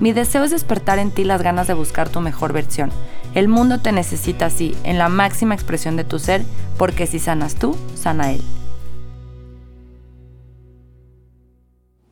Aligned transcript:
Mi 0.00 0.14
deseo 0.14 0.44
es 0.44 0.50
despertar 0.50 0.98
en 0.98 1.10
ti 1.10 1.24
las 1.24 1.42
ganas 1.42 1.66
de 1.66 1.74
buscar 1.74 2.08
tu 2.08 2.20
mejor 2.20 2.54
versión. 2.54 2.90
El 3.34 3.48
mundo 3.48 3.82
te 3.82 3.92
necesita 3.92 4.46
así, 4.46 4.74
en 4.82 4.96
la 4.96 5.10
máxima 5.10 5.54
expresión 5.54 5.96
de 5.96 6.04
tu 6.04 6.18
ser, 6.18 6.40
porque 6.78 7.06
si 7.06 7.18
sanas 7.18 7.58
tú, 7.58 7.76
sana 7.94 8.32
él. 8.32 8.40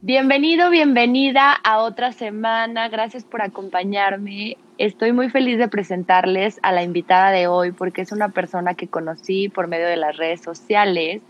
Bienvenido, 0.03 0.69
bienvenida 0.69 1.53
a 1.53 1.79
otra 1.79 2.13
semana. 2.13 2.91
Gracias 2.91 3.25
por 3.25 3.41
acompañarme. 3.41 4.59
Estoy 4.77 5.13
muy 5.13 5.31
feliz 5.31 5.57
de 5.57 5.69
presentarles 5.69 6.61
a 6.63 6.73
la 6.73 6.83
invitada 6.83 7.31
de 7.31 7.47
hoy 7.47 7.73
porque 7.73 8.03
es 8.03 8.13
una 8.13 8.29
persona 8.29 8.75
que 8.75 8.89
conocí 8.89 9.49
por 9.49 9.67
medio 9.67 9.87
de 9.87 9.97
las 9.97 10.17
redes 10.19 10.43
sociales 10.43 11.23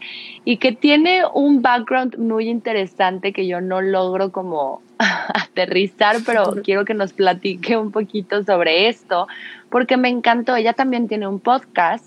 y 0.44 0.56
que 0.56 0.72
tiene 0.72 1.22
un 1.32 1.62
background 1.62 2.18
muy 2.18 2.48
interesante 2.48 3.32
que 3.32 3.46
yo 3.46 3.60
no 3.60 3.80
logro 3.80 4.32
como 4.32 4.82
aterrizar, 5.34 6.16
pero 6.26 6.56
quiero 6.62 6.84
que 6.84 6.94
nos 6.94 7.12
platique 7.12 7.76
un 7.76 7.92
poquito 7.92 8.42
sobre 8.44 8.88
esto, 8.88 9.26
porque 9.70 9.96
me 9.96 10.08
encantó. 10.08 10.56
Ella 10.56 10.72
también 10.72 11.08
tiene 11.08 11.26
un 11.26 11.40
podcast 11.40 12.06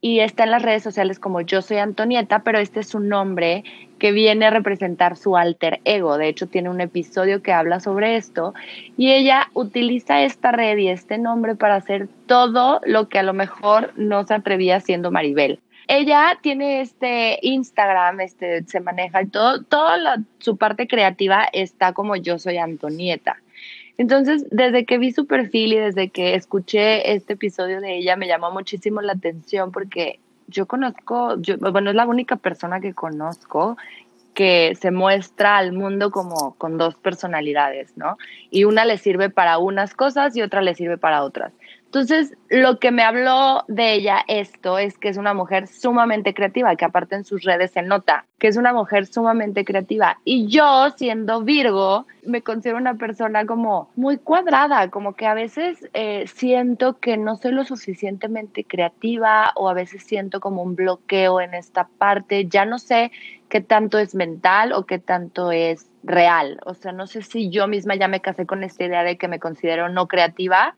y 0.00 0.20
está 0.20 0.44
en 0.44 0.50
las 0.50 0.62
redes 0.62 0.82
sociales 0.82 1.18
como 1.18 1.40
yo 1.40 1.62
soy 1.62 1.78
Antonieta, 1.78 2.40
pero 2.40 2.58
este 2.58 2.80
es 2.80 2.88
su 2.88 3.00
nombre 3.00 3.64
que 3.98 4.12
viene 4.12 4.46
a 4.46 4.50
representar 4.50 5.16
su 5.16 5.36
alter 5.36 5.80
ego. 5.84 6.16
De 6.16 6.28
hecho, 6.28 6.46
tiene 6.46 6.70
un 6.70 6.80
episodio 6.80 7.42
que 7.42 7.52
habla 7.52 7.80
sobre 7.80 8.16
esto 8.16 8.54
y 8.96 9.12
ella 9.12 9.48
utiliza 9.54 10.22
esta 10.22 10.52
red 10.52 10.78
y 10.78 10.88
este 10.88 11.18
nombre 11.18 11.54
para 11.54 11.76
hacer 11.76 12.08
todo 12.26 12.80
lo 12.84 13.08
que 13.08 13.18
a 13.18 13.22
lo 13.22 13.34
mejor 13.34 13.92
no 13.96 14.26
se 14.26 14.34
atrevía 14.34 14.76
haciendo 14.76 15.10
Maribel 15.10 15.60
ella 15.90 16.38
tiene 16.40 16.82
este 16.82 17.40
Instagram, 17.42 18.20
este, 18.20 18.62
se 18.62 18.78
maneja 18.78 19.22
y 19.22 19.26
todo, 19.26 19.64
toda 19.64 20.18
su 20.38 20.56
parte 20.56 20.86
creativa 20.86 21.48
está 21.52 21.92
como 21.92 22.14
yo 22.14 22.38
soy 22.38 22.58
Antonieta. 22.58 23.38
Entonces, 23.98 24.46
desde 24.52 24.86
que 24.86 24.98
vi 24.98 25.10
su 25.10 25.26
perfil 25.26 25.72
y 25.72 25.76
desde 25.76 26.08
que 26.08 26.36
escuché 26.36 27.12
este 27.12 27.32
episodio 27.32 27.80
de 27.80 27.98
ella, 27.98 28.14
me 28.14 28.28
llamó 28.28 28.52
muchísimo 28.52 29.02
la 29.02 29.14
atención 29.14 29.72
porque 29.72 30.20
yo 30.46 30.66
conozco, 30.66 31.36
yo, 31.40 31.58
bueno, 31.58 31.90
es 31.90 31.96
la 31.96 32.06
única 32.06 32.36
persona 32.36 32.80
que 32.80 32.94
conozco 32.94 33.76
que 34.32 34.76
se 34.80 34.92
muestra 34.92 35.58
al 35.58 35.72
mundo 35.72 36.12
como 36.12 36.54
con 36.54 36.78
dos 36.78 36.94
personalidades, 36.94 37.96
¿no? 37.96 38.16
Y 38.48 38.62
una 38.62 38.84
le 38.84 38.96
sirve 38.96 39.28
para 39.28 39.58
unas 39.58 39.94
cosas 39.94 40.36
y 40.36 40.42
otra 40.42 40.62
le 40.62 40.76
sirve 40.76 40.98
para 40.98 41.24
otras. 41.24 41.52
Entonces, 41.90 42.36
lo 42.48 42.78
que 42.78 42.92
me 42.92 43.02
habló 43.02 43.64
de 43.66 43.94
ella 43.94 44.22
esto 44.28 44.78
es 44.78 44.96
que 44.96 45.08
es 45.08 45.16
una 45.16 45.34
mujer 45.34 45.66
sumamente 45.66 46.34
creativa, 46.34 46.76
que 46.76 46.84
aparte 46.84 47.16
en 47.16 47.24
sus 47.24 47.42
redes 47.42 47.72
se 47.72 47.82
nota 47.82 48.26
que 48.38 48.46
es 48.46 48.56
una 48.56 48.72
mujer 48.72 49.06
sumamente 49.06 49.64
creativa. 49.64 50.18
Y 50.24 50.46
yo, 50.46 50.90
siendo 50.96 51.42
Virgo, 51.42 52.06
me 52.24 52.42
considero 52.42 52.78
una 52.78 52.94
persona 52.94 53.44
como 53.44 53.90
muy 53.96 54.18
cuadrada, 54.18 54.88
como 54.88 55.14
que 55.14 55.26
a 55.26 55.34
veces 55.34 55.90
eh, 55.92 56.28
siento 56.28 57.00
que 57.00 57.16
no 57.16 57.34
soy 57.34 57.50
lo 57.50 57.64
suficientemente 57.64 58.62
creativa 58.62 59.50
o 59.56 59.68
a 59.68 59.74
veces 59.74 60.04
siento 60.04 60.38
como 60.38 60.62
un 60.62 60.76
bloqueo 60.76 61.40
en 61.40 61.54
esta 61.54 61.88
parte. 61.98 62.46
Ya 62.46 62.64
no 62.64 62.78
sé 62.78 63.10
qué 63.48 63.60
tanto 63.60 63.98
es 63.98 64.14
mental 64.14 64.72
o 64.72 64.86
qué 64.86 65.00
tanto 65.00 65.50
es 65.50 65.90
real. 66.04 66.60
O 66.64 66.74
sea, 66.74 66.92
no 66.92 67.08
sé 67.08 67.22
si 67.22 67.50
yo 67.50 67.66
misma 67.66 67.96
ya 67.96 68.06
me 68.06 68.20
casé 68.20 68.46
con 68.46 68.62
esta 68.62 68.84
idea 68.84 69.02
de 69.02 69.18
que 69.18 69.26
me 69.26 69.40
considero 69.40 69.88
no 69.88 70.06
creativa 70.06 70.76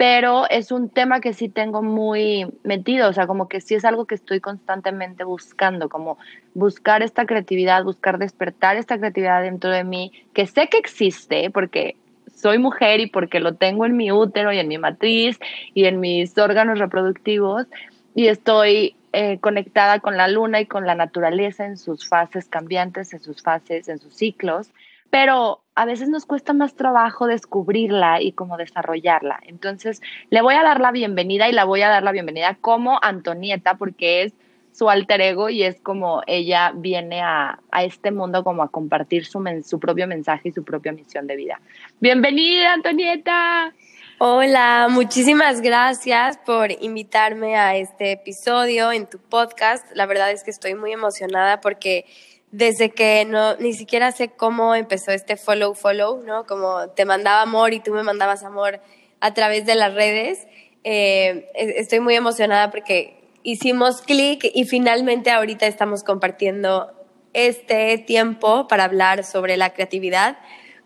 pero 0.00 0.48
es 0.48 0.72
un 0.72 0.88
tema 0.88 1.20
que 1.20 1.34
sí 1.34 1.50
tengo 1.50 1.82
muy 1.82 2.46
metido, 2.64 3.10
o 3.10 3.12
sea, 3.12 3.26
como 3.26 3.48
que 3.48 3.60
sí 3.60 3.74
es 3.74 3.84
algo 3.84 4.06
que 4.06 4.14
estoy 4.14 4.40
constantemente 4.40 5.24
buscando, 5.24 5.90
como 5.90 6.16
buscar 6.54 7.02
esta 7.02 7.26
creatividad, 7.26 7.84
buscar 7.84 8.16
despertar 8.16 8.78
esta 8.78 8.96
creatividad 8.96 9.42
dentro 9.42 9.68
de 9.68 9.84
mí, 9.84 10.10
que 10.32 10.46
sé 10.46 10.68
que 10.68 10.78
existe 10.78 11.50
porque 11.50 11.96
soy 12.34 12.56
mujer 12.56 13.00
y 13.00 13.08
porque 13.08 13.40
lo 13.40 13.56
tengo 13.56 13.84
en 13.84 13.94
mi 13.94 14.10
útero 14.10 14.54
y 14.54 14.58
en 14.58 14.68
mi 14.68 14.78
matriz 14.78 15.38
y 15.74 15.84
en 15.84 16.00
mis 16.00 16.38
órganos 16.38 16.78
reproductivos 16.78 17.66
y 18.14 18.28
estoy 18.28 18.96
eh, 19.12 19.36
conectada 19.40 20.00
con 20.00 20.16
la 20.16 20.28
luna 20.28 20.62
y 20.62 20.66
con 20.66 20.86
la 20.86 20.94
naturaleza 20.94 21.66
en 21.66 21.76
sus 21.76 22.08
fases 22.08 22.48
cambiantes, 22.48 23.12
en 23.12 23.20
sus 23.20 23.42
fases, 23.42 23.86
en 23.90 23.98
sus 23.98 24.14
ciclos 24.14 24.70
pero 25.10 25.62
a 25.74 25.84
veces 25.84 26.08
nos 26.08 26.26
cuesta 26.26 26.52
más 26.52 26.74
trabajo 26.74 27.26
descubrirla 27.26 28.20
y 28.20 28.32
cómo 28.32 28.56
desarrollarla. 28.56 29.40
Entonces, 29.46 30.00
le 30.30 30.42
voy 30.42 30.54
a 30.54 30.62
dar 30.62 30.80
la 30.80 30.92
bienvenida 30.92 31.48
y 31.48 31.52
la 31.52 31.64
voy 31.64 31.82
a 31.82 31.88
dar 31.88 32.02
la 32.02 32.12
bienvenida 32.12 32.56
como 32.60 32.98
Antonieta, 33.02 33.74
porque 33.74 34.22
es 34.22 34.32
su 34.72 34.88
alter 34.88 35.20
ego 35.20 35.48
y 35.48 35.62
es 35.62 35.80
como 35.80 36.22
ella 36.26 36.72
viene 36.74 37.22
a, 37.22 37.58
este 37.82 38.12
mundo 38.12 38.44
como 38.44 38.62
a 38.62 38.68
compartir 38.68 39.26
su, 39.26 39.42
su 39.64 39.80
propio 39.80 40.06
mensaje 40.06 40.50
y 40.50 40.52
su 40.52 40.64
propia 40.64 40.92
misión 40.92 41.26
de 41.26 41.36
vida. 41.36 41.60
Bienvenida, 41.98 42.74
Antonieta. 42.74 43.74
Hola, 44.18 44.88
muchísimas 44.90 45.62
gracias 45.62 46.36
por 46.44 46.70
invitarme 46.70 47.56
a 47.56 47.76
este 47.76 48.12
episodio 48.12 48.92
en 48.92 49.08
tu 49.08 49.18
podcast. 49.18 49.86
La 49.94 50.04
verdad 50.04 50.30
es 50.30 50.44
que 50.44 50.50
estoy 50.50 50.74
muy 50.74 50.92
emocionada 50.92 51.62
porque 51.62 52.04
desde 52.52 52.90
que 52.90 53.24
no, 53.24 53.56
ni 53.56 53.72
siquiera 53.72 54.10
sé 54.12 54.28
cómo 54.28 54.74
empezó 54.74 55.12
este 55.12 55.36
follow, 55.36 55.74
follow, 55.74 56.22
¿no? 56.24 56.46
Como 56.46 56.88
te 56.90 57.04
mandaba 57.04 57.42
amor 57.42 57.72
y 57.72 57.80
tú 57.80 57.92
me 57.92 58.02
mandabas 58.02 58.42
amor 58.42 58.80
a 59.20 59.34
través 59.34 59.66
de 59.66 59.76
las 59.76 59.94
redes. 59.94 60.46
Eh, 60.82 61.48
estoy 61.54 62.00
muy 62.00 62.14
emocionada 62.16 62.70
porque 62.70 63.20
hicimos 63.42 64.02
clic 64.02 64.50
y 64.52 64.64
finalmente 64.64 65.30
ahorita 65.30 65.66
estamos 65.66 66.02
compartiendo 66.02 66.92
este 67.32 67.98
tiempo 67.98 68.66
para 68.66 68.84
hablar 68.84 69.24
sobre 69.24 69.56
la 69.56 69.72
creatividad. 69.72 70.38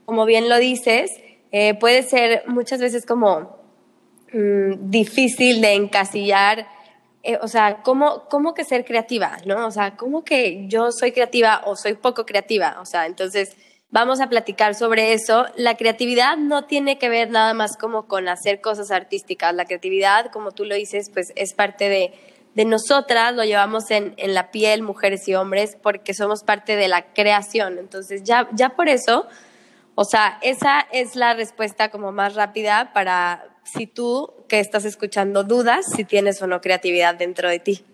Como 0.05 0.27
bien 0.27 0.51
lo 0.51 0.59
dices, 0.59 1.13
eh, 1.51 1.75
puede 1.75 2.03
ser 2.03 2.43
muchas 2.47 2.81
veces 2.81 3.07
como 3.07 3.57
mm, 4.33 4.91
difícil 4.91 5.63
de 5.63 5.73
encasillar 5.75 6.67
eh, 7.25 7.39
o 7.41 7.49
sea, 7.49 7.83
¿cómo, 7.83 8.29
¿cómo 8.29 8.53
que 8.53 8.65
ser 8.65 8.85
creativa? 8.85 9.39
¿No? 9.47 9.67
O 9.67 9.71
sea, 9.71 9.97
¿cómo 9.97 10.25
que 10.25 10.69
yo 10.69 10.93
soy 10.93 11.13
creativa 11.13 11.63
o 11.65 11.75
soy 11.75 11.95
poco 11.95 12.27
creativa? 12.27 12.77
O 12.83 12.85
sea, 12.85 13.07
entonces 13.07 13.57
vamos 13.91 14.21
a 14.21 14.29
platicar 14.29 14.75
sobre 14.75 15.15
eso. 15.15 15.47
La 15.57 15.79
creatividad 15.79 16.37
no 16.37 16.67
tiene 16.67 16.99
que 16.99 17.09
ver 17.09 17.31
nada 17.31 17.55
más 17.55 17.79
como 17.79 18.07
con 18.09 18.29
hacer 18.29 18.61
cosas 18.61 18.91
artísticas. 18.91 19.55
La 19.55 19.65
creatividad, 19.65 20.31
como 20.33 20.53
tú 20.53 20.67
lo 20.67 20.75
dices, 20.75 21.09
pues 21.09 21.33
es 21.35 21.55
parte 21.55 21.89
de, 21.89 22.13
de 22.55 22.67
nosotras, 22.67 23.35
lo 23.35 23.45
llevamos 23.45 23.91
en, 23.91 24.13
en, 24.19 24.35
la 24.35 24.51
piel, 24.51 24.83
mujeres 24.83 25.27
y 25.27 25.35
hombres, 25.35 25.79
porque 25.83 26.13
somos 26.13 26.45
parte 26.45 26.77
de 26.77 26.89
la 26.89 27.15
creación. 27.15 27.79
Entonces, 27.79 28.23
ya, 28.23 28.51
ya 28.53 28.71
por 28.71 28.91
eso, 28.91 29.27
o 29.95 30.05
sea, 30.05 30.39
esa 30.43 30.87
es 30.93 31.17
la 31.17 31.33
respuesta 31.33 31.89
como 31.89 32.13
más 32.13 32.35
rápida 32.35 32.93
para, 32.93 33.54
si 33.65 33.87
tú 33.87 34.33
que 34.49 34.61
estás 34.61 34.85
escuchando 34.85 35.45
dudas 35.45 35.87
si 35.95 36.05
tienes 36.05 36.41
o 36.43 36.47
no 36.47 36.61
creatividad 36.61 37.15
dentro 37.15 37.49
de 37.49 37.59
ti. 37.59 37.85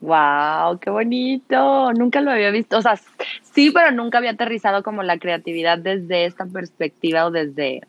¡Wow! 0.00 0.78
¡Qué 0.80 0.90
bonito! 0.90 1.92
Nunca 1.92 2.20
lo 2.20 2.30
había 2.30 2.50
visto. 2.50 2.78
O 2.78 2.82
sea, 2.82 3.00
sí, 3.54 3.70
pero 3.70 3.90
nunca 3.90 4.18
había 4.18 4.32
aterrizado 4.32 4.82
como 4.82 5.02
la 5.02 5.18
creatividad 5.18 5.78
desde 5.78 6.26
esta 6.26 6.44
perspectiva 6.46 7.26
o 7.26 7.30
desde 7.30 7.82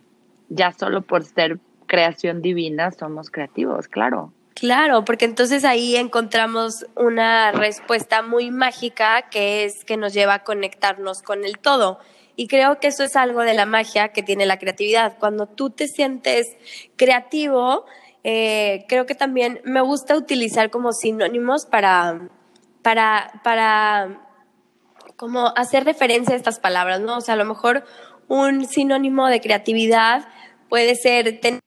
ya 0.50 0.72
solo 0.72 1.02
por 1.02 1.24
ser 1.24 1.60
creación 1.88 2.42
divina 2.42 2.92
somos 2.92 3.30
creativos, 3.30 3.88
claro. 3.88 4.32
Claro, 4.54 5.04
porque 5.04 5.26
entonces 5.26 5.66
ahí 5.66 5.98
encontramos 5.98 6.86
una 6.96 7.52
respuesta 7.52 8.22
muy 8.22 8.52
mágica 8.52 9.24
que 9.30 9.66
es 9.66 9.84
que 9.84 9.98
nos 9.98 10.14
lleva 10.14 10.36
a 10.36 10.44
conectarnos 10.44 11.22
con 11.22 11.44
el 11.44 11.58
todo. 11.58 12.00
Y 12.36 12.48
creo 12.48 12.80
que 12.80 12.88
eso 12.88 13.04
es 13.04 13.16
algo 13.16 13.42
de 13.42 13.54
la 13.54 13.66
magia 13.66 14.10
que 14.10 14.24
tiene 14.24 14.46
la 14.46 14.60
creatividad. 14.60 15.18
Cuando 15.20 15.48
tú 15.48 15.70
te 15.70 15.88
sientes 15.88 16.56
creativo, 16.98 17.86
eh, 18.24 18.86
creo 18.88 19.06
que 19.06 19.16
también 19.16 19.62
me 19.64 19.82
gusta 19.82 20.16
utilizar 20.16 20.70
como 20.70 20.92
sinónimos 20.92 21.66
para, 21.66 22.30
para, 22.82 23.42
para 23.44 24.22
como 25.16 25.54
hacer 25.56 25.86
referencia 25.86 26.34
a 26.34 26.38
estas 26.38 26.60
palabras, 26.60 27.00
¿no? 27.00 27.18
O 27.18 27.22
sea, 27.22 27.36
a 27.36 27.38
lo 27.38 27.46
mejor 27.46 27.86
un 28.28 28.66
sinónimo 28.66 29.28
de 29.28 29.42
creatividad 29.42 30.28
puede 30.70 30.96
ser 30.96 31.40
tener 31.40 31.62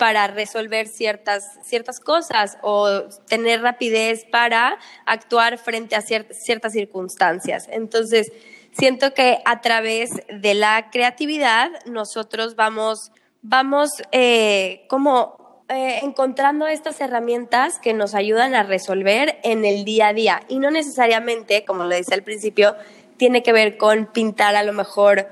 para 0.00 0.26
resolver 0.28 0.88
ciertas, 0.88 1.44
ciertas 1.62 2.00
cosas 2.00 2.56
o 2.62 3.02
tener 3.28 3.60
rapidez 3.60 4.24
para 4.24 4.78
actuar 5.04 5.58
frente 5.58 5.94
a 5.94 6.00
ciertas 6.00 6.72
circunstancias. 6.72 7.68
Entonces, 7.70 8.32
siento 8.72 9.14
que 9.14 9.38
a 9.44 9.60
través 9.60 10.10
de 10.28 10.54
la 10.54 10.90
creatividad 10.90 11.70
nosotros 11.86 12.56
vamos, 12.56 13.12
vamos 13.42 13.90
eh, 14.12 14.86
como 14.88 15.64
eh, 15.68 16.00
encontrando 16.02 16.66
estas 16.66 17.00
herramientas 17.00 17.78
que 17.78 17.94
nos 17.94 18.14
ayudan 18.14 18.54
a 18.54 18.64
resolver 18.64 19.38
en 19.44 19.64
el 19.64 19.84
día 19.84 20.08
a 20.08 20.12
día 20.12 20.42
y 20.48 20.58
no 20.58 20.70
necesariamente, 20.70 21.64
como 21.64 21.84
lo 21.84 21.90
decía 21.90 22.16
al 22.16 22.24
principio, 22.24 22.74
tiene 23.16 23.42
que 23.42 23.52
ver 23.52 23.76
con 23.76 24.06
pintar 24.06 24.56
a 24.56 24.62
lo 24.62 24.72
mejor 24.72 25.28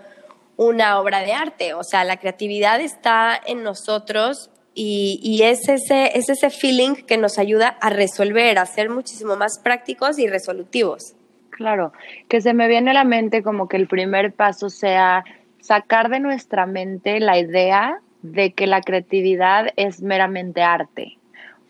una 0.56 1.00
obra 1.00 1.22
de 1.22 1.32
arte. 1.32 1.74
O 1.74 1.82
sea, 1.82 2.04
la 2.04 2.18
creatividad 2.18 2.80
está 2.80 3.40
en 3.46 3.62
nosotros 3.62 4.50
y, 4.74 5.40
es, 5.42 5.68
ese, 5.68 6.16
es 6.16 6.28
ese 6.28 6.50
feeling 6.50 6.94
que 6.94 7.16
nos 7.16 7.38
ayuda 7.38 7.76
a 7.80 7.90
resolver, 7.90 8.60
a 8.60 8.66
ser 8.66 8.90
muchísimo 8.90 9.34
más 9.34 9.58
prácticos 9.58 10.20
y 10.20 10.28
resolutivos. 10.28 11.14
Claro, 11.58 11.92
que 12.28 12.40
se 12.40 12.54
me 12.54 12.68
viene 12.68 12.92
a 12.92 12.94
la 12.94 13.04
mente 13.04 13.42
como 13.42 13.68
que 13.68 13.76
el 13.76 13.86
primer 13.86 14.32
paso 14.32 14.70
sea 14.70 15.24
sacar 15.60 16.08
de 16.08 16.20
nuestra 16.20 16.64
mente 16.64 17.20
la 17.20 17.38
idea 17.38 18.00
de 18.22 18.54
que 18.54 18.66
la 18.66 18.80
creatividad 18.80 19.68
es 19.76 20.00
meramente 20.00 20.62
arte. 20.62 21.18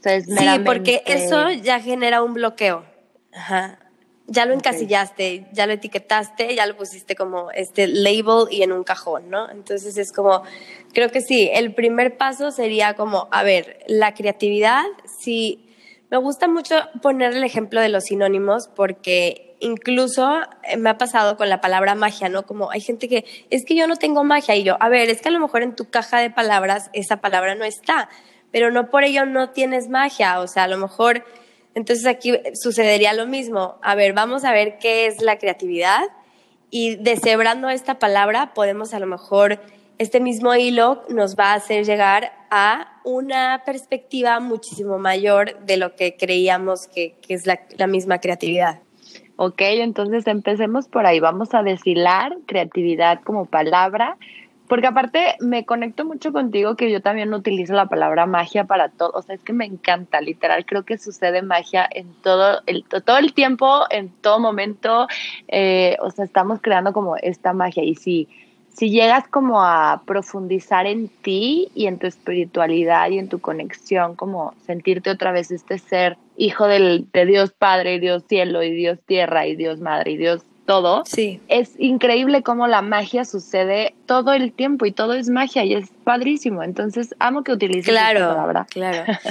Sí, 0.00 0.60
porque 0.64 1.02
eso 1.06 1.50
ya 1.50 1.80
genera 1.80 2.22
un 2.22 2.34
bloqueo. 2.34 2.84
Ajá 3.34 3.78
ya 4.28 4.44
lo 4.44 4.52
encasillaste, 4.52 5.46
ya 5.52 5.66
lo 5.66 5.72
etiquetaste, 5.72 6.54
ya 6.54 6.66
lo 6.66 6.76
pusiste 6.76 7.16
como 7.16 7.50
este 7.50 7.86
label 7.86 8.46
y 8.50 8.62
en 8.62 8.72
un 8.72 8.84
cajón, 8.84 9.30
¿no? 9.30 9.50
Entonces 9.50 9.96
es 9.96 10.12
como, 10.12 10.42
creo 10.92 11.10
que 11.10 11.22
sí, 11.22 11.50
el 11.52 11.72
primer 11.72 12.18
paso 12.18 12.50
sería 12.50 12.94
como, 12.94 13.28
a 13.30 13.42
ver, 13.42 13.78
la 13.86 14.12
creatividad, 14.12 14.84
sí, 15.06 15.74
me 16.10 16.18
gusta 16.18 16.46
mucho 16.46 16.76
poner 17.00 17.34
el 17.34 17.42
ejemplo 17.42 17.80
de 17.80 17.88
los 17.88 18.04
sinónimos 18.04 18.68
porque 18.68 19.47
incluso 19.60 20.40
eh, 20.62 20.76
me 20.76 20.90
ha 20.90 20.98
pasado 20.98 21.36
con 21.36 21.48
la 21.48 21.60
palabra 21.60 21.94
magia, 21.94 22.28
¿no? 22.28 22.44
Como 22.46 22.70
hay 22.70 22.80
gente 22.80 23.08
que, 23.08 23.24
es 23.50 23.64
que 23.64 23.74
yo 23.74 23.86
no 23.86 23.96
tengo 23.96 24.24
magia 24.24 24.56
y 24.56 24.64
yo, 24.64 24.76
a 24.80 24.88
ver, 24.88 25.10
es 25.10 25.20
que 25.20 25.28
a 25.28 25.32
lo 25.32 25.40
mejor 25.40 25.62
en 25.62 25.74
tu 25.74 25.90
caja 25.90 26.18
de 26.18 26.30
palabras 26.30 26.90
esa 26.92 27.18
palabra 27.18 27.54
no 27.54 27.64
está, 27.64 28.08
pero 28.50 28.70
no 28.70 28.90
por 28.90 29.04
ello 29.04 29.26
no 29.26 29.50
tienes 29.50 29.88
magia, 29.88 30.40
o 30.40 30.46
sea, 30.46 30.64
a 30.64 30.68
lo 30.68 30.78
mejor 30.78 31.24
entonces 31.74 32.06
aquí 32.06 32.32
sucedería 32.54 33.12
lo 33.12 33.26
mismo. 33.26 33.78
A 33.82 33.94
ver, 33.94 34.12
vamos 34.12 34.44
a 34.44 34.52
ver 34.52 34.78
qué 34.78 35.06
es 35.06 35.22
la 35.22 35.38
creatividad 35.38 36.02
y 36.70 36.96
deshebrando 36.96 37.70
esta 37.70 37.98
palabra 37.98 38.52
podemos 38.54 38.92
a 38.94 38.98
lo 38.98 39.06
mejor, 39.06 39.60
este 39.98 40.20
mismo 40.20 40.54
hilo 40.54 41.04
nos 41.08 41.36
va 41.36 41.52
a 41.52 41.54
hacer 41.54 41.84
llegar 41.84 42.32
a 42.50 43.00
una 43.04 43.62
perspectiva 43.64 44.38
muchísimo 44.40 44.98
mayor 44.98 45.58
de 45.60 45.76
lo 45.76 45.96
que 45.96 46.16
creíamos 46.16 46.86
que, 46.88 47.16
es 47.28 47.46
la, 47.46 47.60
la 47.76 47.86
misma 47.86 48.20
creatividad. 48.20 48.80
Ok, 49.40 49.60
entonces 49.60 50.26
empecemos 50.26 50.88
por 50.88 51.06
ahí. 51.06 51.20
Vamos 51.20 51.54
a 51.54 51.62
deshilar 51.62 52.36
creatividad 52.46 53.20
como 53.22 53.46
palabra 53.46 54.16
porque 54.66 54.88
aparte 54.88 55.36
me 55.38 55.64
conecto 55.64 56.04
mucho 56.04 56.32
contigo 56.32 56.74
que 56.74 56.90
yo 56.90 57.00
también 57.00 57.32
utilizo 57.32 57.72
la 57.72 57.86
palabra 57.86 58.26
magia 58.26 58.64
para 58.64 58.88
todo. 58.88 59.12
O 59.14 59.22
sea, 59.22 59.36
es 59.36 59.42
que 59.42 59.52
me 59.52 59.64
encanta, 59.64 60.20
literal. 60.20 60.66
Creo 60.66 60.84
que 60.84 60.98
sucede 60.98 61.40
magia 61.40 61.88
en 61.88 62.12
todo 62.22 62.62
el, 62.66 62.84
todo 62.84 63.16
el 63.16 63.32
tiempo, 63.32 63.84
en 63.90 64.10
todo 64.10 64.40
momento. 64.40 65.06
Eh, 65.46 65.96
o 66.00 66.10
sea, 66.10 66.24
estamos 66.24 66.60
creando 66.60 66.92
como 66.92 67.16
esta 67.16 67.52
magia. 67.52 67.84
Y 67.84 67.94
si, 67.94 68.28
si 68.78 68.90
llegas 68.90 69.26
como 69.26 69.64
a 69.64 70.02
profundizar 70.06 70.86
en 70.86 71.08
ti 71.08 71.68
y 71.74 71.88
en 71.88 71.98
tu 71.98 72.06
espiritualidad 72.06 73.10
y 73.10 73.18
en 73.18 73.28
tu 73.28 73.40
conexión, 73.40 74.14
como 74.14 74.54
sentirte 74.66 75.10
otra 75.10 75.32
vez 75.32 75.50
este 75.50 75.78
ser 75.78 76.16
hijo 76.36 76.68
del, 76.68 77.08
de 77.12 77.26
Dios 77.26 77.50
Padre 77.50 77.94
y 77.94 77.98
Dios 77.98 78.22
Cielo 78.28 78.62
y 78.62 78.70
Dios 78.70 79.00
Tierra 79.04 79.48
y 79.48 79.56
Dios 79.56 79.80
Madre 79.80 80.12
y 80.12 80.16
Dios 80.18 80.44
todo. 80.64 81.02
Sí. 81.06 81.40
Es 81.48 81.72
increíble 81.78 82.42
cómo 82.42 82.68
la 82.68 82.82
magia 82.82 83.24
sucede 83.24 83.94
todo 84.06 84.32
el 84.34 84.52
tiempo 84.52 84.86
y 84.86 84.92
todo 84.92 85.14
es 85.14 85.28
magia 85.28 85.64
y 85.64 85.74
es 85.74 85.88
padrísimo. 86.04 86.62
Entonces, 86.62 87.16
amo 87.18 87.42
que 87.42 87.52
utilices 87.52 87.88
claro, 87.88 88.20
esta 88.20 88.34
palabra. 88.34 88.66
Claro. 88.70 89.04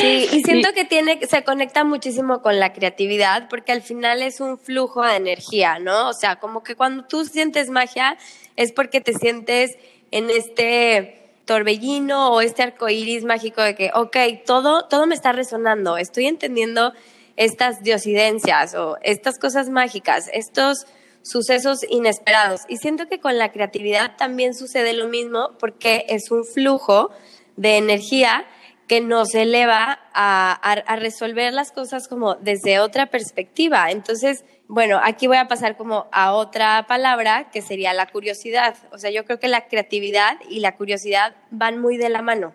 Sí, 0.00 0.26
y 0.32 0.42
siento 0.42 0.72
que 0.74 0.84
tiene 0.84 1.18
se 1.26 1.42
conecta 1.42 1.84
muchísimo 1.84 2.40
con 2.40 2.58
la 2.58 2.72
creatividad 2.72 3.48
porque 3.48 3.72
al 3.72 3.82
final 3.82 4.22
es 4.22 4.40
un 4.40 4.58
flujo 4.58 5.02
de 5.02 5.16
energía, 5.16 5.78
¿no? 5.78 6.08
O 6.08 6.12
sea, 6.12 6.36
como 6.36 6.62
que 6.62 6.76
cuando 6.76 7.04
tú 7.04 7.24
sientes 7.24 7.68
magia 7.68 8.16
es 8.56 8.72
porque 8.72 9.00
te 9.00 9.12
sientes 9.12 9.76
en 10.10 10.30
este 10.30 11.30
torbellino 11.44 12.32
o 12.32 12.40
este 12.40 12.62
arco 12.62 12.88
iris 12.88 13.24
mágico 13.24 13.62
de 13.62 13.74
que, 13.74 13.90
ok, 13.94 14.16
todo, 14.44 14.86
todo 14.88 15.06
me 15.06 15.14
está 15.14 15.32
resonando, 15.32 15.96
estoy 15.96 16.26
entendiendo 16.26 16.92
estas 17.36 17.82
diosidencias 17.82 18.74
o 18.74 18.96
estas 19.02 19.38
cosas 19.38 19.68
mágicas, 19.68 20.28
estos 20.32 20.86
sucesos 21.22 21.80
inesperados. 21.88 22.62
Y 22.68 22.76
siento 22.78 23.08
que 23.08 23.20
con 23.20 23.38
la 23.38 23.52
creatividad 23.52 24.16
también 24.16 24.54
sucede 24.54 24.92
lo 24.92 25.08
mismo 25.08 25.50
porque 25.58 26.06
es 26.08 26.30
un 26.30 26.44
flujo 26.44 27.10
de 27.56 27.76
energía 27.76 28.46
que 28.86 29.00
nos 29.00 29.34
eleva 29.34 29.98
a, 30.14 30.96
resolver 30.96 31.52
las 31.52 31.72
cosas 31.72 32.06
como 32.06 32.36
desde 32.36 32.78
otra 32.78 33.06
perspectiva. 33.06 33.90
Entonces, 33.90 34.44
bueno, 34.68 35.00
aquí 35.02 35.26
voy 35.26 35.36
a 35.36 35.48
pasar 35.48 35.76
como 35.76 36.06
a 36.12 36.32
otra 36.32 36.86
palabra 36.88 37.50
que 37.50 37.62
sería 37.62 37.92
la 37.92 38.06
curiosidad. 38.06 38.76
O 38.92 38.98
sea, 38.98 39.10
yo 39.10 39.24
creo 39.24 39.38
que 39.38 39.48
la 39.48 39.68
creatividad 39.68 40.38
y 40.48 40.60
la 40.60 40.76
curiosidad 40.76 41.36
van 41.50 41.80
muy 41.80 41.96
de 41.96 42.08
la 42.08 42.22
mano. 42.22 42.54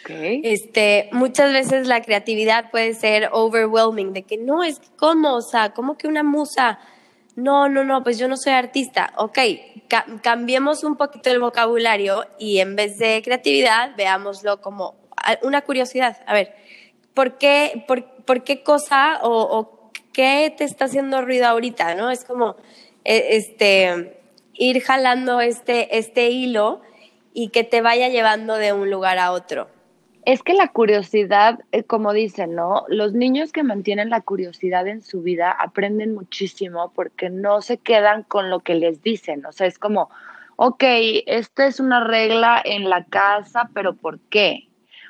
Okay. 0.00 0.40
Este, 0.42 1.08
muchas 1.12 1.52
veces 1.52 1.86
la 1.86 2.02
creatividad 2.02 2.70
puede 2.70 2.94
ser 2.94 3.28
overwhelming, 3.32 4.12
de 4.12 4.22
que 4.22 4.36
no, 4.36 4.64
es 4.64 4.80
como, 4.96 5.34
o 5.34 5.42
sea, 5.42 5.70
como 5.70 5.96
que 5.96 6.08
una 6.08 6.24
musa, 6.24 6.80
no, 7.36 7.68
no, 7.68 7.84
no, 7.84 8.02
pues 8.02 8.18
yo 8.18 8.26
no 8.26 8.36
soy 8.36 8.52
artista. 8.52 9.12
Ok, 9.16 9.38
cambiemos 10.22 10.82
un 10.82 10.96
poquito 10.96 11.30
el 11.30 11.38
vocabulario 11.38 12.26
y 12.38 12.58
en 12.58 12.74
vez 12.74 12.98
de 12.98 13.22
creatividad, 13.22 13.94
veámoslo 13.96 14.60
como 14.60 14.96
una 15.42 15.62
curiosidad. 15.62 16.18
A 16.26 16.34
ver, 16.34 16.54
¿por 17.14 17.38
qué, 17.38 17.84
por, 17.86 18.44
qué 18.44 18.62
cosa 18.62 19.20
o, 19.22 19.30
o, 19.30 19.75
qué 20.16 20.54
te 20.56 20.64
está 20.64 20.86
haciendo 20.86 21.20
ruido 21.20 21.46
ahorita? 21.46 21.94
¿no? 21.94 22.10
Es 22.10 22.24
como 22.24 22.56
e, 23.04 23.36
este, 23.36 24.18
ir 24.54 24.80
jalando 24.80 25.42
este, 25.42 25.98
este 25.98 26.30
hilo 26.30 26.80
y 27.34 27.50
que 27.50 27.64
te 27.64 27.82
vaya 27.82 28.08
llevando 28.08 28.54
de 28.54 28.72
un 28.72 28.90
lugar 28.90 29.18
a 29.18 29.32
otro. 29.32 29.68
Es 30.24 30.42
que 30.42 30.54
la 30.54 30.68
curiosidad, 30.68 31.60
eh, 31.70 31.84
como 31.84 32.14
dicen, 32.14 32.54
¿no? 32.54 32.86
Los 32.88 33.12
niños 33.12 33.52
que 33.52 33.62
mantienen 33.62 34.08
la 34.08 34.22
curiosidad 34.22 34.88
en 34.88 35.02
su 35.02 35.20
vida 35.20 35.50
aprenden 35.52 36.14
muchísimo 36.14 36.92
porque 36.94 37.28
no 37.28 37.60
se 37.60 37.76
quedan 37.76 38.22
con 38.22 38.48
lo 38.48 38.60
que 38.60 38.74
les 38.74 39.02
dicen. 39.02 39.44
O 39.44 39.52
sea, 39.52 39.66
es 39.66 39.78
como, 39.78 40.08
ok, 40.56 40.82
esta 41.26 41.66
es 41.66 41.78
una 41.78 42.02
regla 42.02 42.60
en 42.64 42.88
la 42.88 43.04
casa, 43.04 43.68
pero 43.74 43.94
¿por 43.94 44.18
qué? 44.30 44.66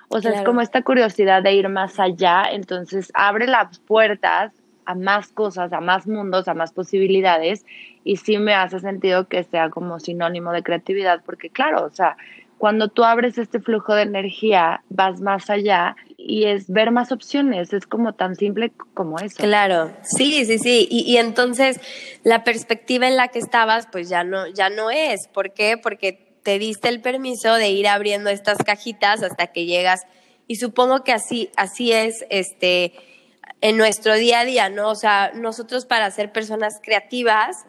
O 0.08 0.20
sea, 0.20 0.32
es 0.32 0.42
como 0.42 0.60
esta 0.60 0.82
curiosidad 0.82 1.42
de 1.42 1.54
ir 1.54 1.68
más 1.68 1.98
allá, 1.98 2.44
entonces 2.50 3.10
abre 3.14 3.46
las 3.46 3.78
puertas 3.78 4.52
a 4.86 4.94
más 4.94 5.28
cosas, 5.28 5.72
a 5.72 5.80
más 5.80 6.06
mundos, 6.06 6.48
a 6.48 6.54
más 6.54 6.72
posibilidades 6.72 7.64
y 8.04 8.16
sí 8.16 8.38
me 8.38 8.54
hace 8.54 8.80
sentido 8.80 9.28
que 9.28 9.42
sea 9.44 9.70
como 9.70 10.00
sinónimo 10.00 10.52
de 10.52 10.62
creatividad 10.62 11.22
porque 11.24 11.50
claro, 11.50 11.84
o 11.84 11.90
sea, 11.90 12.16
cuando 12.58 12.88
tú 12.88 13.04
abres 13.04 13.36
este 13.38 13.60
flujo 13.60 13.94
de 13.94 14.02
energía, 14.02 14.82
vas 14.88 15.20
más 15.20 15.50
allá 15.50 15.96
y 16.16 16.44
es 16.44 16.70
ver 16.70 16.90
más 16.90 17.12
opciones, 17.12 17.72
es 17.72 17.86
como 17.86 18.14
tan 18.14 18.34
simple 18.34 18.72
como 18.94 19.18
eso. 19.18 19.36
Claro, 19.36 19.92
sí, 20.02 20.44
sí, 20.46 20.58
sí. 20.58 20.88
Y, 20.90 21.18
entonces 21.18 21.80
la 22.24 22.44
perspectiva 22.44 23.06
en 23.06 23.16
la 23.16 23.28
que 23.28 23.38
estabas, 23.38 23.86
pues 23.92 24.08
ya 24.08 24.24
no, 24.24 24.46
ya 24.48 24.70
no 24.70 24.90
es. 24.90 25.28
¿Por 25.28 25.52
qué? 25.52 25.76
Porque 25.76 26.38
te 26.42 26.58
diste 26.58 26.88
el 26.88 27.00
permiso 27.00 27.54
de 27.54 27.68
ir 27.70 27.88
abriendo 27.88 28.30
estas 28.30 28.58
cajitas 28.58 29.22
hasta 29.22 29.48
que 29.48 29.66
llegas. 29.66 30.06
Y 30.46 30.56
supongo 30.56 31.04
que 31.04 31.12
así, 31.12 31.50
así 31.56 31.92
es, 31.92 32.24
este, 32.30 32.94
en 33.60 33.76
nuestro 33.76 34.14
día 34.14 34.40
a 34.40 34.44
día, 34.44 34.68
¿no? 34.68 34.90
O 34.90 34.94
sea, 34.94 35.32
nosotros 35.34 35.86
para 35.86 36.10
ser 36.10 36.32
personas 36.32 36.80
creativas 36.82 37.66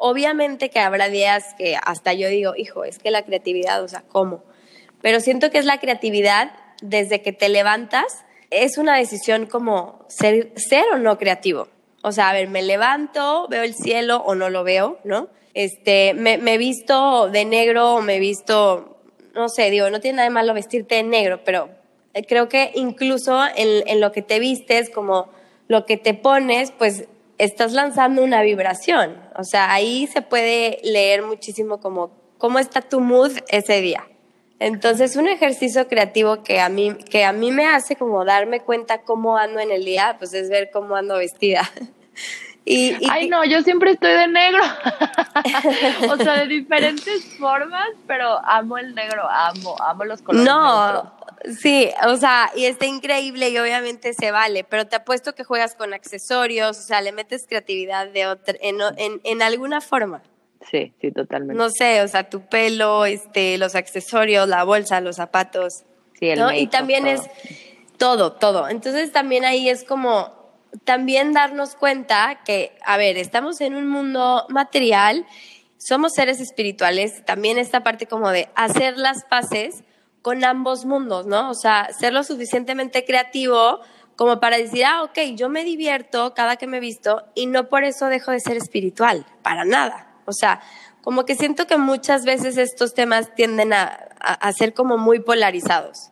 Obviamente 0.00 0.70
que 0.70 0.78
habrá 0.78 1.08
días 1.08 1.54
que 1.58 1.76
hasta 1.84 2.12
yo 2.12 2.28
digo, 2.28 2.54
hijo, 2.56 2.84
es 2.84 3.00
que 3.00 3.10
la 3.10 3.24
creatividad, 3.24 3.82
o 3.82 3.88
sea, 3.88 4.04
¿cómo? 4.06 4.44
Pero 5.02 5.18
siento 5.18 5.50
que 5.50 5.58
es 5.58 5.64
la 5.64 5.80
creatividad 5.80 6.52
desde 6.80 7.20
que 7.20 7.32
te 7.32 7.48
levantas, 7.48 8.24
es 8.50 8.78
una 8.78 8.96
decisión 8.96 9.46
como 9.46 10.06
ser, 10.08 10.52
ser 10.54 10.84
o 10.92 10.98
no 10.98 11.18
creativo. 11.18 11.66
O 12.02 12.12
sea, 12.12 12.30
a 12.30 12.32
ver, 12.32 12.46
me 12.46 12.62
levanto, 12.62 13.48
veo 13.48 13.64
el 13.64 13.74
cielo 13.74 14.22
o 14.24 14.36
no 14.36 14.50
lo 14.50 14.62
veo, 14.62 15.00
¿no? 15.02 15.30
Este, 15.52 16.14
me, 16.14 16.38
me 16.38 16.58
visto 16.58 17.28
de 17.28 17.44
negro 17.44 17.94
o 17.94 18.00
me 18.00 18.20
visto, 18.20 19.00
no 19.34 19.48
sé, 19.48 19.68
digo, 19.70 19.90
no 19.90 19.98
tiene 19.98 20.18
nada 20.18 20.28
de 20.28 20.34
malo 20.34 20.54
vestirte 20.54 20.94
de 20.94 21.02
negro, 21.02 21.42
pero 21.42 21.70
creo 22.26 22.48
que 22.48 22.72
incluso 22.74 23.40
en, 23.56 23.86
en 23.86 24.00
lo 24.00 24.12
que 24.12 24.22
te 24.22 24.38
vistes, 24.38 24.90
como 24.90 25.28
lo 25.68 25.84
que 25.86 25.96
te 25.96 26.14
pones, 26.14 26.72
pues 26.72 27.04
estás 27.38 27.72
lanzando 27.72 28.22
una 28.22 28.42
vibración. 28.42 29.16
O 29.36 29.44
sea, 29.44 29.72
ahí 29.72 30.06
se 30.06 30.22
puede 30.22 30.80
leer 30.82 31.22
muchísimo 31.22 31.80
como 31.80 32.10
cómo 32.38 32.58
está 32.58 32.80
tu 32.82 33.00
mood 33.00 33.32
ese 33.48 33.80
día. 33.80 34.04
Entonces, 34.60 35.14
un 35.14 35.28
ejercicio 35.28 35.86
creativo 35.86 36.42
que 36.42 36.60
a 36.60 36.68
mí, 36.68 36.94
que 36.94 37.24
a 37.24 37.32
mí 37.32 37.52
me 37.52 37.66
hace 37.66 37.94
como 37.94 38.24
darme 38.24 38.60
cuenta 38.60 39.02
cómo 39.02 39.38
ando 39.38 39.60
en 39.60 39.70
el 39.70 39.84
día, 39.84 40.16
pues 40.18 40.34
es 40.34 40.48
ver 40.48 40.70
cómo 40.72 40.96
ando 40.96 41.18
vestida. 41.18 41.62
Y, 42.70 42.98
Ay, 43.08 43.30
no, 43.30 43.46
yo 43.46 43.62
siempre 43.62 43.92
estoy 43.92 44.12
de 44.12 44.28
negro. 44.28 44.62
o 46.10 46.16
sea, 46.18 46.40
de 46.40 46.46
diferentes 46.48 47.24
formas, 47.38 47.88
pero 48.06 48.44
amo 48.44 48.76
el 48.76 48.94
negro, 48.94 49.26
amo, 49.26 49.74
amo 49.80 50.04
los 50.04 50.20
colores. 50.20 50.46
No, 50.46 51.17
sí, 51.60 51.90
o 52.06 52.16
sea, 52.16 52.50
y 52.54 52.64
está 52.64 52.86
increíble 52.86 53.50
y 53.50 53.58
obviamente 53.58 54.12
se 54.14 54.30
vale, 54.30 54.64
pero 54.64 54.86
te 54.86 54.96
apuesto 54.96 55.34
que 55.34 55.44
juegas 55.44 55.74
con 55.74 55.94
accesorios, 55.94 56.78
o 56.78 56.82
sea, 56.82 57.00
le 57.00 57.12
metes 57.12 57.46
creatividad 57.46 58.08
de 58.08 58.26
otra, 58.26 58.54
en, 58.60 58.78
en, 58.96 59.20
en 59.24 59.42
alguna 59.42 59.80
forma. 59.80 60.22
Sí, 60.70 60.92
sí, 61.00 61.12
totalmente. 61.12 61.54
No 61.54 61.70
sé, 61.70 62.02
o 62.02 62.08
sea, 62.08 62.28
tu 62.28 62.46
pelo, 62.48 63.04
este, 63.06 63.58
los 63.58 63.74
accesorios, 63.74 64.48
la 64.48 64.64
bolsa, 64.64 65.00
los 65.00 65.16
zapatos. 65.16 65.84
Sí, 66.18 66.30
el 66.30 66.38
¿no? 66.40 66.52
Y 66.52 66.66
también 66.66 67.06
es 67.06 67.22
todo, 67.96 68.32
todo. 68.32 68.68
Entonces 68.68 69.12
también 69.12 69.44
ahí 69.44 69.68
es 69.68 69.84
como 69.84 70.36
también 70.84 71.32
darnos 71.32 71.74
cuenta 71.74 72.40
que, 72.44 72.76
a 72.84 72.96
ver, 72.96 73.16
estamos 73.16 73.60
en 73.60 73.74
un 73.74 73.88
mundo 73.88 74.46
material, 74.48 75.26
somos 75.78 76.14
seres 76.14 76.40
espirituales, 76.40 77.24
también 77.24 77.56
esta 77.56 77.82
parte 77.82 78.06
como 78.06 78.30
de 78.30 78.48
hacer 78.54 78.98
las 78.98 79.24
paces 79.24 79.84
con 80.22 80.44
ambos 80.44 80.84
mundos, 80.84 81.26
¿no? 81.26 81.50
O 81.50 81.54
sea, 81.54 81.88
ser 81.98 82.12
lo 82.12 82.22
suficientemente 82.22 83.04
creativo 83.04 83.80
como 84.16 84.40
para 84.40 84.58
decir, 84.58 84.84
ah, 84.84 85.04
ok, 85.04 85.18
yo 85.36 85.48
me 85.48 85.62
divierto 85.62 86.34
cada 86.34 86.56
que 86.56 86.66
me 86.66 86.80
visto 86.80 87.22
y 87.36 87.46
no 87.46 87.68
por 87.68 87.84
eso 87.84 88.06
dejo 88.06 88.32
de 88.32 88.40
ser 88.40 88.56
espiritual, 88.56 89.24
para 89.42 89.64
nada. 89.64 90.08
O 90.24 90.32
sea, 90.32 90.60
como 91.02 91.24
que 91.24 91.36
siento 91.36 91.66
que 91.66 91.78
muchas 91.78 92.24
veces 92.24 92.56
estos 92.56 92.94
temas 92.94 93.34
tienden 93.36 93.72
a, 93.72 93.86
a, 94.20 94.52
ser 94.52 94.74
como 94.74 94.98
muy 94.98 95.20
polarizados. 95.20 96.10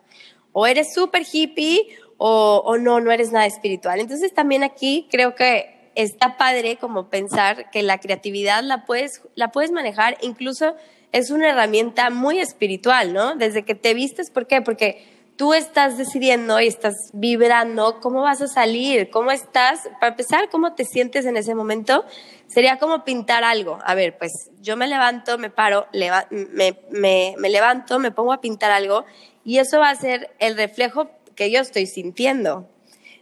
O 0.53 0.67
eres 0.67 0.95
súper 0.95 1.25
hippie 1.31 1.99
o, 2.17 2.63
o 2.65 2.79
no, 2.79 3.01
no 3.01 3.11
eres 3.11 3.33
nada 3.33 3.47
espiritual. 3.47 3.99
Entonces 3.99 4.33
también 4.33 4.63
aquí 4.63 5.09
creo 5.11 5.35
que 5.35 5.91
está 5.97 6.37
padre 6.37 6.77
como 6.77 7.11
pensar 7.11 7.71
que 7.71 7.83
la 7.83 7.99
creatividad 7.99 8.63
la 8.63 8.85
puedes, 8.85 9.23
la 9.35 9.51
puedes 9.51 9.73
manejar, 9.73 10.17
incluso 10.21 10.77
es 11.13 11.31
una 11.31 11.51
herramienta 11.51 12.11
muy 12.11 12.39
espiritual, 12.39 13.13
¿no? 13.13 13.37
Desde 13.37 13.65
que 13.65 13.75
te 13.75 13.95
vistes, 13.95 14.31
¿por 14.31 14.47
qué? 14.47 14.63
Porque 14.63 15.05
tú 15.37 15.53
estás 15.55 15.99
decidiendo 15.99 16.61
y 16.61 16.67
estás 16.67 16.95
vibrando 17.13 18.01
cómo 18.01 18.23
vas 18.23 18.41
a 18.41 18.49
salir, 18.49 19.11
cómo 19.11 19.31
estás, 19.31 19.89
para 20.01 20.09
empezar, 20.09 20.49
cómo 20.51 20.75
te 20.75 20.85
sientes 20.85 21.27
en 21.27 21.37
ese 21.37 21.55
momento, 21.55 22.05
sería 22.47 22.79
como 22.79 23.05
pintar 23.05 23.45
algo. 23.45 23.79
A 23.85 23.95
ver, 23.95 24.17
pues 24.19 24.33
yo 24.61 24.77
me 24.77 24.87
levanto, 24.87 25.39
me 25.39 25.51
paro, 25.51 25.87
me, 25.93 26.77
me, 26.91 27.49
levanto, 27.49 27.99
me 27.99 28.11
pongo 28.11 28.33
a 28.33 28.41
pintar 28.41 28.71
algo 28.71 29.05
y 29.45 29.59
eso 29.59 29.79
va 29.79 29.91
a 29.91 29.95
ser 29.95 30.35
el 30.39 30.57
reflejo 30.57 31.11
que 31.35 31.51
yo 31.51 31.61
estoy 31.61 31.87
sintiendo. 31.87 32.69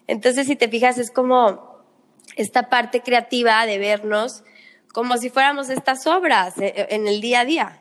Entonces, 0.07 0.47
si 0.47 0.57
te 0.57 0.69
fijas, 0.69 0.99
es 0.99 1.11
como 1.11 1.83
esta 2.37 2.69
parte 2.69 3.01
creativa 3.01 3.67
de 3.67 3.79
vernos 3.79 4.45
como 4.95 5.17
si 5.17 5.29
fuéramos 5.29 5.71
estas 5.71 6.07
obras 6.07 6.57
eh, 6.59 6.87
en 6.91 7.09
el 7.09 7.21
día 7.21 7.41
a 7.41 7.45
día. 7.45 7.79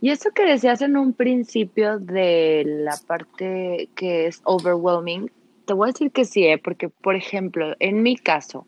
Y 0.00 0.10
eso 0.10 0.30
que 0.34 0.44
decías 0.44 0.82
en 0.82 0.96
un 0.96 1.12
principio 1.12 1.98
de 2.00 2.64
la 2.66 2.96
parte 3.06 3.88
que 3.94 4.26
es 4.26 4.40
overwhelming, 4.44 5.30
te 5.66 5.72
voy 5.72 5.88
a 5.88 5.92
decir 5.92 6.10
que 6.10 6.24
sí, 6.24 6.44
¿eh? 6.44 6.58
porque 6.58 6.88
por 6.88 7.14
ejemplo, 7.14 7.74
en 7.78 8.02
mi 8.02 8.16
caso, 8.16 8.66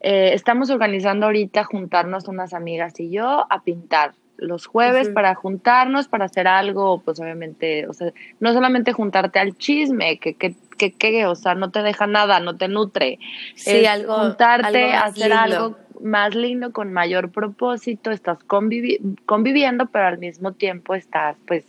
eh, 0.00 0.30
estamos 0.34 0.70
organizando 0.70 1.26
ahorita 1.26 1.64
juntarnos 1.64 2.28
unas 2.28 2.54
amigas 2.54 2.98
y 3.00 3.10
yo 3.10 3.44
a 3.50 3.62
pintar 3.64 4.14
los 4.36 4.66
jueves 4.66 5.08
para 5.08 5.34
juntarnos, 5.34 6.08
para 6.08 6.26
hacer 6.26 6.46
algo, 6.46 7.02
pues 7.04 7.20
obviamente, 7.20 7.86
o 7.88 7.92
sea, 7.92 8.12
no 8.38 8.52
solamente 8.52 8.92
juntarte 8.92 9.38
al 9.38 9.56
chisme, 9.58 10.18
que, 10.18 10.34
que, 10.34 10.54
que, 10.78 11.26
o 11.26 11.34
sea, 11.34 11.54
no 11.54 11.70
te 11.70 11.82
deja 11.82 12.06
nada, 12.06 12.40
no 12.40 12.56
te 12.56 12.68
nutre. 12.68 13.18
Sí, 13.54 13.84
algo. 13.84 14.14
Juntarte, 14.14 14.94
hacer 14.94 15.32
algo 15.32 15.76
más 16.02 16.34
lindo, 16.34 16.72
con 16.72 16.92
mayor 16.92 17.30
propósito, 17.30 18.10
estás 18.10 18.38
conviviendo, 18.44 19.86
pero 19.86 20.06
al 20.06 20.18
mismo 20.18 20.52
tiempo 20.52 20.94
estás, 20.94 21.36
pues, 21.46 21.64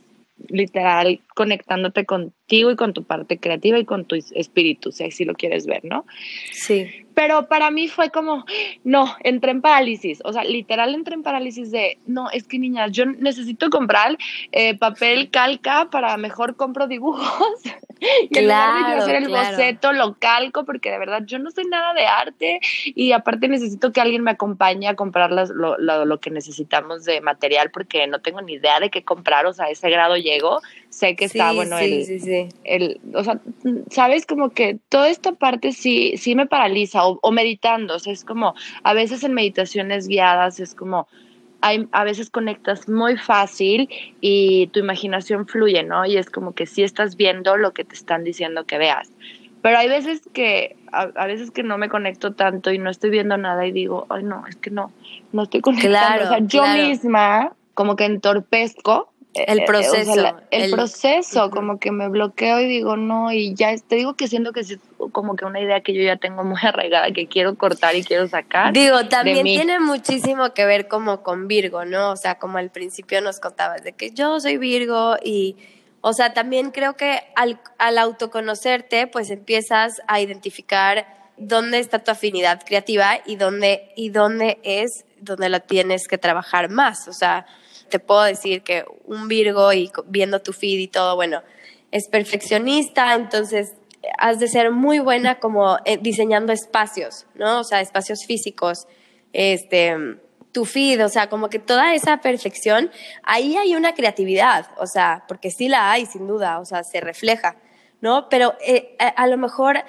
literal, 0.47 1.21
conectándote 1.35 2.05
contigo 2.05 2.71
y 2.71 2.75
con 2.75 2.93
tu 2.93 3.03
parte 3.03 3.39
creativa 3.39 3.79
y 3.79 3.85
con 3.85 4.05
tu 4.05 4.15
espíritu, 4.15 4.91
si 4.91 5.05
así 5.05 5.25
lo 5.25 5.33
quieres 5.33 5.65
ver, 5.65 5.85
¿no? 5.85 6.05
Sí. 6.51 6.87
Pero 7.13 7.47
para 7.47 7.71
mí 7.71 7.87
fue 7.87 8.09
como, 8.09 8.45
no, 8.83 9.15
entré 9.21 9.51
en 9.51 9.61
parálisis, 9.61 10.21
o 10.23 10.31
sea, 10.31 10.43
literal 10.43 10.93
entré 10.93 11.13
en 11.15 11.23
parálisis 11.23 11.71
de, 11.71 11.97
no, 12.05 12.29
es 12.31 12.47
que 12.47 12.57
niñas, 12.57 12.91
yo 12.91 13.05
necesito 13.05 13.69
comprar 13.69 14.17
eh, 14.51 14.77
papel 14.77 15.29
calca 15.29 15.89
para 15.91 16.15
mejor 16.17 16.55
compro 16.55 16.87
dibujos 16.87 17.59
y 18.21 18.29
claro, 18.29 18.93
en 18.93 18.99
hacer 18.99 19.15
el 19.15 19.27
boceto 19.27 19.93
lo 19.93 20.15
calco 20.19 20.65
porque 20.65 20.89
de 20.89 20.99
verdad 20.99 21.23
yo 21.25 21.37
no 21.39 21.51
sé 21.51 21.63
nada 21.65 21.93
de 21.93 22.05
arte 22.05 22.59
y 22.85 23.11
aparte 23.11 23.47
necesito 23.47 23.91
que 23.91 24.01
alguien 24.01 24.23
me 24.23 24.31
acompañe 24.31 24.87
a 24.87 24.95
comprar 24.95 25.31
lo, 25.31 25.77
lo, 25.77 26.05
lo, 26.05 26.19
que 26.19 26.31
necesitamos 26.31 27.05
de 27.05 27.21
material 27.21 27.71
porque 27.71 28.07
no 28.07 28.19
tengo 28.19 28.41
ni 28.41 28.53
idea 28.53 28.79
de 28.79 28.89
qué 28.89 29.03
comprar, 29.03 29.45
o 29.45 29.53
sea, 29.53 29.65
a 29.65 29.69
ese 29.69 29.89
grado 29.89 30.15
llego, 30.15 30.61
sé 30.91 31.15
que 31.15 31.25
está 31.25 31.53
bueno 31.53 31.79
el, 31.79 32.49
el, 32.65 33.01
o 33.15 33.23
sea, 33.23 33.39
sabes 33.89 34.25
como 34.25 34.49
que 34.49 34.77
toda 34.89 35.09
esta 35.09 35.31
parte 35.31 35.71
sí, 35.71 36.15
sí 36.17 36.35
me 36.35 36.47
paraliza 36.47 37.05
o, 37.05 37.31
meditando, 37.31 37.95
o 37.95 37.99
sea, 37.99 38.11
es 38.11 38.25
como, 38.25 38.53
a 38.83 38.93
veces 38.93 39.23
en 39.23 39.33
meditaciones 39.33 40.07
guiadas 40.07 40.59
es 40.59 40.75
como, 40.75 41.07
hay, 41.61 41.87
a 41.93 42.03
veces 42.03 42.29
conectas 42.29 42.89
muy 42.89 43.15
fácil 43.15 43.89
y 44.19 44.67
tu 44.67 44.79
imaginación 44.79 45.47
fluye, 45.47 45.81
¿no? 45.83 46.05
Y 46.05 46.17
es 46.17 46.29
como 46.29 46.53
que 46.53 46.65
sí 46.65 46.83
estás 46.83 47.15
viendo 47.15 47.55
lo 47.55 47.71
que 47.71 47.85
te 47.85 47.95
están 47.95 48.25
diciendo 48.25 48.65
que 48.65 48.77
veas. 48.77 49.09
Pero 49.61 49.77
hay 49.77 49.87
veces 49.87 50.21
que, 50.33 50.75
a, 50.91 51.25
veces 51.25 51.51
que 51.51 51.63
no 51.63 51.77
me 51.77 51.87
conecto 51.87 52.33
tanto 52.33 52.71
y 52.71 52.79
no 52.79 52.89
estoy 52.89 53.11
viendo 53.11 53.37
nada 53.37 53.65
y 53.65 53.71
digo, 53.71 54.07
ay 54.09 54.23
no, 54.23 54.45
es 54.47 54.57
que 54.57 54.71
no, 54.71 54.91
no 55.31 55.43
estoy 55.43 55.61
conectando. 55.61 56.25
o 56.25 56.27
sea, 56.27 56.39
yo 56.39 56.67
misma 56.67 57.53
como 57.75 57.95
que 57.95 58.05
entorpezco 58.05 59.10
el 59.33 59.59
eh, 59.59 59.65
proceso. 59.65 60.13
el, 60.51 60.71
proceso, 60.71 61.51
como 61.51 61.79
que 61.79 61.91
me 61.91 62.09
bloqueo 62.09 62.59
y 62.59 62.65
digo, 62.65 62.97
no, 62.97 63.31
y 63.31 63.53
ya 63.53 63.73
te 63.77 63.95
digo 63.95 64.15
que 64.15 64.27
siento 64.27 64.51
que 64.51 64.61
es 64.61 64.77
como 65.11 65.35
que 65.35 65.45
una 65.45 65.61
idea 65.61 65.81
que 65.81 65.93
yo 65.93 66.01
ya 66.03 66.17
tengo 66.17 66.43
muy 66.43 66.59
arraigada, 66.61 67.11
que 67.11 67.27
quiero 67.27 67.55
cortar 67.55 67.95
y 67.95 68.03
quiero 68.03 68.27
sacar. 68.27 68.73
Digo, 68.73 69.07
también 69.07 69.43
tiene 69.45 69.79
muchísimo 69.79 70.53
que 70.53 70.65
ver 70.65 70.87
como 70.87 71.23
con 71.23 71.47
Virgo, 71.47 71.85
¿no? 71.85 72.11
O 72.11 72.17
sea, 72.17 72.35
como 72.35 72.57
al 72.57 72.71
principio 72.71 73.21
nos 73.21 73.39
contabas 73.39 73.83
de 73.83 73.93
que 73.93 74.11
yo 74.11 74.39
soy 74.39 74.57
Virgo 74.57 75.15
y, 75.23 75.55
o 76.01 76.13
sea, 76.13 76.33
también 76.33 76.71
creo 76.71 76.95
que 76.97 77.21
al, 77.35 77.59
al 77.77 77.97
autoconocerte, 77.97 79.07
pues 79.07 79.29
empiezas 79.29 80.01
a 80.07 80.19
identificar 80.19 81.05
dónde 81.37 81.79
está 81.79 81.99
tu 81.99 82.11
afinidad 82.11 82.61
creativa 82.65 83.19
y 83.25 83.37
dónde, 83.37 83.93
y 83.95 84.09
dónde 84.09 84.59
es 84.63 85.05
donde 85.21 85.49
la 85.49 85.61
tienes 85.61 86.07
que 86.07 86.17
trabajar 86.17 86.69
más, 86.69 87.07
o 87.07 87.13
sea, 87.13 87.45
te 87.91 87.99
puedo 87.99 88.23
decir 88.23 88.63
que 88.63 88.85
un 89.05 89.27
Virgo 89.27 89.71
y 89.71 89.91
viendo 90.07 90.41
tu 90.41 90.53
feed 90.53 90.79
y 90.79 90.87
todo, 90.87 91.15
bueno, 91.15 91.43
es 91.91 92.07
perfeccionista, 92.07 93.13
entonces 93.13 93.73
has 94.17 94.39
de 94.39 94.47
ser 94.47 94.71
muy 94.71 94.97
buena 94.99 95.39
como 95.39 95.77
eh, 95.85 95.97
diseñando 96.01 96.51
espacios, 96.53 97.27
¿no? 97.35 97.59
O 97.59 97.63
sea, 97.63 97.81
espacios 97.81 98.25
físicos, 98.25 98.87
este, 99.33 99.95
tu 100.51 100.65
feed, 100.65 101.03
o 101.05 101.09
sea, 101.09 101.29
como 101.29 101.49
que 101.49 101.59
toda 101.59 101.93
esa 101.93 102.17
perfección, 102.17 102.91
ahí 103.23 103.55
hay 103.57 103.75
una 103.75 103.93
creatividad, 103.93 104.67
o 104.77 104.87
sea, 104.87 105.23
porque 105.27 105.51
sí 105.51 105.67
la 105.67 105.91
hay, 105.91 106.05
sin 106.05 106.27
duda, 106.27 106.59
o 106.59 106.65
sea, 106.65 106.83
se 106.83 106.99
refleja, 106.99 107.55
¿no? 108.01 108.29
Pero 108.29 108.55
eh, 108.65 108.95
a, 108.99 109.27
lo 109.27 109.37
mejor 109.37 109.83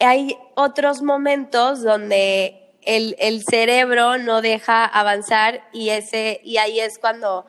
hay 0.00 0.36
otros 0.54 1.02
momentos 1.02 1.82
donde 1.82 2.65
el, 2.86 3.16
el, 3.18 3.44
cerebro 3.44 4.16
no 4.18 4.40
deja 4.40 4.84
avanzar 4.84 5.68
y, 5.72 5.90
ese, 5.90 6.40
y 6.44 6.56
ahí 6.56 6.80
es 6.80 6.98
cuando 6.98 7.44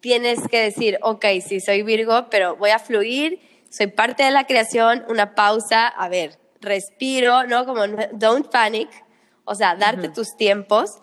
tienes 0.00 0.40
que 0.48 0.60
decir, 0.60 0.98
ok, 1.02 1.24
sí, 1.46 1.60
soy 1.60 1.82
Virgo, 1.82 2.28
pero 2.30 2.56
voy 2.56 2.70
a 2.70 2.78
fluir, 2.78 3.40
soy 3.70 3.86
parte 3.86 4.24
de 4.24 4.30
la 4.30 4.44
creación, 4.44 5.04
una 5.08 5.34
pausa, 5.34 5.86
a 5.86 6.08
ver, 6.08 6.38
respiro, 6.60 7.44
¿no? 7.44 7.64
Como 7.64 7.86
don't 8.12 8.50
panic, 8.50 8.88
o 9.44 9.54
sea, 9.54 9.76
darte 9.76 10.08
tus 10.08 10.36
tiempos 10.36 10.98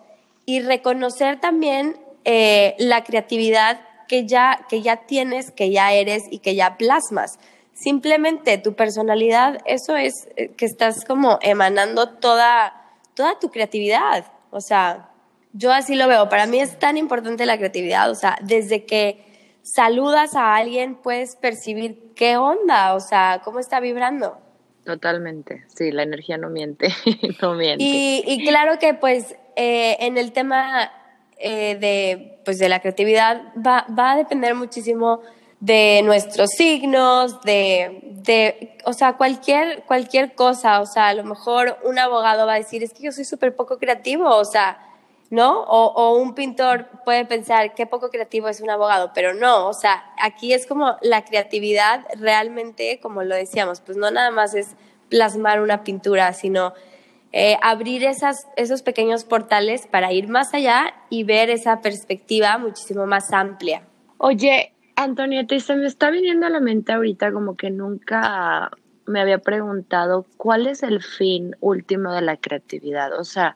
y 0.46 0.60
reconocer 0.60 1.40
también 1.40 1.96
eh, 2.24 2.74
la 2.78 3.04
creatividad 3.04 3.80
que 4.08 4.26
ya, 4.26 4.66
que 4.68 4.82
ya 4.82 5.06
tienes, 5.06 5.50
que 5.50 5.70
ya 5.70 5.92
eres 5.92 6.24
y 6.30 6.38
que 6.38 6.54
ya 6.54 6.76
plasmas. 6.76 7.38
Simplemente 7.74 8.58
tu 8.58 8.74
personalidad, 8.74 9.60
eso 9.66 9.96
es 9.96 10.28
eh, 10.36 10.50
que 10.56 10.64
estás 10.64 11.04
como 11.04 11.38
emanando 11.42 12.08
toda 12.08 12.77
toda 13.18 13.36
tu 13.40 13.50
creatividad. 13.50 14.26
O 14.50 14.60
sea, 14.60 15.10
yo 15.52 15.72
así 15.72 15.96
lo 15.96 16.06
veo. 16.06 16.28
Para 16.28 16.46
mí 16.46 16.60
es 16.60 16.78
tan 16.78 16.96
importante 16.96 17.46
la 17.46 17.58
creatividad. 17.58 18.08
O 18.12 18.14
sea, 18.14 18.38
desde 18.42 18.86
que 18.86 19.58
saludas 19.62 20.36
a 20.36 20.54
alguien 20.54 20.94
puedes 20.94 21.34
percibir 21.34 22.12
qué 22.14 22.36
onda, 22.36 22.94
o 22.94 23.00
sea, 23.00 23.40
cómo 23.44 23.58
está 23.58 23.80
vibrando. 23.80 24.38
Totalmente, 24.84 25.64
sí, 25.66 25.90
la 25.90 26.04
energía 26.04 26.38
no 26.38 26.48
miente, 26.48 26.94
no 27.42 27.54
miente. 27.54 27.84
Y, 27.84 28.46
claro 28.46 28.78
que 28.78 28.94
pues 28.94 29.34
eh, 29.56 29.96
en 30.00 30.16
el 30.16 30.32
tema 30.32 30.90
eh, 31.38 31.76
de, 31.76 32.40
pues, 32.44 32.58
de 32.58 32.68
la 32.68 32.80
creatividad 32.80 33.52
va, 33.54 33.84
va 33.98 34.12
a 34.12 34.16
depender 34.16 34.54
muchísimo 34.54 35.20
de 35.60 36.02
nuestros 36.04 36.50
signos, 36.50 37.40
de, 37.42 38.00
de, 38.02 38.78
o 38.84 38.92
sea, 38.92 39.14
cualquier, 39.14 39.82
cualquier 39.84 40.34
cosa, 40.34 40.80
o 40.80 40.86
sea, 40.86 41.08
a 41.08 41.14
lo 41.14 41.24
mejor 41.24 41.78
un 41.84 41.98
abogado 41.98 42.46
va 42.46 42.54
a 42.54 42.58
decir, 42.58 42.82
es 42.82 42.92
que 42.92 43.02
yo 43.04 43.12
soy 43.12 43.24
súper 43.24 43.56
poco 43.56 43.78
creativo, 43.78 44.28
o 44.28 44.44
sea, 44.44 44.78
¿no? 45.30 45.62
O, 45.62 45.86
o, 45.86 46.16
un 46.16 46.34
pintor 46.34 46.86
puede 47.04 47.24
pensar, 47.24 47.74
qué 47.74 47.86
poco 47.86 48.08
creativo 48.08 48.48
es 48.48 48.60
un 48.60 48.70
abogado, 48.70 49.10
pero 49.14 49.34
no, 49.34 49.68
o 49.68 49.74
sea, 49.74 50.04
aquí 50.20 50.52
es 50.52 50.66
como 50.66 50.96
la 51.02 51.24
creatividad 51.24 52.04
realmente, 52.18 53.00
como 53.00 53.24
lo 53.24 53.34
decíamos, 53.34 53.80
pues 53.80 53.98
no 53.98 54.10
nada 54.10 54.30
más 54.30 54.54
es 54.54 54.76
plasmar 55.08 55.60
una 55.60 55.82
pintura, 55.82 56.32
sino 56.32 56.72
eh, 57.32 57.58
abrir 57.62 58.04
esas, 58.04 58.46
esos 58.56 58.82
pequeños 58.82 59.24
portales 59.24 59.86
para 59.86 60.12
ir 60.12 60.28
más 60.28 60.54
allá 60.54 60.94
y 61.10 61.24
ver 61.24 61.50
esa 61.50 61.80
perspectiva 61.80 62.56
muchísimo 62.56 63.06
más 63.06 63.32
amplia. 63.32 63.82
Oye, 64.16 64.72
Antonieta, 65.00 65.54
y 65.54 65.60
se 65.60 65.76
me 65.76 65.86
está 65.86 66.10
viniendo 66.10 66.46
a 66.46 66.50
la 66.50 66.58
mente 66.58 66.92
ahorita 66.92 67.30
como 67.30 67.56
que 67.56 67.70
nunca 67.70 68.72
me 69.06 69.20
había 69.20 69.38
preguntado 69.38 70.26
cuál 70.36 70.66
es 70.66 70.82
el 70.82 71.00
fin 71.04 71.54
último 71.60 72.12
de 72.12 72.20
la 72.20 72.36
creatividad. 72.36 73.16
O 73.16 73.22
sea, 73.22 73.54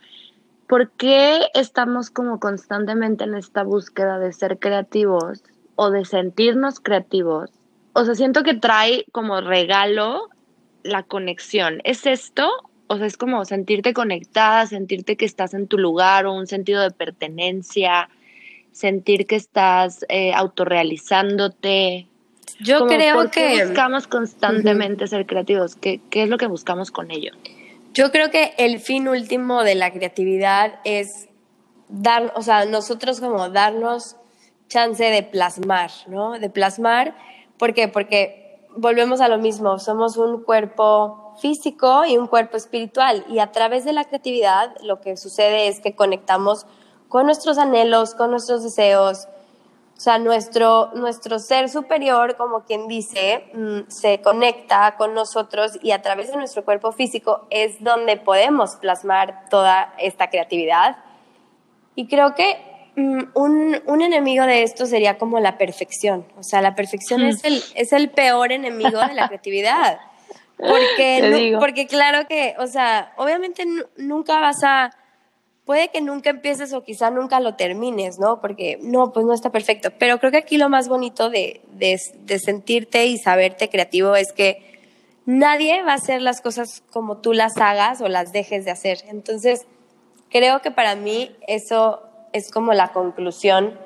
¿por 0.69 0.93
qué 0.93 1.41
estamos 1.55 2.11
como 2.11 2.39
constantemente 2.39 3.25
en 3.25 3.35
esta 3.35 3.65
búsqueda 3.65 4.21
de 4.21 4.33
ser 4.33 4.61
creativos 4.61 5.43
o 5.75 5.91
de 5.91 6.05
sentirnos 6.05 6.79
creativos? 6.79 7.51
O 7.93 8.05
sea, 8.05 8.15
siento 8.15 8.45
que 8.45 8.55
trae 8.55 9.05
como 9.11 9.41
regalo 9.41 10.29
la 10.85 11.03
conexión. 11.03 11.81
¿Es 11.83 12.07
esto? 12.07 12.49
O 12.87 12.99
sea, 12.99 13.07
es 13.07 13.17
como 13.17 13.45
sentirte 13.47 13.95
conectada, 13.95 14.65
sentirte 14.67 15.17
que 15.17 15.25
estás 15.25 15.55
en 15.55 15.67
tu 15.67 15.77
lugar 15.77 16.25
o 16.25 16.35
un 16.35 16.47
sentido 16.47 16.83
de 16.83 16.93
pertenencia, 16.93 18.09
sentir 18.73 19.27
que 19.27 19.37
estás 19.37 20.05
eh, 20.09 20.33
autorrealizándote. 20.35 22.09
Yo 22.61 22.87
creo 22.87 23.17
¿por 23.17 23.31
qué 23.31 23.57
que 23.57 23.67
buscamos 23.67 24.07
constantemente 24.07 25.07
ser 25.07 25.27
creativos. 25.27 25.77
¿Qué, 25.77 26.01
¿Qué 26.11 26.25
es 26.25 26.29
lo 26.29 26.39
que 26.39 26.47
buscamos 26.47 26.91
con 26.91 27.11
ello? 27.11 27.33
Yo 27.93 28.11
creo 28.11 28.31
que 28.31 28.55
el 28.59 28.81
fin 28.81 29.09
último 29.09 29.65
de 29.65 29.75
la 29.75 29.93
creatividad 29.93 30.81
es 30.85 31.29
dar, 31.89 32.33
o 32.37 32.43
sea, 32.43 32.65
nosotros 32.65 33.21
como 33.21 33.51
darnos 33.51 34.17
chance 34.69 35.05
de 35.05 35.23
plasmar, 35.23 35.91
¿no? 36.07 36.39
De 36.39 36.49
plasmar, 36.49 37.15
¿por 37.59 37.75
qué? 37.75 37.89
Porque 37.89 38.59
volvemos 38.77 39.21
a 39.21 39.29
lo 39.29 39.39
mismo, 39.39 39.79
somos 39.79 40.17
un 40.17 40.43
cuerpo 40.43 41.35
físico 41.41 42.05
y 42.07 42.17
un 42.17 42.27
cuerpo 42.27 42.57
espiritual 42.57 43.25
y 43.29 43.39
a 43.39 43.53
través 43.53 43.85
de 43.85 43.93
la 43.93 44.05
creatividad 44.05 44.75
lo 44.83 45.01
que 45.01 45.17
sucede 45.17 45.69
es 45.69 45.81
que 45.81 45.95
conectamos 45.95 46.67
con 47.13 47.27
nuestros 47.27 47.59
anhelos, 47.59 48.15
con 48.15 48.31
nuestros 48.31 48.63
deseos, 48.65 49.29
o 49.99 50.01
sea, 50.01 50.19
nuestro, 50.19 50.93
nuestro 50.95 51.39
ser 51.39 51.69
superior, 51.69 52.37
como 52.39 52.65
quien 52.65 52.89
dice, 52.89 53.51
mm, 53.53 53.81
se 53.91 54.23
conecta 54.23 54.95
con 54.97 55.13
nosotros 55.13 55.79
y 55.83 55.91
a 55.91 56.01
través 56.01 56.31
de 56.31 56.39
nuestro 56.39 56.65
cuerpo 56.65 56.91
físico 56.91 57.47
es 57.51 57.85
donde 57.85 58.17
podemos 58.17 58.77
plasmar 58.77 59.51
toda 59.51 59.93
esta 59.99 60.31
creatividad. 60.31 60.97
Y 61.97 62.07
creo 62.07 62.35
que 62.35 62.57
mm, 62.97 63.25
un, 63.35 63.83
un, 63.85 64.01
enemigo 64.01 64.47
de 64.47 64.63
esto 64.63 64.87
sería 64.87 65.19
como 65.19 65.39
la 65.39 65.59
perfección. 65.59 66.27
O 66.39 66.43
sea, 66.43 66.63
la 66.63 66.75
perfección 66.75 67.21
es, 67.25 67.45
el, 67.45 67.63
es 67.75 67.93
el 67.93 68.09
peor 68.09 68.53
enemigo 68.53 68.99
de 69.07 69.13
la 69.13 69.29
creatividad. 69.29 70.01
Porque, 70.57 71.57
porque 71.59 71.89
claro 71.89 72.29
que, 72.29 72.55
o 72.59 72.69
sea, 72.69 73.13
obviamente 73.17 73.65
nunca 73.97 74.39
vas 74.39 74.63
a 74.63 74.93
puede 75.65 75.89
que 75.89 76.01
nunca 76.01 76.31
empieces 76.31 76.73
o 76.73 76.83
quizá 76.83 77.11
nunca 77.11 77.41
lo 77.41 77.55
termines, 77.55 78.19
¿no? 78.19 78.41
Porque 78.41 78.79
no, 78.83 79.13
pues 79.13 79.27
no 79.27 79.33
está 79.33 79.51
perfecto. 79.51 79.91
Pero 79.99 80.19
creo 80.19 80.33
que 80.33 80.39
aquí 80.39 80.59
lo 80.59 80.69
más 80.69 80.89
bonito 80.89 81.31
de, 81.31 81.61
de, 81.73 82.39
sentirte 82.39 83.07
y 83.07 83.19
saberte 83.19 83.69
creativo 83.69 84.17
es 84.17 84.33
que 84.33 84.81
nadie 85.25 85.83
va 85.83 85.93
a 85.93 85.97
hacer 85.97 86.21
las 86.21 86.41
cosas 86.41 86.83
como 86.91 87.19
tú 87.19 87.33
las 87.33 87.57
hagas 87.59 88.01
o 88.01 88.09
las 88.09 88.33
dejes 88.33 88.65
de 88.65 88.73
hacer. 88.73 88.99
Entonces, 89.09 89.67
creo 90.31 90.61
que 90.63 90.71
para 90.71 90.97
mí 90.97 91.35
eso 91.47 92.03
es 92.33 92.51
como 92.51 92.73
la 92.73 92.93
conclusión 92.93 93.79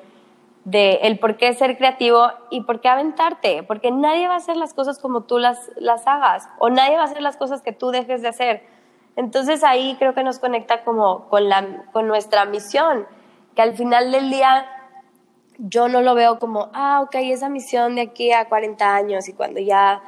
de 0.63 0.95
el 1.03 1.19
por 1.19 1.37
qué 1.37 1.53
ser 1.53 1.77
creativo 1.77 2.29
y 2.49 2.61
por 2.61 2.81
qué 2.81 2.89
aventarte, 2.89 3.63
porque 3.63 3.91
nadie 3.91 4.27
va 4.27 4.33
a 4.33 4.37
hacer 4.37 4.57
las 4.57 4.73
cosas 4.73 4.99
como 4.99 5.23
tú 5.23 5.37
las, 5.37 5.57
las 5.77 6.05
hagas 6.07 6.49
o 6.59 6.69
nadie 6.69 6.97
va 6.97 7.03
a 7.03 7.05
hacer 7.05 7.21
las 7.21 7.37
cosas 7.37 7.61
que 7.61 7.71
tú 7.71 7.91
dejes 7.91 8.21
de 8.21 8.27
hacer 8.27 8.76
entonces 9.17 9.63
ahí 9.63 9.95
creo 9.97 10.13
que 10.13 10.23
nos 10.23 10.37
conecta 10.37 10.83
como 10.83 11.27
con, 11.27 11.49
la, 11.49 11.85
con 11.91 12.07
nuestra 12.07 12.45
misión, 12.45 13.07
que 13.55 13.63
al 13.63 13.75
final 13.75 14.11
del 14.11 14.29
día 14.29 14.67
yo 15.57 15.87
no 15.87 16.01
lo 16.01 16.13
veo 16.13 16.37
como, 16.37 16.69
ah, 16.73 17.01
ok, 17.01 17.15
esa 17.15 17.49
misión 17.49 17.95
de 17.95 18.01
aquí 18.01 18.31
a 18.31 18.47
40 18.47 18.95
años 18.95 19.27
y 19.27 19.33
cuando 19.33 19.59
ya 19.59 20.03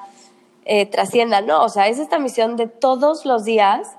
eh, 0.63 0.85
trascienda, 0.85 1.41
no, 1.41 1.63
o 1.63 1.69
sea, 1.69 1.87
es 1.87 1.97
esta 1.97 2.19
misión 2.19 2.55
de 2.55 2.67
todos 2.67 3.25
los 3.25 3.45
días, 3.45 3.97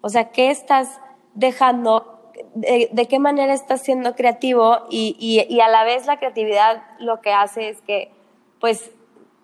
o 0.00 0.08
sea, 0.08 0.30
¿qué 0.32 0.50
estás 0.50 1.00
dejando? 1.34 2.18
De, 2.54 2.88
de 2.90 3.06
qué 3.06 3.20
manera 3.20 3.52
estás 3.54 3.82
siendo 3.82 4.16
creativo 4.16 4.78
y, 4.90 5.14
y, 5.20 5.46
y 5.54 5.60
a 5.60 5.68
la 5.68 5.84
vez 5.84 6.06
la 6.06 6.18
creatividad 6.18 6.82
lo 6.98 7.20
que 7.20 7.32
hace 7.32 7.68
es 7.68 7.80
que, 7.82 8.10
pues, 8.58 8.90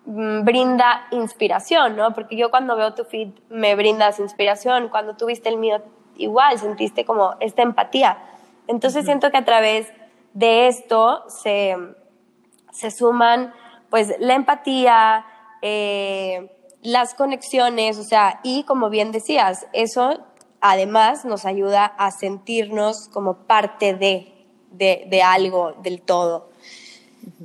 brinda 0.09 1.05
inspiración, 1.11 1.97
¿no? 1.97 2.13
Porque 2.13 2.37
yo 2.37 2.49
cuando 2.49 2.77
veo 2.77 2.93
tu 2.93 3.03
feed 3.03 3.29
me 3.49 3.75
brindas 3.75 4.19
inspiración, 4.19 4.87
cuando 4.87 5.17
tuviste 5.17 5.49
el 5.49 5.57
mío 5.57 5.81
igual, 6.15 6.57
sentiste 6.57 7.03
como 7.03 7.35
esta 7.41 7.61
empatía. 7.61 8.17
Entonces 8.67 9.03
siento 9.03 9.31
que 9.31 9.37
a 9.37 9.45
través 9.45 9.91
de 10.33 10.67
esto 10.67 11.25
se, 11.27 11.75
se 12.71 12.89
suman 12.89 13.53
pues 13.89 14.15
la 14.19 14.35
empatía, 14.35 15.25
eh, 15.61 16.55
las 16.81 17.13
conexiones, 17.13 17.97
o 17.97 18.03
sea, 18.03 18.39
y 18.43 18.63
como 18.63 18.89
bien 18.89 19.11
decías, 19.11 19.67
eso 19.73 20.19
además 20.61 21.25
nos 21.25 21.45
ayuda 21.45 21.85
a 21.85 22.11
sentirnos 22.11 23.09
como 23.09 23.39
parte 23.39 23.93
de, 23.93 24.33
de, 24.71 25.05
de 25.09 25.21
algo, 25.21 25.73
del 25.81 26.01
todo. 26.01 26.49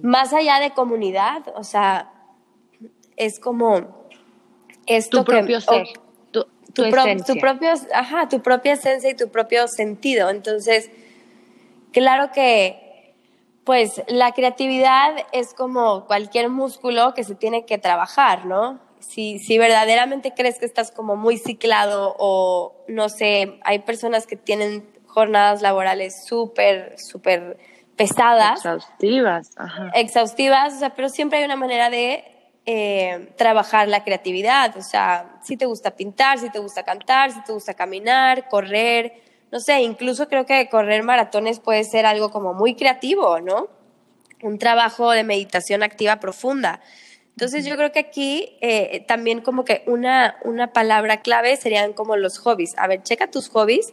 Más 0.00 0.32
allá 0.32 0.60
de 0.60 0.72
comunidad, 0.72 1.42
o 1.56 1.64
sea, 1.64 2.12
es 3.16 3.38
como 3.38 4.06
esto 4.86 5.18
tu 5.18 5.24
propio 5.24 5.60
ser, 5.60 5.86
tu, 6.30 6.44
tu, 6.72 6.90
propio, 7.38 7.72
ajá, 7.94 8.28
tu 8.28 8.40
propia 8.42 8.72
esencia 8.72 9.10
y 9.10 9.14
tu 9.14 9.28
propio 9.28 9.68
sentido. 9.68 10.30
Entonces, 10.30 10.90
claro 11.92 12.30
que, 12.32 13.14
pues, 13.64 14.02
la 14.08 14.32
creatividad 14.32 15.14
es 15.32 15.54
como 15.54 16.06
cualquier 16.06 16.48
músculo 16.48 17.14
que 17.14 17.24
se 17.24 17.34
tiene 17.34 17.64
que 17.64 17.78
trabajar, 17.78 18.46
¿no? 18.46 18.80
Si, 19.00 19.38
si 19.40 19.58
verdaderamente 19.58 20.32
crees 20.34 20.58
que 20.58 20.64
estás 20.64 20.92
como 20.92 21.16
muy 21.16 21.36
ciclado 21.36 22.14
o, 22.18 22.74
no 22.88 23.08
sé, 23.08 23.58
hay 23.64 23.80
personas 23.80 24.26
que 24.26 24.36
tienen 24.36 24.88
jornadas 25.06 25.60
laborales 25.60 26.24
súper, 26.24 26.94
súper 26.98 27.58
pesadas. 27.96 28.60
Exhaustivas, 28.60 29.50
ajá. 29.56 29.90
Exhaustivas, 29.94 30.74
o 30.74 30.78
sea, 30.78 30.90
pero 30.94 31.08
siempre 31.08 31.40
hay 31.40 31.44
una 31.44 31.56
manera 31.56 31.90
de 31.90 32.31
eh, 32.64 33.32
trabajar 33.36 33.88
la 33.88 34.04
creatividad, 34.04 34.76
o 34.76 34.82
sea, 34.82 35.40
si 35.42 35.56
te 35.56 35.66
gusta 35.66 35.96
pintar, 35.96 36.38
si 36.38 36.48
te 36.50 36.60
gusta 36.60 36.84
cantar, 36.84 37.32
si 37.32 37.42
te 37.42 37.52
gusta 37.52 37.74
caminar, 37.74 38.48
correr, 38.48 39.14
no 39.50 39.58
sé, 39.58 39.80
incluso 39.82 40.28
creo 40.28 40.46
que 40.46 40.68
correr 40.68 41.02
maratones 41.02 41.58
puede 41.58 41.84
ser 41.84 42.06
algo 42.06 42.30
como 42.30 42.54
muy 42.54 42.74
creativo, 42.74 43.40
¿no? 43.40 43.68
Un 44.42 44.58
trabajo 44.58 45.10
de 45.10 45.24
meditación 45.24 45.82
activa 45.82 46.20
profunda. 46.20 46.80
Entonces 47.30 47.64
yo 47.64 47.76
creo 47.76 47.92
que 47.92 47.98
aquí 47.98 48.56
eh, 48.60 49.04
también 49.08 49.40
como 49.40 49.64
que 49.64 49.82
una, 49.86 50.36
una 50.44 50.72
palabra 50.72 51.20
clave 51.22 51.56
serían 51.56 51.94
como 51.94 52.16
los 52.16 52.38
hobbies. 52.38 52.74
A 52.76 52.86
ver, 52.86 53.02
checa 53.02 53.30
tus 53.30 53.48
hobbies, 53.48 53.92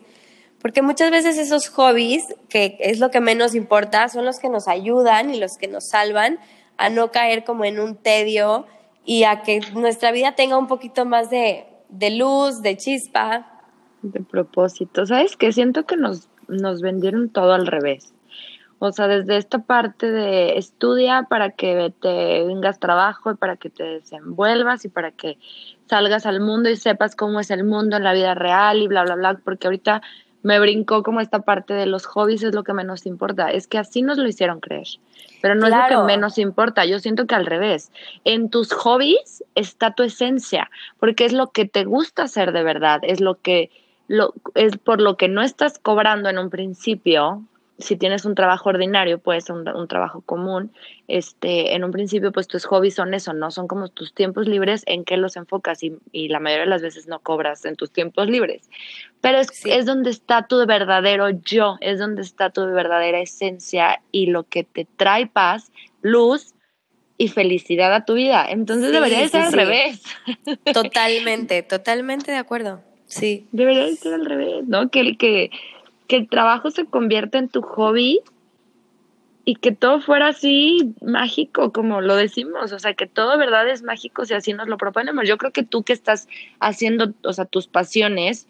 porque 0.61 0.81
muchas 0.81 1.09
veces 1.09 1.37
esos 1.37 1.69
hobbies, 1.69 2.23
que 2.49 2.77
es 2.79 2.99
lo 2.99 3.11
que 3.11 3.21
menos 3.21 3.55
importa, 3.55 4.09
son 4.09 4.25
los 4.25 4.39
que 4.39 4.49
nos 4.49 4.67
ayudan 4.67 5.33
y 5.33 5.39
los 5.39 5.57
que 5.57 5.67
nos 5.67 5.89
salvan, 5.89 6.39
a 6.79 6.89
no 6.89 7.11
caer 7.11 7.43
como 7.43 7.65
en 7.65 7.77
un 7.79 7.97
tedio 7.97 8.65
y 9.05 9.25
a 9.25 9.41
que 9.41 9.59
nuestra 9.73 10.11
vida 10.11 10.31
tenga 10.31 10.57
un 10.57 10.67
poquito 10.67 11.05
más 11.05 11.29
de, 11.29 11.65
de 11.89 12.09
luz, 12.11 12.61
de 12.61 12.77
chispa. 12.77 13.61
De 14.01 14.21
propósito. 14.21 15.05
¿Sabes 15.05 15.35
qué? 15.35 15.51
Siento 15.51 15.85
que 15.85 15.97
nos, 15.97 16.29
nos 16.47 16.81
vendieron 16.81 17.29
todo 17.29 17.51
al 17.53 17.67
revés. 17.67 18.13
O 18.79 18.93
sea, 18.93 19.09
desde 19.09 19.35
esta 19.35 19.59
parte 19.59 20.09
de 20.09 20.57
estudia 20.57 21.27
para 21.29 21.49
que 21.49 21.93
te 22.01 22.45
vengas 22.45 22.79
trabajo 22.79 23.31
y 23.31 23.35
para 23.35 23.57
que 23.57 23.69
te 23.69 23.83
desenvuelvas 23.83 24.85
y 24.85 24.87
para 24.87 25.11
que 25.11 25.37
salgas 25.89 26.25
al 26.25 26.39
mundo 26.39 26.69
y 26.69 26.77
sepas 26.77 27.17
cómo 27.17 27.41
es 27.41 27.51
el 27.51 27.65
mundo 27.65 27.97
en 27.97 28.05
la 28.05 28.13
vida 28.13 28.35
real 28.35 28.81
y 28.81 28.87
bla, 28.87 29.03
bla, 29.03 29.15
bla, 29.15 29.41
porque 29.43 29.67
ahorita 29.67 30.01
me 30.41 30.59
brincó 30.59 31.03
como 31.03 31.21
esta 31.21 31.41
parte 31.41 31.73
de 31.73 31.85
los 31.85 32.05
hobbies 32.05 32.43
es 32.43 32.55
lo 32.55 32.63
que 32.63 32.73
menos 32.73 33.05
importa. 33.05 33.51
Es 33.51 33.67
que 33.67 33.77
así 33.77 34.01
nos 34.01 34.17
lo 34.17 34.27
hicieron 34.27 34.59
creer. 34.59 34.87
Pero 35.41 35.55
no 35.55 35.67
es 35.67 35.73
lo 35.73 35.87
que 35.87 36.05
menos 36.05 36.37
importa. 36.37 36.85
Yo 36.85 36.99
siento 36.99 37.27
que 37.27 37.35
al 37.35 37.45
revés. 37.45 37.91
En 38.23 38.49
tus 38.49 38.71
hobbies 38.73 39.43
está 39.55 39.93
tu 39.93 40.03
esencia, 40.03 40.69
porque 40.99 41.25
es 41.25 41.33
lo 41.33 41.47
que 41.47 41.65
te 41.65 41.83
gusta 41.83 42.23
hacer 42.23 42.51
de 42.51 42.63
verdad, 42.63 42.99
es 43.03 43.21
lo 43.21 43.35
que 43.35 43.69
lo, 44.07 44.33
es 44.55 44.75
por 44.77 44.99
lo 44.99 45.17
que 45.17 45.27
no 45.27 45.41
estás 45.43 45.77
cobrando 45.77 46.29
en 46.29 46.39
un 46.39 46.49
principio, 46.49 47.43
si 47.79 47.95
tienes 47.95 48.25
un 48.25 48.35
trabajo 48.35 48.69
ordinario, 48.69 49.19
puede 49.19 49.41
ser 49.41 49.55
un, 49.55 49.87
trabajo 49.87 50.21
común, 50.21 50.71
este, 51.07 51.73
en 51.75 51.83
un 51.83 51.91
principio 51.91 52.31
pues 52.31 52.47
tus 52.47 52.65
hobbies 52.65 52.95
son 52.95 53.13
eso, 53.13 53.33
¿no? 53.33 53.51
Son 53.51 53.67
como 53.67 53.87
tus 53.87 54.13
tiempos 54.13 54.47
libres 54.47 54.83
en 54.85 55.05
qué 55.05 55.17
los 55.17 55.37
enfocas 55.37 55.81
y, 55.83 55.93
y 56.11 56.27
la 56.27 56.39
mayoría 56.39 56.65
de 56.65 56.69
las 56.69 56.81
veces 56.81 57.07
no 57.07 57.19
cobras 57.19 57.63
en 57.65 57.75
tus 57.75 57.91
tiempos 57.91 58.27
libres. 58.29 58.69
Pero 59.21 59.39
es, 59.39 59.65
es 59.65 59.85
donde 59.85 60.09
está 60.09 60.47
tu 60.47 60.65
verdadero 60.65 61.29
yo, 61.29 61.77
es 61.79 61.99
donde 61.99 62.21
está 62.21 62.49
tu 62.49 62.65
verdadera 62.65 63.19
esencia 63.19 64.01
y 64.11 64.27
lo 64.27 64.43
que 64.43 64.63
te 64.65 64.85
trae 64.97 65.27
paz, 65.27 65.71
luz 66.01 66.53
y 67.17 67.27
felicidad 67.29 67.93
a 67.93 68.05
tu 68.05 68.13
vida. 68.13 68.45
Entonces 68.49 68.91
debería 68.91 69.27
ser 69.27 69.41
al 69.41 69.53
revés. 69.53 70.01
Totalmente, 70.73 71.63
totalmente 71.63 72.31
de 72.31 72.37
acuerdo. 72.37 72.81
Sí. 73.07 73.47
Debería 73.51 73.93
ser 73.95 74.13
al 74.13 74.25
revés, 74.25 74.65
¿no? 74.67 74.89
Que, 74.89 75.17
que 75.17 75.49
que 76.09 76.15
el 76.17 76.27
trabajo 76.27 76.71
se 76.71 76.85
convierta 76.85 77.37
en 77.37 77.49
tu 77.49 77.61
hobby 77.61 78.19
y 79.45 79.55
que 79.55 79.71
todo 79.71 80.01
fuera 80.01 80.29
así 80.29 80.95
mágico, 81.01 81.71
como 81.71 82.01
lo 82.01 82.15
decimos, 82.15 82.71
o 82.71 82.79
sea, 82.79 82.95
que 82.95 83.05
todo 83.05 83.37
verdad 83.37 83.69
es 83.69 83.83
mágico 83.83 84.25
si 84.25 84.33
así 84.33 84.53
nos 84.53 84.67
lo 84.67 84.77
proponemos. 84.77 85.27
Yo 85.27 85.37
creo 85.37 85.51
que 85.51 85.63
tú 85.63 85.83
que 85.83 85.93
estás 85.93 86.27
haciendo, 86.59 87.13
o 87.23 87.31
sea, 87.31 87.45
tus 87.45 87.67
pasiones, 87.67 88.47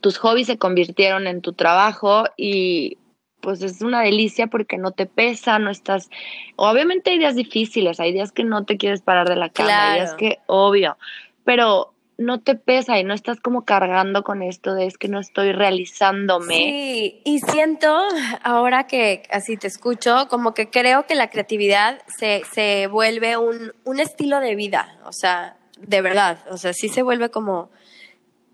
tus 0.00 0.16
hobbies 0.16 0.46
se 0.46 0.56
convirtieron 0.56 1.26
en 1.26 1.42
tu 1.42 1.52
trabajo 1.52 2.24
y 2.38 2.96
pues 3.42 3.62
es 3.62 3.82
una 3.82 4.00
delicia 4.00 4.46
porque 4.46 4.78
no 4.78 4.92
te 4.92 5.04
pesa, 5.04 5.58
no 5.58 5.70
estás, 5.70 6.08
obviamente 6.56 7.10
hay 7.10 7.18
días 7.18 7.36
difíciles, 7.36 8.00
hay 8.00 8.14
días 8.14 8.32
que 8.32 8.44
no 8.44 8.64
te 8.64 8.78
quieres 8.78 9.02
parar 9.02 9.28
de 9.28 9.36
la 9.36 9.50
cama, 9.50 9.92
hay 9.92 10.00
días 10.00 10.14
que, 10.14 10.38
obvio, 10.46 10.96
pero 11.44 11.92
no 12.20 12.40
te 12.40 12.54
pesa 12.54 12.98
y 12.98 13.04
no 13.04 13.14
estás 13.14 13.40
como 13.40 13.64
cargando 13.64 14.22
con 14.22 14.42
esto 14.42 14.74
de 14.74 14.84
es 14.84 14.98
que 14.98 15.08
no 15.08 15.20
estoy 15.20 15.52
realizándome. 15.52 16.54
Sí, 16.54 17.22
y 17.24 17.40
siento, 17.40 17.98
ahora 18.42 18.86
que 18.86 19.22
así 19.30 19.56
te 19.56 19.66
escucho, 19.66 20.28
como 20.28 20.52
que 20.52 20.68
creo 20.68 21.06
que 21.06 21.14
la 21.14 21.30
creatividad 21.30 21.98
se, 22.18 22.42
se 22.52 22.88
vuelve 22.88 23.38
un, 23.38 23.72
un 23.84 24.00
estilo 24.00 24.38
de 24.40 24.54
vida, 24.54 24.98
o 25.06 25.12
sea, 25.12 25.56
de 25.78 26.02
verdad, 26.02 26.44
o 26.50 26.58
sea, 26.58 26.74
sí 26.74 26.90
se 26.90 27.00
vuelve 27.00 27.30
como 27.30 27.70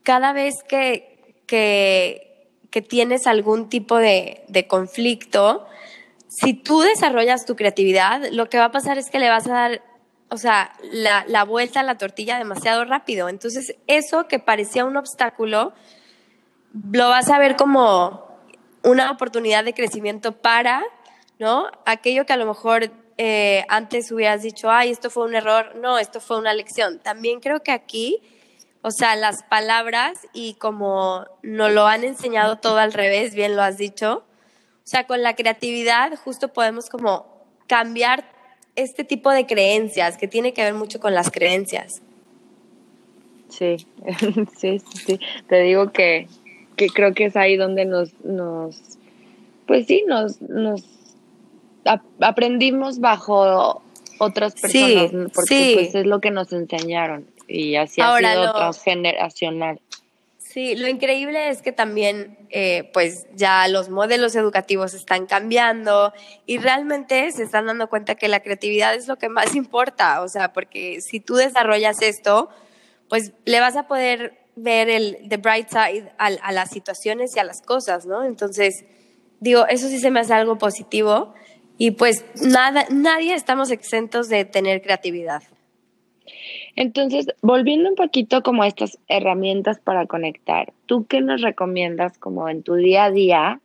cada 0.05 0.33
vez 0.33 0.55
que, 0.69 1.35
que, 1.49 2.49
que 2.71 2.83
tienes 2.83 3.27
algún 3.27 3.69
tipo 3.69 3.97
de, 3.97 4.45
de 4.47 4.69
conflicto, 4.69 5.67
si 6.29 6.55
tú 6.55 6.83
desarrollas 6.83 7.45
tu 7.47 7.57
creatividad, 7.57 8.29
lo 8.31 8.49
que 8.49 8.59
va 8.59 8.67
a 8.67 8.71
pasar 8.71 8.97
es 8.97 9.11
que 9.11 9.19
le 9.19 9.29
vas 9.29 9.49
a 9.49 9.53
dar 9.53 9.83
o 10.31 10.37
sea, 10.39 10.73
la, 10.83 11.25
la, 11.29 11.45
vuelta 11.45 11.81
a 11.81 11.83
la 11.83 11.99
tortilla 11.99 12.39
demasiado 12.39 12.85
rápido. 12.85 13.29
Entonces, 13.29 13.77
eso 13.87 14.27
que 14.27 14.39
parecía 14.39 14.85
un 14.85 14.97
obstáculo, 14.97 15.73
lo 16.93 17.09
vas 17.09 17.31
a 17.31 17.39
ver 17.39 17.57
como 17.57 18.27
una 18.83 19.11
oportunidad 19.11 19.65
de 19.65 19.75
crecimiento 19.75 20.33
para, 20.33 20.83
¿no? 21.39 21.71
Aquello 21.85 22.27
que 22.27 22.33
a 22.33 22.37
lo 22.37 22.47
mejor 22.47 22.91
eh, 23.19 23.65
antes 23.69 24.13
hubieras 24.13 24.43
dicho, 24.43 24.71
ay, 24.71 24.91
esto 24.91 25.11
fue 25.11 25.25
un 25.25 25.35
error, 25.35 25.75
no, 25.77 25.99
esto 25.99 26.21
fue 26.21 26.39
una 26.39 26.53
lección. 26.53 26.99
También 27.01 27.41
creo 27.41 27.63
que 27.63 27.73
aquí, 27.73 28.21
o 28.83 28.91
sea, 28.91 29.17
las 29.17 29.43
palabras 29.45 30.19
y 30.33 30.55
como 30.55 31.27
nos 31.43 31.73
lo 31.73 31.87
han 31.87 32.05
enseñado 32.05 32.57
todo 32.57 32.79
al 32.79 32.93
revés, 32.93 33.35
bien 33.35 33.57
lo 33.57 33.63
has 33.63 33.79
dicho, 33.79 34.25
o 34.87 34.89
sea, 34.89 35.07
con 35.07 35.23
la 35.23 35.35
creatividad 35.35 36.17
justo 36.17 36.53
podemos 36.53 36.89
como 36.89 37.45
cambiar 37.67 38.36
este 38.77 39.05
tipo 39.05 39.31
de 39.31 39.47
creencias, 39.47 40.17
que 40.17 40.29
tiene 40.29 40.53
que 40.53 40.63
ver 40.63 40.75
mucho 40.75 41.01
con 41.01 41.15
las 41.15 41.31
creencias. 41.31 42.03
Sí, 43.49 43.77
sí, 44.59 44.81
sí, 44.81 45.21
Te 45.49 45.61
digo 45.63 45.93
que, 45.93 46.27
que 46.75 46.89
creo 46.89 47.15
que 47.15 47.27
es 47.27 47.37
ahí 47.37 47.57
donde 47.57 47.87
nos, 47.87 48.13
nos 48.23 48.99
pues 49.67 49.87
sí, 49.87 50.05
nos, 50.07 50.41
nos 50.43 50.85
aprendimos 52.21 52.99
bajo 52.99 53.83
otras 54.19 54.55
personas, 54.61 55.11
porque 55.33 55.73
pues 55.75 55.95
es 55.95 56.07
lo 56.07 56.21
que 56.21 56.31
nos 56.31 56.53
enseñaron 56.53 57.27
y 57.49 57.77
así 57.77 58.01
ha 58.01 58.19
sido 58.19 58.53
transgeneracional. 58.53 59.81
Sí, 60.57 60.75
lo 60.75 60.89
increíble 60.89 61.51
es 61.51 61.61
que 61.61 61.71
también, 61.71 62.39
eh, 62.49 62.89
pues 62.95 63.27
ya 63.35 63.69
los 63.69 63.91
modelos 63.91 64.35
educativos 64.37 64.95
están 64.95 65.27
cambiando 65.27 66.15
y 66.47 66.57
realmente 66.57 67.31
se 67.33 67.43
están 67.43 67.67
dando 67.67 67.91
cuenta 67.91 68.15
que 68.15 68.27
la 68.27 68.41
creatividad 68.41 68.95
es 68.95 69.07
lo 69.07 69.19
que 69.19 69.29
más 69.29 69.55
importa, 69.55 70.23
o 70.23 70.29
sea, 70.29 70.55
porque 70.55 71.03
si 71.03 71.21
tú 71.21 71.35
desarrollas 71.35 72.01
esto, 72.01 72.49
pues 73.11 73.35
le 73.45 73.61
vas 73.61 73.77
a 73.77 73.87
poder 73.87 74.47
ver 74.55 74.89
el 74.89 75.29
the 75.29 75.37
bright 75.37 75.69
side 75.69 76.11
a, 76.17 76.29
a 76.29 76.53
las 76.53 76.71
situaciones 76.71 77.37
y 77.37 77.39
a 77.39 77.45
las 77.45 77.61
cosas, 77.61 78.07
¿no? 78.07 78.25
Entonces, 78.25 78.87
digo, 79.41 79.67
eso 79.67 79.89
sí 79.89 79.99
se 79.99 80.11
me 80.11 80.21
hace 80.21 80.33
algo 80.33 80.57
positivo 80.57 81.35
y 81.77 81.91
pues 81.91 82.25
nada, 82.41 82.87
nadie 82.89 83.35
estamos 83.35 83.71
exentos 83.71 84.31
de 84.31 84.47
tener 84.47 84.81
creatividad. 84.81 85.43
Entonces, 86.77 87.27
volviendo 87.41 87.89
un 87.89 87.95
poquito 87.95 88.43
como 88.43 88.63
a 88.63 88.67
estas 88.67 88.99
herramientas 89.09 89.81
para 89.81 90.07
conectar, 90.07 90.75
¿tú 90.85 91.07
qué 91.07 91.23
nos 91.23 91.41
recomiendas 91.41 92.19
como 92.19 92.51
en 92.51 92.63
tu 92.63 92.75
día 92.75 93.05
a 93.05 93.11
día 93.11 93.61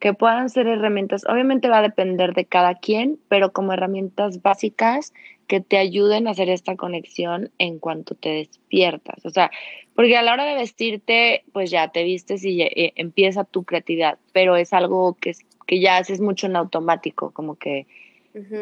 que 0.00 0.14
puedan 0.14 0.48
ser 0.48 0.66
herramientas? 0.66 1.24
Obviamente 1.28 1.68
va 1.68 1.78
a 1.78 1.82
depender 1.82 2.32
de 2.32 2.46
cada 2.46 2.74
quien, 2.76 3.18
pero 3.28 3.52
como 3.52 3.74
herramientas 3.74 4.40
básicas 4.40 5.12
que 5.46 5.60
te 5.60 5.76
ayuden 5.76 6.26
a 6.26 6.30
hacer 6.30 6.48
esta 6.48 6.74
conexión 6.74 7.50
en 7.58 7.78
cuanto 7.78 8.14
te 8.14 8.30
despiertas. 8.30 9.26
O 9.26 9.30
sea, 9.30 9.50
porque 9.94 10.16
a 10.16 10.22
la 10.22 10.32
hora 10.32 10.46
de 10.46 10.54
vestirte, 10.54 11.44
pues 11.52 11.70
ya 11.70 11.88
te 11.88 12.02
vistes 12.02 12.42
y 12.46 12.62
eh, 12.62 12.94
empieza 12.96 13.44
tu 13.44 13.64
creatividad, 13.64 14.18
pero 14.32 14.56
es 14.56 14.72
algo 14.72 15.18
que, 15.20 15.32
que 15.66 15.80
ya 15.80 15.98
haces 15.98 16.18
mucho 16.20 16.46
en 16.46 16.56
automático, 16.56 17.30
como 17.32 17.56
que 17.56 17.86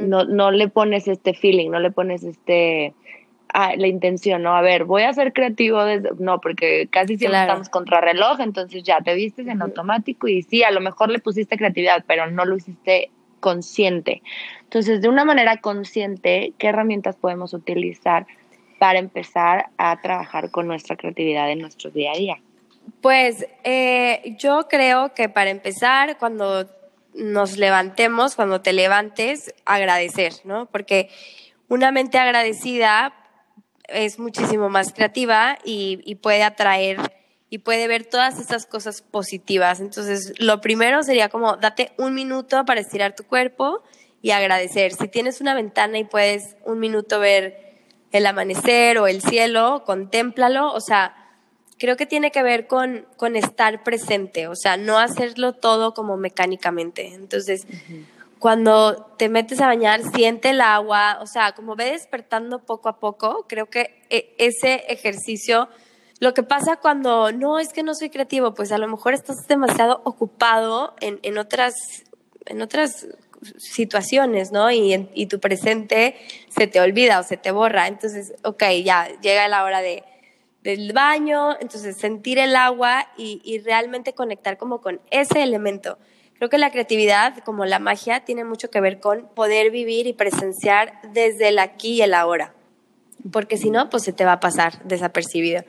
no, 0.02 0.24
no 0.24 0.50
le 0.50 0.68
pones 0.68 1.08
este 1.08 1.32
feeling, 1.32 1.70
no 1.70 1.80
le 1.80 1.90
pones 1.90 2.24
este 2.24 2.92
la 3.76 3.86
intención, 3.86 4.42
¿no? 4.42 4.56
A 4.56 4.62
ver, 4.62 4.84
voy 4.84 5.02
a 5.02 5.12
ser 5.12 5.32
creativo 5.32 5.84
desde, 5.84 6.10
no, 6.18 6.40
porque 6.40 6.88
casi 6.90 7.18
siempre 7.18 7.40
estamos 7.40 7.68
contra 7.68 8.00
reloj, 8.00 8.40
entonces 8.40 8.82
ya 8.82 9.00
te 9.00 9.14
vistes 9.14 9.46
en 9.46 9.60
automático 9.60 10.26
y 10.26 10.42
sí, 10.42 10.62
a 10.62 10.70
lo 10.70 10.80
mejor 10.80 11.10
le 11.10 11.18
pusiste 11.18 11.56
creatividad, 11.56 12.04
pero 12.06 12.30
no 12.30 12.44
lo 12.44 12.56
hiciste 12.56 13.10
consciente. 13.40 14.22
Entonces, 14.62 15.02
de 15.02 15.08
una 15.08 15.24
manera 15.24 15.58
consciente, 15.58 16.54
¿qué 16.56 16.68
herramientas 16.68 17.16
podemos 17.16 17.52
utilizar 17.52 18.26
para 18.78 18.98
empezar 18.98 19.66
a 19.76 20.00
trabajar 20.00 20.50
con 20.50 20.66
nuestra 20.66 20.96
creatividad 20.96 21.50
en 21.50 21.58
nuestro 21.58 21.90
día 21.90 22.12
a 22.12 22.16
día? 22.16 22.36
Pues 23.00 23.46
eh, 23.64 24.34
yo 24.38 24.66
creo 24.68 25.12
que 25.14 25.28
para 25.28 25.50
empezar, 25.50 26.16
cuando 26.18 26.66
nos 27.14 27.58
levantemos, 27.58 28.34
cuando 28.34 28.60
te 28.62 28.72
levantes, 28.72 29.54
agradecer, 29.66 30.32
¿no? 30.44 30.66
Porque 30.66 31.10
una 31.68 31.92
mente 31.92 32.18
agradecida 32.18 33.12
es 33.88 34.18
muchísimo 34.18 34.68
más 34.68 34.92
creativa 34.92 35.58
y, 35.64 36.14
puede 36.16 36.42
atraer 36.42 36.98
y 37.50 37.58
puede 37.58 37.86
ver 37.86 38.04
todas 38.04 38.38
esas 38.38 38.66
cosas 38.66 39.02
positivas. 39.02 39.80
Entonces, 39.80 40.32
lo 40.38 40.60
primero 40.60 41.02
sería 41.02 41.28
como 41.28 41.56
date 41.56 41.92
un 41.98 42.14
minuto 42.14 42.64
para 42.64 42.80
estirar 42.80 43.14
tu 43.14 43.24
cuerpo 43.24 43.82
y 44.22 44.30
agradecer. 44.30 44.92
Si 44.92 45.08
tienes 45.08 45.40
una 45.40 45.54
ventana 45.54 45.98
y 45.98 46.04
puedes 46.04 46.56
un 46.64 46.78
minuto 46.78 47.20
ver 47.20 47.72
el 48.12 48.26
amanecer 48.26 48.98
o 48.98 49.06
el 49.06 49.20
cielo, 49.20 49.82
contémplalo. 49.84 50.72
O 50.72 50.80
sea, 50.80 51.14
creo 51.78 51.96
que 51.96 52.06
tiene 52.06 52.30
que 52.30 52.42
ver 52.42 52.66
con, 52.66 53.06
con 53.16 53.36
estar 53.36 53.82
presente, 53.82 54.46
o 54.46 54.54
sea, 54.54 54.76
no 54.76 54.98
hacerlo 54.98 55.54
todo 55.54 55.94
como 55.94 56.16
mecánicamente. 56.16 57.12
Entonces, 57.14 57.66
cuando 58.42 58.96
te 59.18 59.28
metes 59.28 59.60
a 59.60 59.68
bañar, 59.68 60.02
siente 60.02 60.50
el 60.50 60.60
agua, 60.60 61.18
o 61.20 61.28
sea, 61.28 61.52
como 61.52 61.76
ve 61.76 61.92
despertando 61.92 62.58
poco 62.58 62.88
a 62.88 62.98
poco, 62.98 63.46
creo 63.48 63.70
que 63.70 64.02
e, 64.10 64.34
ese 64.36 64.82
ejercicio, 64.88 65.68
lo 66.18 66.34
que 66.34 66.42
pasa 66.42 66.78
cuando 66.78 67.30
no 67.30 67.60
es 67.60 67.72
que 67.72 67.84
no 67.84 67.94
soy 67.94 68.10
creativo, 68.10 68.52
pues 68.52 68.72
a 68.72 68.78
lo 68.78 68.88
mejor 68.88 69.14
estás 69.14 69.46
demasiado 69.46 70.02
ocupado 70.02 70.96
en, 71.00 71.20
en 71.22 71.38
otras, 71.38 72.02
en 72.46 72.62
otras 72.62 73.06
situaciones, 73.58 74.50
¿no? 74.50 74.72
Y, 74.72 75.08
y 75.14 75.26
tu 75.26 75.38
presente 75.38 76.16
se 76.48 76.66
te 76.66 76.80
olvida 76.80 77.20
o 77.20 77.22
se 77.22 77.36
te 77.36 77.52
borra. 77.52 77.86
Entonces, 77.86 78.34
ok, 78.42 78.64
ya 78.84 79.08
llega 79.20 79.46
la 79.46 79.62
hora 79.62 79.82
de, 79.82 80.02
del 80.64 80.92
baño, 80.92 81.56
entonces 81.60 81.96
sentir 81.96 82.40
el 82.40 82.56
agua 82.56 83.06
y, 83.16 83.40
y 83.44 83.60
realmente 83.60 84.14
conectar 84.14 84.58
como 84.58 84.80
con 84.80 85.00
ese 85.12 85.44
elemento. 85.44 85.96
Creo 86.42 86.50
que 86.50 86.58
la 86.58 86.72
creatividad, 86.72 87.36
como 87.44 87.66
la 87.66 87.78
magia, 87.78 88.24
tiene 88.24 88.42
mucho 88.42 88.68
que 88.68 88.80
ver 88.80 88.98
con 88.98 89.28
poder 89.28 89.70
vivir 89.70 90.08
y 90.08 90.12
presenciar 90.12 90.92
desde 91.12 91.50
el 91.50 91.60
aquí 91.60 91.92
y 91.92 92.02
el 92.02 92.14
ahora, 92.14 92.52
porque 93.30 93.56
si 93.56 93.70
no, 93.70 93.88
pues 93.90 94.02
se 94.02 94.12
te 94.12 94.24
va 94.24 94.32
a 94.32 94.40
pasar 94.40 94.82
desapercibido. 94.82 95.62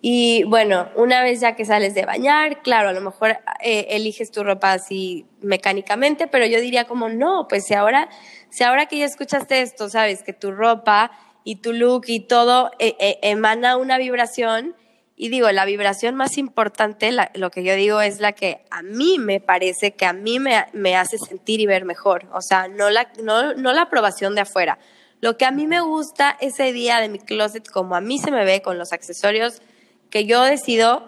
Y 0.00 0.44
bueno, 0.44 0.88
una 0.96 1.22
vez 1.22 1.40
ya 1.40 1.56
que 1.56 1.66
sales 1.66 1.94
de 1.94 2.06
bañar, 2.06 2.62
claro, 2.62 2.88
a 2.88 2.94
lo 2.94 3.02
mejor 3.02 3.36
eh, 3.62 3.88
eliges 3.90 4.30
tu 4.30 4.42
ropa 4.42 4.72
así 4.72 5.26
mecánicamente, 5.42 6.26
pero 6.26 6.46
yo 6.46 6.58
diría 6.58 6.86
como 6.86 7.10
no, 7.10 7.46
pues 7.46 7.66
si 7.66 7.74
ahora, 7.74 8.08
si 8.48 8.64
ahora 8.64 8.86
que 8.86 8.96
ya 8.96 9.04
escuchaste 9.04 9.60
esto, 9.60 9.90
sabes 9.90 10.22
que 10.22 10.32
tu 10.32 10.52
ropa 10.52 11.10
y 11.44 11.56
tu 11.56 11.74
look 11.74 12.04
y 12.06 12.20
todo 12.20 12.70
eh, 12.78 12.96
eh, 12.98 13.18
emana 13.20 13.76
una 13.76 13.98
vibración 13.98 14.74
Y 15.20 15.30
digo, 15.30 15.50
la 15.50 15.64
vibración 15.64 16.14
más 16.14 16.38
importante, 16.38 17.10
lo 17.34 17.50
que 17.50 17.64
yo 17.64 17.74
digo 17.74 18.00
es 18.00 18.20
la 18.20 18.32
que 18.32 18.64
a 18.70 18.82
mí 18.82 19.18
me 19.18 19.40
parece 19.40 19.90
que 19.90 20.06
a 20.06 20.12
mí 20.12 20.38
me, 20.38 20.66
me 20.72 20.94
hace 20.94 21.18
sentir 21.18 21.58
y 21.58 21.66
ver 21.66 21.84
mejor. 21.84 22.26
O 22.32 22.40
sea, 22.40 22.68
no 22.68 22.88
la, 22.88 23.10
no, 23.20 23.52
no 23.54 23.72
la 23.72 23.82
aprobación 23.82 24.36
de 24.36 24.42
afuera. 24.42 24.78
Lo 25.20 25.36
que 25.36 25.44
a 25.44 25.50
mí 25.50 25.66
me 25.66 25.80
gusta 25.80 26.36
ese 26.40 26.72
día 26.72 27.00
de 27.00 27.08
mi 27.08 27.18
closet, 27.18 27.68
como 27.68 27.96
a 27.96 28.00
mí 28.00 28.18
se 28.18 28.30
me 28.30 28.44
ve 28.44 28.62
con 28.62 28.78
los 28.78 28.92
accesorios 28.92 29.60
que 30.08 30.24
yo 30.24 30.44
decido, 30.44 31.04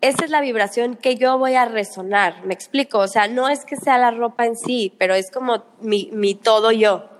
esa 0.00 0.24
es 0.24 0.30
la 0.30 0.40
vibración 0.40 0.96
que 0.96 1.16
yo 1.16 1.36
voy 1.36 1.54
a 1.54 1.66
resonar. 1.66 2.42
Me 2.46 2.54
explico, 2.54 2.98
o 3.00 3.08
sea, 3.08 3.28
no 3.28 3.50
es 3.50 3.66
que 3.66 3.76
sea 3.76 3.98
la 3.98 4.10
ropa 4.10 4.46
en 4.46 4.56
sí, 4.56 4.94
pero 4.96 5.14
es 5.14 5.30
como 5.30 5.64
mi, 5.82 6.08
mi 6.14 6.34
todo 6.34 6.72
yo. 6.72 7.10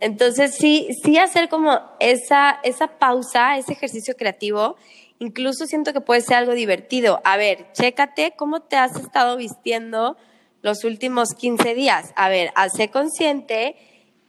Entonces, 0.00 0.56
sí, 0.56 0.88
sí 1.04 1.18
hacer 1.18 1.48
como 1.48 1.80
esa, 2.00 2.58
esa 2.64 2.88
pausa, 2.98 3.56
ese 3.56 3.74
ejercicio 3.74 4.16
creativo, 4.16 4.76
incluso 5.22 5.66
siento 5.66 5.92
que 5.92 6.00
puede 6.00 6.20
ser 6.20 6.36
algo 6.36 6.52
divertido. 6.52 7.20
A 7.24 7.36
ver, 7.36 7.72
chécate 7.74 8.34
cómo 8.36 8.60
te 8.60 8.74
has 8.74 8.96
estado 8.96 9.36
vistiendo 9.36 10.16
los 10.62 10.82
últimos 10.82 11.34
15 11.34 11.74
días. 11.74 12.12
A 12.16 12.28
ver, 12.28 12.50
hazte 12.56 12.90
consciente 12.90 13.76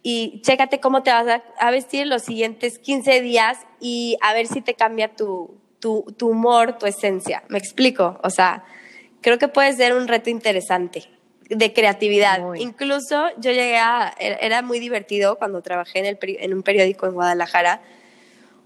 y 0.03 0.41
chécate 0.41 0.79
cómo 0.79 1.01
te 1.01 1.11
vas 1.11 1.41
a, 1.59 1.71
vestir 1.71 2.05
los 2.05 2.21
siguientes 2.21 2.77
15 2.77 3.21
días 3.21 3.57
y 3.79 4.17
a 4.21 4.33
ver 4.33 4.45
si 4.45 4.61
te 4.61 4.75
cambia 4.75 5.15
tu, 5.15 5.57
tu, 5.79 6.13
tu 6.15 6.29
humor, 6.29 6.77
tu 6.77 6.85
esencia. 6.85 7.43
¿Me 7.47 7.57
explico? 7.57 8.19
O 8.23 8.29
sea, 8.29 8.63
creo 9.21 9.39
que 9.39 9.47
puede 9.47 9.73
ser 9.73 9.95
un 9.95 10.07
reto 10.07 10.29
interesante 10.29 11.09
de 11.49 11.73
creatividad. 11.73 12.39
Incluso 12.53 13.29
yo 13.37 13.51
llegué 13.51 13.77
a, 13.77 14.13
era 14.19 14.61
muy 14.61 14.77
divertido 14.77 15.39
cuando 15.39 15.63
trabajé 15.63 15.99
en, 15.99 16.05
el, 16.05 16.17
en 16.21 16.53
un 16.53 16.61
periódico 16.61 17.07
en 17.07 17.13
Guadalajara. 17.13 17.81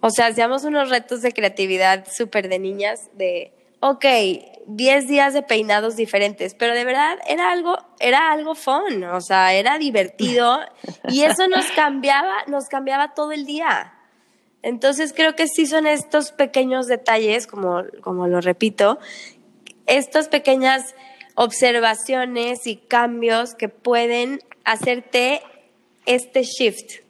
O 0.08 0.10
sea, 0.10 0.28
hacíamos 0.28 0.64
unos 0.64 0.90
retos 0.90 1.22
de 1.22 1.34
creatividad 1.34 2.08
súper 2.10 2.48
de 2.48 2.60
niñas, 2.60 3.10
de, 3.16 3.52
ok, 3.82 4.06
10 4.66 5.06
días 5.06 5.34
de 5.34 5.44
peinados 5.44 5.98
diferentes, 5.98 6.56
pero 6.56 6.74
de 6.74 6.86
verdad 6.86 7.18
era 7.28 7.52
algo, 7.52 7.78
era 8.00 8.32
algo 8.32 8.56
fun, 8.56 9.04
o 9.04 9.20
sea, 9.20 9.54
era 9.54 9.78
divertido 9.78 10.62
y 11.10 11.24
eso 11.24 11.50
nos 11.50 11.66
cambiaba, 11.72 12.34
nos 12.48 12.70
cambiaba 12.70 13.16
todo 13.16 13.34
el 13.34 13.46
día. 13.46 13.96
Entonces 14.62 15.12
creo 15.14 15.36
que 15.36 15.48
sí 15.48 15.66
son 15.66 15.86
estos 15.86 16.32
pequeños 16.32 16.88
detalles, 16.88 17.46
como, 17.46 17.84
como 18.02 18.30
lo 18.30 18.40
repito, 18.40 19.00
estas 19.88 20.30
pequeñas 20.30 20.96
observaciones 21.36 22.66
y 22.66 22.78
cambios 22.78 23.56
que 23.56 23.68
pueden 23.68 24.40
hacerte 24.64 25.42
este 26.06 26.44
shift 26.44 27.07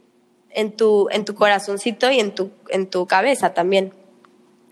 en 0.58 0.72
tu, 0.72 1.08
en 1.12 1.24
tu 1.24 1.36
corazoncito 1.36 2.10
y 2.10 2.20
en 2.20 2.34
tu, 2.34 2.50
en 2.70 2.90
tu 2.90 3.06
cabeza 3.06 3.54
también. 3.54 3.94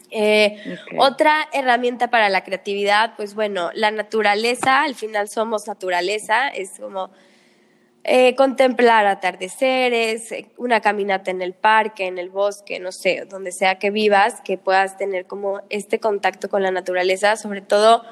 Eh, 0.09 0.57
otra 0.97 1.47
herramienta 1.53 2.09
para 2.09 2.27
la 2.29 2.43
creatividad, 2.43 3.15
pues 3.15 3.35
bueno, 3.35 3.69
la 3.75 3.91
naturaleza, 3.91 4.81
al 4.81 4.95
final 4.95 5.29
somos 5.29 5.67
naturaleza, 5.67 6.47
es 6.47 6.79
como 6.79 7.11
eh, 8.03 8.33
contemplar 8.35 9.05
atardeceres, 9.05 10.33
una 10.57 10.81
caminata 10.81 11.29
en 11.29 11.43
el 11.43 11.53
parque, 11.53 12.07
en 12.07 12.17
el 12.17 12.31
bosque, 12.31 12.79
no 12.79 12.91
sé, 12.91 13.25
donde 13.29 13.51
sea 13.51 13.77
que 13.77 13.91
vivas, 13.91 14.41
que 14.41 14.57
puedas 14.57 14.97
tener 14.97 15.27
como 15.27 15.61
este 15.69 15.99
contacto 15.99 16.49
con 16.49 16.63
la 16.63 16.71
naturaleza, 16.71 17.35
sobre 17.35 17.61
todo 17.61 18.03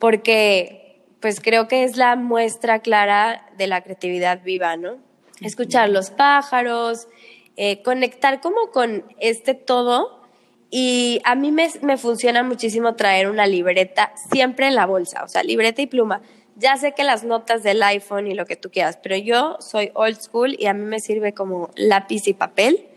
porque 0.00 1.04
pues 1.20 1.40
creo 1.40 1.68
que 1.68 1.84
es 1.84 1.96
la 1.96 2.16
muestra 2.16 2.80
clara 2.80 3.46
de 3.56 3.68
la 3.68 3.82
creatividad 3.82 4.42
viva, 4.42 4.76
¿no? 4.76 5.13
Escuchar 5.44 5.90
los 5.90 6.10
pájaros, 6.10 7.08
eh, 7.56 7.82
conectar 7.82 8.40
como 8.40 8.70
con 8.72 9.04
este 9.20 9.54
todo 9.54 10.24
y 10.70 11.20
a 11.24 11.36
mí 11.36 11.52
me, 11.52 11.68
me, 11.82 11.96
funciona 11.96 12.42
muchísimo 12.42 12.96
traer 12.96 13.28
una 13.28 13.46
libreta 13.46 14.12
siempre 14.30 14.66
en 14.66 14.74
la 14.74 14.86
bolsa, 14.86 15.22
o 15.22 15.28
sea, 15.28 15.44
libreta 15.44 15.80
y 15.82 15.86
pluma. 15.86 16.20
Ya 16.56 16.76
sé 16.76 16.92
que 16.92 17.04
las 17.04 17.22
notas 17.22 17.62
del 17.62 17.80
iPhone 17.82 18.26
y 18.26 18.34
lo 18.34 18.44
que 18.44 18.56
tú 18.56 18.70
quieras, 18.70 18.98
pero 19.00 19.16
yo 19.16 19.56
soy 19.60 19.92
old 19.94 20.20
school 20.20 20.56
y 20.58 20.66
a 20.66 20.74
mí 20.74 20.84
me 20.84 20.98
sirve 20.98 21.32
como 21.32 21.70
lápiz 21.76 22.26
y 22.26 22.32
papel. 22.32 22.88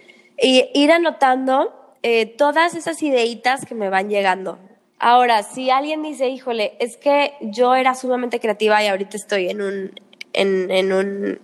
Y 0.41 0.69
ir 0.73 0.91
anotando 0.91 1.95
eh, 2.01 2.25
todas 2.25 2.73
esas 2.73 3.01
ideitas 3.03 3.65
que 3.65 3.75
me 3.75 3.89
van 3.89 4.10
llegando. 4.10 4.57
Ahora, 4.99 5.43
si 5.43 5.69
alguien 5.69 6.01
dice, 6.01 6.29
híjole, 6.29 6.75
es 6.79 6.97
que 6.97 7.33
yo 7.41 7.75
era 7.75 7.93
sumamente 7.93 8.39
creativa 8.39 8.83
y 8.83 8.88
ahorita 8.88 9.17
estoy 9.17 9.49
en 9.49 9.62
un, 9.62 9.91
en, 10.33 10.71
en 10.71 10.93
un, 10.93 11.39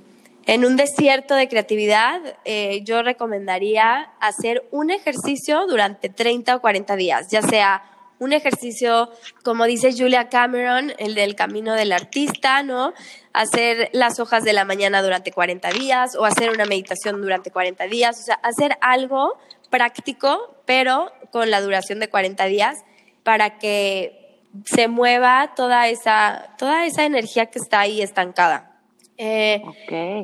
en 0.46 0.66
un 0.66 0.76
desierto 0.76 1.36
de 1.36 1.48
creatividad, 1.48 2.20
eh, 2.44 2.82
yo 2.84 3.02
recomendaría 3.02 4.12
hacer 4.20 4.68
un 4.72 4.92
ejercicio 4.92 5.66
durante 5.68 6.10
30 6.10 6.58
o 6.58 6.62
40 6.62 6.96
días, 6.96 7.30
ya 7.30 7.42
sea 7.42 7.84
un 8.20 8.34
ejercicio, 8.34 9.10
como 9.44 9.66
dice 9.66 9.94
Julia 9.98 10.30
Cameron, 10.30 10.94
el 10.98 11.16
del 11.16 11.36
camino 11.36 11.74
del 11.74 11.92
artista, 11.92 12.64
¿no? 12.64 12.94
Hacer 13.34 13.90
las 13.94 14.20
hojas 14.20 14.44
de 14.44 14.54
la 14.54 14.66
mañana 14.66 15.02
durante 15.02 15.32
40 15.32 15.72
días 15.72 16.16
o 16.16 16.26
hacer 16.26 16.50
una 16.50 16.66
meditación 16.66 17.22
durante 17.22 17.52
40 17.52 17.86
días, 17.88 18.20
o 18.20 18.24
sea, 18.24 18.36
hacer 18.36 18.78
algo 18.82 19.38
práctico, 19.70 20.56
pero 20.66 21.12
con 21.32 21.52
la 21.52 21.62
duración 21.62 22.00
de 22.00 22.10
40 22.10 22.46
días 22.46 22.84
para 23.24 23.58
que 23.58 24.40
se 24.66 24.88
mueva 24.88 25.54
toda 25.56 25.88
esa, 25.88 26.54
toda 26.58 26.86
esa 26.86 27.06
energía 27.06 27.48
que 27.48 27.60
está 27.60 27.80
ahí 27.80 28.02
estancada. 28.02 28.73
Eh, 29.18 29.62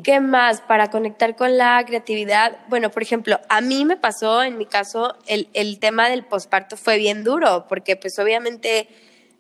¿Qué 0.04 0.19
más? 0.19 0.62
Para 0.62 0.89
conectar 0.89 1.36
con 1.36 1.58
la 1.58 1.84
creatividad. 1.86 2.58
Bueno, 2.69 2.89
por 2.89 3.04
ejemplo, 3.04 3.39
a 3.49 3.62
mí 3.62 3.86
me 3.86 3.97
pasó, 3.97 4.43
en 4.43 4.58
mi 4.58 4.65
caso, 4.65 5.15
el, 5.28 5.49
el 5.54 5.80
tema 5.80 6.10
del 6.10 6.25
posparto 6.25 6.75
fue 6.75 6.97
bien 6.97 7.23
duro, 7.23 7.65
porque 7.67 7.95
pues 7.95 8.17
obviamente 8.17 8.88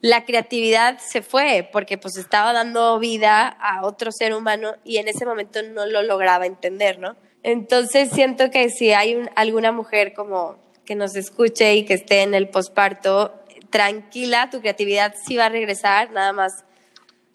la 0.01 0.23
creatividad 0.23 0.99
se 0.99 1.21
fue, 1.21 1.67
porque 1.71 1.97
pues 1.97 2.15
estaba 2.17 2.53
dando 2.53 2.99
vida 2.99 3.47
a 3.47 3.85
otro 3.85 4.11
ser 4.11 4.33
humano 4.33 4.75
y 4.83 4.97
en 4.97 5.07
ese 5.07 5.25
momento 5.25 5.61
no 5.63 5.85
lo 5.85 6.03
lograba 6.03 6.45
entender, 6.45 6.99
¿no? 6.99 7.15
Entonces 7.43 8.09
siento 8.11 8.49
que 8.51 8.69
si 8.69 8.91
hay 8.91 9.17
alguna 9.35 9.71
mujer 9.71 10.13
como 10.13 10.57
que 10.85 10.95
nos 10.95 11.15
escuche 11.15 11.75
y 11.75 11.85
que 11.85 11.95
esté 11.95 12.21
en 12.21 12.33
el 12.33 12.49
posparto, 12.49 13.33
tranquila, 13.69 14.49
tu 14.49 14.61
creatividad 14.61 15.15
sí 15.21 15.37
va 15.37 15.45
a 15.45 15.49
regresar, 15.49 16.11
nada 16.11 16.33
más 16.33 16.65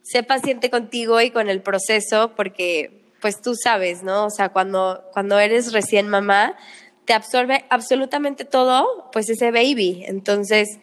sé 0.05 0.23
paciente 0.23 0.71
contigo 0.71 1.21
y 1.21 1.31
con 1.31 1.49
el 1.49 1.63
proceso 1.63 2.35
porque 2.37 3.03
pues 3.21 3.41
tú 3.41 3.55
sabes, 3.55 4.03
¿no? 4.03 4.27
O 4.27 4.31
sea, 4.31 4.51
cuando, 4.51 5.03
cuando 5.13 5.41
eres 5.41 5.73
recién 5.73 6.09
mamá, 6.09 6.57
te 7.07 7.15
absorbe 7.15 7.65
absolutamente 7.71 8.45
todo, 8.45 9.09
pues 9.13 9.31
ese 9.31 9.51
baby. 9.51 10.05
Entonces, 10.07 10.79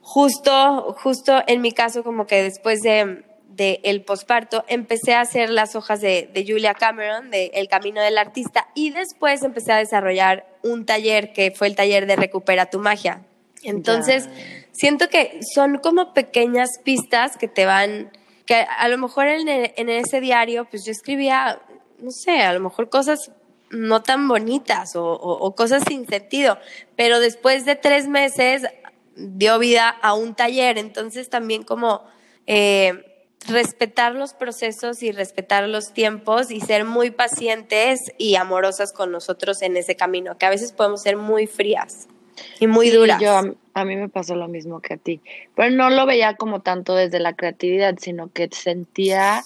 justo, 0.00 0.96
justo 1.00 1.42
en 1.46 1.60
mi 1.60 1.70
caso, 1.70 2.02
como 2.02 2.26
que 2.26 2.42
después 2.42 2.80
de, 2.80 3.24
de 3.48 3.80
el 3.84 4.02
posparto, 4.02 4.64
empecé 4.66 5.14
a 5.14 5.20
hacer 5.20 5.48
las 5.48 5.76
hojas 5.76 6.00
de, 6.00 6.28
de, 6.32 6.44
Julia 6.44 6.74
Cameron, 6.74 7.30
de 7.30 7.52
El 7.54 7.68
Camino 7.68 8.00
del 8.00 8.18
Artista, 8.18 8.66
y 8.74 8.90
después 8.90 9.44
empecé 9.44 9.72
a 9.72 9.76
desarrollar 9.76 10.46
un 10.64 10.86
taller 10.86 11.32
que 11.32 11.52
fue 11.52 11.68
el 11.68 11.76
taller 11.76 12.06
de 12.06 12.16
Recupera 12.16 12.66
tu 12.66 12.80
Magia. 12.80 13.22
Entonces, 13.62 14.28
siento 14.72 15.08
que 15.08 15.40
son 15.54 15.78
como 15.78 16.14
pequeñas 16.14 16.70
pistas 16.82 17.36
que 17.36 17.48
te 17.48 17.66
van, 17.66 18.10
que 18.50 18.66
a 18.68 18.88
lo 18.88 18.98
mejor 18.98 19.28
en, 19.28 19.88
ese 19.88 20.20
diario, 20.20 20.64
pues 20.68 20.84
yo 20.84 20.90
escribía, 20.90 21.62
no 22.00 22.10
sé, 22.10 22.40
a 22.40 22.52
lo 22.52 22.58
mejor 22.58 22.88
cosas 22.88 23.30
no 23.70 24.02
tan 24.02 24.26
bonitas 24.26 24.96
o, 24.96 25.04
o, 25.04 25.54
cosas 25.54 25.84
sin 25.86 26.04
sentido, 26.08 26.58
pero 26.96 27.20
después 27.20 27.64
de 27.64 27.76
tres 27.76 28.08
meses 28.08 28.64
dio 29.14 29.60
vida 29.60 29.88
a 29.88 30.14
un 30.14 30.34
taller, 30.34 30.78
entonces 30.78 31.30
también 31.30 31.62
como 31.62 32.02
eh, 32.48 33.28
respetar 33.46 34.16
los 34.16 34.34
procesos 34.34 35.04
y 35.04 35.12
respetar 35.12 35.68
los 35.68 35.92
tiempos 35.92 36.50
y 36.50 36.60
ser 36.60 36.84
muy 36.84 37.12
pacientes 37.12 38.00
y 38.18 38.34
amorosas 38.34 38.92
con 38.92 39.12
nosotros 39.12 39.62
en 39.62 39.76
ese 39.76 39.94
camino, 39.94 40.38
que 40.38 40.46
a 40.46 40.50
veces 40.50 40.72
podemos 40.72 41.02
ser 41.02 41.16
muy 41.16 41.46
frías 41.46 42.08
y 42.58 42.66
muy 42.66 42.90
duras. 42.90 43.20
Yo, 43.20 43.40
a 43.74 43.84
mí 43.84 43.96
me 43.96 44.08
pasó 44.08 44.34
lo 44.34 44.48
mismo 44.48 44.80
que 44.80 44.94
a 44.94 44.96
ti, 44.96 45.20
pero 45.54 45.70
no 45.70 45.90
lo 45.90 46.06
veía 46.06 46.34
como 46.36 46.60
tanto 46.60 46.94
desde 46.94 47.20
la 47.20 47.34
creatividad, 47.34 47.96
sino 47.98 48.32
que 48.32 48.48
sentía, 48.50 49.42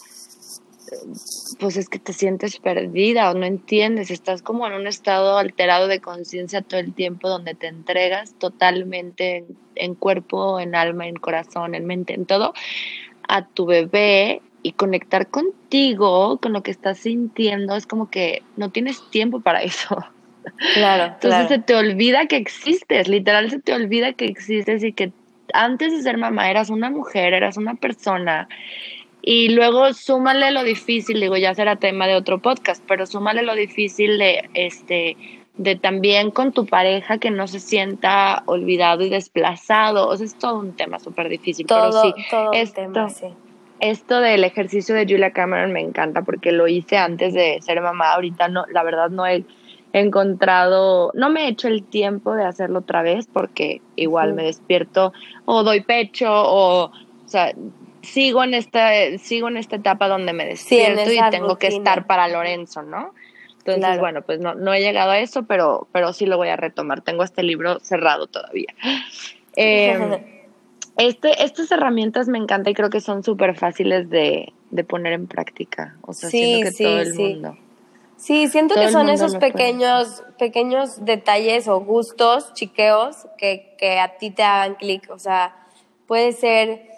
pues 1.58 1.76
es 1.76 1.88
que 1.88 1.98
te 1.98 2.12
sientes 2.12 2.58
perdida 2.58 3.30
o 3.30 3.34
no 3.34 3.46
entiendes, 3.46 4.10
estás 4.10 4.42
como 4.42 4.66
en 4.66 4.72
un 4.72 4.86
estado 4.86 5.38
alterado 5.38 5.88
de 5.88 6.00
conciencia 6.00 6.62
todo 6.62 6.80
el 6.80 6.94
tiempo 6.94 7.28
donde 7.28 7.54
te 7.54 7.66
entregas 7.66 8.34
totalmente 8.38 9.44
en, 9.74 9.94
cuerpo, 9.94 10.58
en 10.60 10.74
alma, 10.74 11.06
en 11.06 11.16
corazón, 11.16 11.74
en 11.74 11.84
mente, 11.84 12.14
en 12.14 12.26
todo, 12.26 12.54
a 13.28 13.46
tu 13.46 13.66
bebé 13.66 14.42
y 14.62 14.72
conectar 14.72 15.28
contigo, 15.28 16.38
con 16.38 16.54
lo 16.54 16.62
que 16.62 16.70
estás 16.70 16.98
sintiendo, 16.98 17.76
es 17.76 17.86
como 17.86 18.08
que 18.10 18.42
no 18.56 18.70
tienes 18.70 19.02
tiempo 19.10 19.40
para 19.40 19.62
eso. 19.62 19.98
Claro. 20.74 21.14
Entonces 21.14 21.48
se 21.48 21.58
te 21.58 21.74
olvida 21.74 22.26
que 22.26 22.36
existes, 22.36 23.08
literal 23.08 23.50
se 23.50 23.60
te 23.60 23.72
olvida 23.72 24.12
que 24.12 24.26
existes 24.26 24.84
y 24.84 24.92
que 24.92 25.12
antes 25.52 25.92
de 25.92 26.02
ser 26.02 26.18
mamá 26.18 26.50
eras 26.50 26.70
una 26.70 26.90
mujer, 26.90 27.34
eras 27.34 27.56
una 27.56 27.74
persona. 27.74 28.48
Y 29.22 29.48
luego 29.50 29.94
súmale 29.94 30.50
lo 30.50 30.64
difícil, 30.64 31.20
digo, 31.20 31.36
ya 31.36 31.54
será 31.54 31.76
tema 31.76 32.06
de 32.06 32.14
otro 32.14 32.40
podcast, 32.40 32.84
pero 32.86 33.06
súmale 33.06 33.42
lo 33.42 33.54
difícil 33.54 34.18
de 34.18 34.50
este 34.52 35.16
de 35.56 35.76
también 35.76 36.30
con 36.32 36.52
tu 36.52 36.66
pareja 36.66 37.18
que 37.18 37.30
no 37.30 37.46
se 37.46 37.60
sienta 37.60 38.42
olvidado 38.46 39.04
y 39.04 39.08
desplazado. 39.08 40.08
O 40.08 40.16
sea, 40.16 40.26
es 40.26 40.36
todo 40.36 40.58
un 40.58 40.74
tema 40.74 40.98
súper 40.98 41.28
difícil. 41.28 41.66
Todo, 41.66 42.02
pero 42.02 42.14
sí, 42.14 42.24
todo 42.30 42.50
un 42.50 42.54
esto, 42.56 42.74
tema, 42.74 43.08
sí. 43.08 43.26
esto 43.80 44.20
del 44.20 44.44
ejercicio 44.44 44.94
de 44.94 45.06
Julia 45.06 45.30
Cameron 45.30 45.72
me 45.72 45.80
encanta 45.80 46.22
porque 46.22 46.52
lo 46.52 46.66
hice 46.66 46.96
antes 46.96 47.34
de 47.34 47.60
ser 47.62 47.80
mamá. 47.80 48.12
Ahorita 48.12 48.48
no, 48.48 48.64
la 48.72 48.82
verdad 48.82 49.10
no 49.10 49.26
he 49.26 49.44
encontrado, 50.00 51.10
no 51.14 51.30
me 51.30 51.44
he 51.44 51.48
hecho 51.48 51.68
el 51.68 51.84
tiempo 51.84 52.34
de 52.34 52.44
hacerlo 52.44 52.80
otra 52.80 53.02
vez 53.02 53.26
porque 53.32 53.80
igual 53.96 54.34
me 54.34 54.42
despierto 54.44 55.12
o 55.44 55.62
doy 55.62 55.80
pecho 55.82 56.30
o, 56.30 56.86
o 56.86 56.92
sea, 57.26 57.52
sigo 58.02 58.42
en 58.44 58.54
esta, 58.54 58.90
sigo 59.18 59.48
en 59.48 59.56
esta 59.56 59.76
etapa 59.76 60.08
donde 60.08 60.32
me 60.32 60.56
Sí, 60.56 60.76
despierto 60.76 61.12
y 61.12 61.30
tengo 61.30 61.56
que 61.56 61.68
estar 61.68 62.06
para 62.06 62.28
Lorenzo, 62.28 62.82
¿no? 62.82 63.14
Entonces, 63.58 63.84
Claro. 63.84 64.00
bueno, 64.00 64.22
pues 64.22 64.40
no, 64.40 64.54
no 64.54 64.74
he 64.74 64.80
llegado 64.80 65.12
a 65.12 65.18
eso, 65.20 65.44
pero, 65.44 65.88
pero 65.90 66.12
sí 66.12 66.26
lo 66.26 66.36
voy 66.36 66.48
a 66.48 66.56
retomar. 66.56 67.00
Tengo 67.00 67.22
este 67.24 67.42
libro 67.42 67.78
cerrado 67.80 68.26
todavía. 68.26 68.74
Eh, 69.56 70.50
este, 70.96 71.44
estas 71.44 71.70
herramientas 71.70 72.26
me 72.26 72.38
encantan 72.38 72.72
y 72.72 72.74
creo 72.74 72.90
que 72.90 73.00
son 73.00 73.22
súper 73.22 73.56
fáciles 73.56 74.10
de, 74.10 74.52
de 74.72 74.82
poner 74.82 75.12
en 75.12 75.28
práctica. 75.28 75.94
O 76.02 76.12
sea, 76.12 76.28
Sí, 76.28 76.38
siento 76.38 76.64
que 76.66 76.72
sí, 76.72 76.82
todo 76.82 76.98
el 77.00 77.12
sí. 77.14 77.22
mundo. 77.22 77.56
Sí, 78.16 78.48
siento 78.48 78.74
Todo 78.74 78.84
que 78.84 78.92
son 78.92 79.08
esos 79.08 79.36
puede 79.36 79.52
pequeños, 79.52 80.22
pequeños 80.38 81.04
detalles 81.04 81.68
o 81.68 81.80
gustos, 81.80 82.52
chiqueos, 82.54 83.26
que, 83.38 83.74
que 83.78 83.98
a 83.98 84.16
ti 84.16 84.30
te 84.30 84.42
hagan 84.42 84.76
clic. 84.76 85.10
O 85.10 85.18
sea, 85.18 85.56
puede 86.06 86.32
ser 86.32 86.88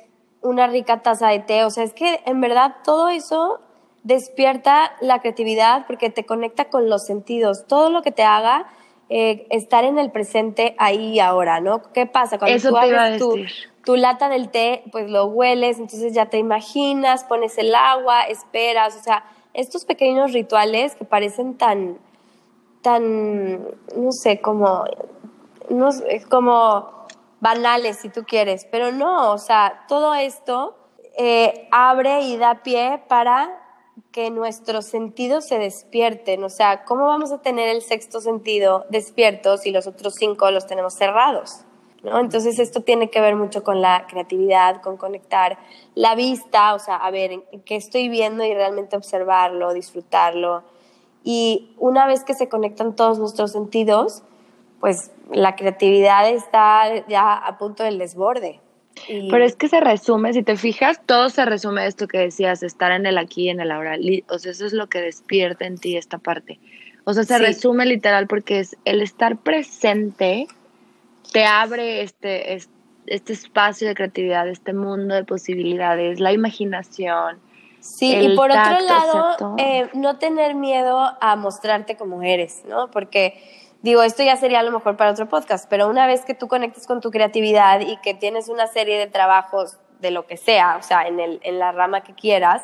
una 0.43 0.67
rica 0.67 1.03
taza 1.03 1.29
de 1.29 1.41
té. 1.41 1.65
O 1.65 1.71
sea, 1.71 1.85
es 1.85 1.93
que 1.93 2.21
en 2.27 2.41
verdad 2.41 2.77
todo 2.85 3.09
eso 3.09 3.61
despierta 4.03 4.93
la 5.01 5.21
creatividad 5.21 5.87
porque 5.87 6.11
te 6.11 6.25
conecta 6.25 6.67
con 6.67 6.89
los 6.89 7.07
sentidos. 7.07 7.67
Todo 7.67 7.91
lo 7.91 8.03
que 8.03 8.13
te 8.13 8.23
haga 8.23 8.67
eh, 9.09 9.47
estar 9.51 9.85
en 9.85 9.99
el 9.99 10.11
presente 10.11 10.75
ahí 10.79 11.15
y 11.15 11.21
ahora, 11.21 11.61
¿no? 11.61 11.93
¿Qué 11.93 12.07
pasa? 12.07 12.39
Cuando 12.39 12.57
Eso 12.57 12.71
tú 12.71 12.77
abres 12.77 13.19
tu, 13.19 13.37
tu 13.85 13.97
lata 13.97 14.29
del 14.29 14.51
té, 14.51 14.83
pues 14.91 15.09
lo 15.09 15.27
hueles, 15.27 15.79
entonces 15.79 16.13
ya 16.13 16.27
te 16.27 16.39
imaginas, 16.39 17.25
pones 17.25 17.57
el 17.59 17.75
agua, 17.75 18.23
esperas, 18.23 18.97
o 18.97 19.03
sea, 19.03 19.25
estos 19.57 19.87
pequeños 19.87 20.33
rituales 20.33 20.95
que 20.95 21.05
parecen 21.05 21.57
tan, 21.57 21.99
tan, 22.83 23.63
no 23.97 24.13
sé, 24.13 24.41
como, 24.41 24.85
no 25.71 25.89
como 26.29 27.07
banales 27.41 27.97
si 27.97 28.11
tú 28.11 28.25
quieres, 28.25 28.67
pero 28.71 28.93
no, 28.93 29.33
o 29.33 29.39
sea, 29.39 29.85
todo 29.89 30.15
esto 30.15 30.77
eh, 31.17 31.69
abre 31.73 32.21
y 32.21 32.37
da 32.37 32.63
pie 32.63 33.03
para 33.09 33.63
que 34.13 34.31
nuestros 34.31 34.87
sentidos 34.87 35.47
se 35.47 35.59
despierten, 35.59 36.45
o 36.45 36.51
sea, 36.51 36.85
¿cómo 36.85 37.07
vamos 37.07 37.33
a 37.33 37.41
tener 37.41 37.69
el 37.69 37.81
sexto 37.81 38.21
sentido 38.21 38.85
despierto 38.91 39.57
si 39.57 39.71
los 39.71 39.87
otros 39.87 40.15
cinco 40.15 40.51
los 40.51 40.67
tenemos 40.67 40.95
cerrados? 40.95 41.66
¿No? 42.07 42.19
Entonces 42.21 42.59
esto 42.59 42.81
tiene 42.81 43.11
que 43.11 43.21
ver 43.21 43.37
mucho 43.37 43.63
con 43.63 43.81
la 43.83 44.07
creatividad, 44.09 44.81
con 44.81 44.97
conectar 44.97 45.59
la 45.95 46.15
vista, 46.15 46.75
o 46.75 46.79
sea, 46.79 46.97
a 46.97 47.11
ver, 47.11 47.33
¿en 47.33 47.43
qué 47.65 47.77
estoy 47.77 48.09
viendo 48.09 48.45
y 48.45 48.55
realmente 48.55 48.97
observarlo, 48.97 49.75
disfrutarlo. 49.75 50.63
Y 51.25 51.75
una 51.79 52.07
vez 52.07 52.25
que 52.25 52.35
se 52.35 52.49
conectan 52.49 52.97
todos 52.97 53.19
nuestros 53.19 53.53
sentidos, 53.53 54.23
pues 54.81 55.11
la 55.33 55.57
creatividad 55.57 56.29
está 56.31 57.07
ya 57.09 57.35
a 57.35 57.59
punto 57.59 57.83
del 57.83 57.99
desborde. 57.99 58.61
Y- 59.09 59.29
Pero 59.31 59.45
es 59.45 59.57
que 59.57 59.69
se 59.69 59.81
resume, 59.81 60.33
si 60.33 60.43
te 60.43 60.57
fijas, 60.57 61.01
todo 61.05 61.29
se 61.29 61.45
resume 61.45 61.83
a 61.83 61.87
esto 61.87 62.09
que 62.09 62.19
decías, 62.19 62.63
estar 62.63 62.93
en 62.93 63.05
el 63.07 63.19
aquí 63.19 63.45
y 63.45 63.49
en 63.51 63.61
el 63.61 63.71
ahora. 63.71 63.97
O 64.31 64.39
sea, 64.39 64.53
eso 64.53 64.65
es 64.65 64.73
lo 64.73 64.87
que 64.89 65.01
despierta 65.03 65.67
en 65.67 65.77
ti 65.79 65.97
esta 65.97 66.19
parte. 66.19 66.59
O 67.05 67.13
sea, 67.13 67.25
se 67.25 67.37
Sí. 67.37 67.43
resume 67.43 67.87
literal 67.87 68.27
porque 68.27 68.61
es 68.61 68.77
el 68.85 69.03
estar 69.03 69.37
presente 69.37 70.47
te 71.33 71.45
abre 71.45 72.03
este, 72.03 72.55
es- 72.55 72.71
este 73.07 73.33
espacio 73.33 73.87
de 73.89 73.95
creatividad, 73.95 74.49
este 74.49 74.73
mundo 74.73 75.15
de 75.15 75.25
posibilidades, 75.25 76.19
la 76.21 76.33
imaginación. 76.33 77.41
Sí, 77.81 78.13
el 78.15 78.33
y 78.33 78.37
por 78.37 78.51
otro 78.51 78.63
tacto, 78.63 78.85
o 78.85 78.89
sea, 78.89 79.07
lado, 79.07 79.55
eh, 79.59 79.89
no 79.95 80.19
tener 80.19 80.55
miedo 80.57 80.99
a 81.21 81.37
mostrarte 81.37 81.97
como 81.97 82.23
eres, 82.23 82.65
¿no? 82.67 82.91
Porque, 82.91 83.41
digo, 83.83 84.03
esto 84.03 84.25
ya 84.25 84.37
sería 84.37 84.61
a 84.61 84.63
lo 84.65 84.73
mejor 84.73 84.97
para 84.97 85.13
otro 85.13 85.29
podcast, 85.29 85.69
pero 85.71 85.87
una 85.89 86.07
vez 86.09 86.25
que 86.25 86.35
tú 86.35 86.49
conectes 86.49 86.87
con 86.89 87.01
tu 87.01 87.11
creatividad 87.13 87.81
y 87.81 87.97
que 87.99 88.13
tienes 88.15 88.49
una 88.49 88.67
serie 88.67 88.99
de 88.99 89.07
trabajos 89.07 89.79
de 90.01 90.11
lo 90.11 90.27
que 90.27 90.37
sea, 90.37 90.77
o 90.79 90.83
sea, 90.83 91.07
en, 91.07 91.21
el, 91.21 91.39
en 91.45 91.59
la 91.61 91.71
rama 91.71 92.01
que 92.03 92.13
quieras, 92.15 92.63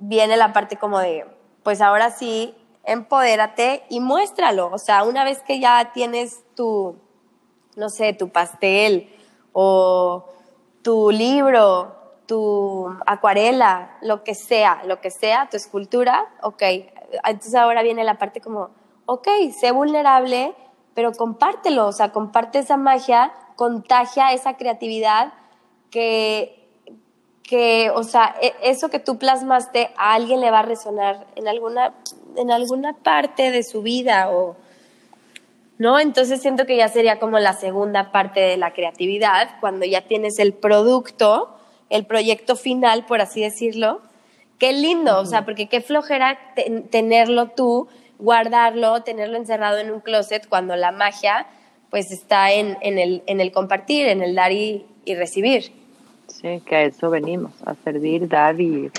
viene 0.00 0.36
la 0.36 0.52
parte 0.52 0.76
como 0.76 0.98
de, 0.98 1.26
pues 1.62 1.80
ahora 1.80 2.10
sí, 2.10 2.54
empodérate 2.84 3.84
y 3.88 4.00
muéstralo. 4.00 4.68
O 4.72 4.78
sea, 4.78 5.04
una 5.04 5.22
vez 5.22 5.42
que 5.42 5.60
ya 5.60 5.92
tienes 5.92 6.44
tu, 6.56 6.96
no 7.80 7.88
sé, 7.88 8.12
tu 8.12 8.28
pastel 8.28 9.10
o 9.52 10.26
tu 10.82 11.10
libro, 11.10 11.96
tu 12.26 12.86
acuarela, 13.06 13.98
lo 14.02 14.22
que 14.22 14.34
sea, 14.34 14.82
lo 14.84 15.00
que 15.00 15.10
sea, 15.10 15.48
tu 15.50 15.56
escultura, 15.56 16.28
ok. 16.42 16.62
Entonces 17.24 17.54
ahora 17.56 17.82
viene 17.82 18.04
la 18.04 18.18
parte 18.18 18.40
como, 18.40 18.70
ok, 19.06 19.26
sé 19.58 19.72
vulnerable, 19.72 20.54
pero 20.94 21.10
compártelo, 21.12 21.88
o 21.88 21.92
sea, 21.92 22.12
comparte 22.12 22.60
esa 22.60 22.76
magia, 22.76 23.32
contagia 23.56 24.32
esa 24.32 24.56
creatividad 24.56 25.32
que, 25.90 26.68
que 27.42 27.90
o 27.90 28.04
sea, 28.04 28.36
e- 28.40 28.54
eso 28.62 28.90
que 28.90 29.00
tú 29.00 29.18
plasmaste 29.18 29.90
a 29.96 30.14
alguien 30.14 30.40
le 30.40 30.50
va 30.50 30.60
a 30.60 30.62
resonar 30.62 31.26
en 31.34 31.48
alguna, 31.48 31.94
en 32.36 32.50
alguna 32.52 32.92
parte 32.92 33.50
de 33.50 33.62
su 33.64 33.82
vida 33.82 34.30
o... 34.30 34.54
¿no? 35.80 35.98
Entonces 35.98 36.42
siento 36.42 36.66
que 36.66 36.76
ya 36.76 36.88
sería 36.88 37.18
como 37.18 37.38
la 37.38 37.54
segunda 37.54 38.12
parte 38.12 38.38
de 38.38 38.58
la 38.58 38.74
creatividad, 38.74 39.48
cuando 39.60 39.86
ya 39.86 40.02
tienes 40.02 40.38
el 40.38 40.52
producto, 40.52 41.56
el 41.88 42.04
proyecto 42.04 42.54
final, 42.54 43.06
por 43.06 43.22
así 43.22 43.40
decirlo. 43.40 44.02
Qué 44.58 44.74
lindo, 44.74 45.18
o 45.18 45.24
sea, 45.24 45.46
porque 45.46 45.68
qué 45.68 45.80
flojera 45.80 46.38
ten- 46.54 46.86
tenerlo 46.88 47.48
tú, 47.56 47.88
guardarlo, 48.18 49.02
tenerlo 49.04 49.38
encerrado 49.38 49.78
en 49.78 49.90
un 49.90 50.00
closet 50.00 50.46
cuando 50.46 50.76
la 50.76 50.92
magia 50.92 51.46
pues 51.88 52.10
está 52.12 52.52
en, 52.52 52.76
en, 52.82 52.98
el, 52.98 53.22
en 53.26 53.40
el 53.40 53.50
compartir, 53.50 54.06
en 54.06 54.22
el 54.22 54.34
dar 54.34 54.52
y, 54.52 54.84
y 55.06 55.14
recibir. 55.14 55.72
Sí, 56.26 56.60
que 56.66 56.76
a 56.76 56.82
eso 56.82 57.08
venimos, 57.08 57.52
a 57.64 57.74
servir, 57.76 58.28
dar 58.28 58.60
y, 58.60 58.90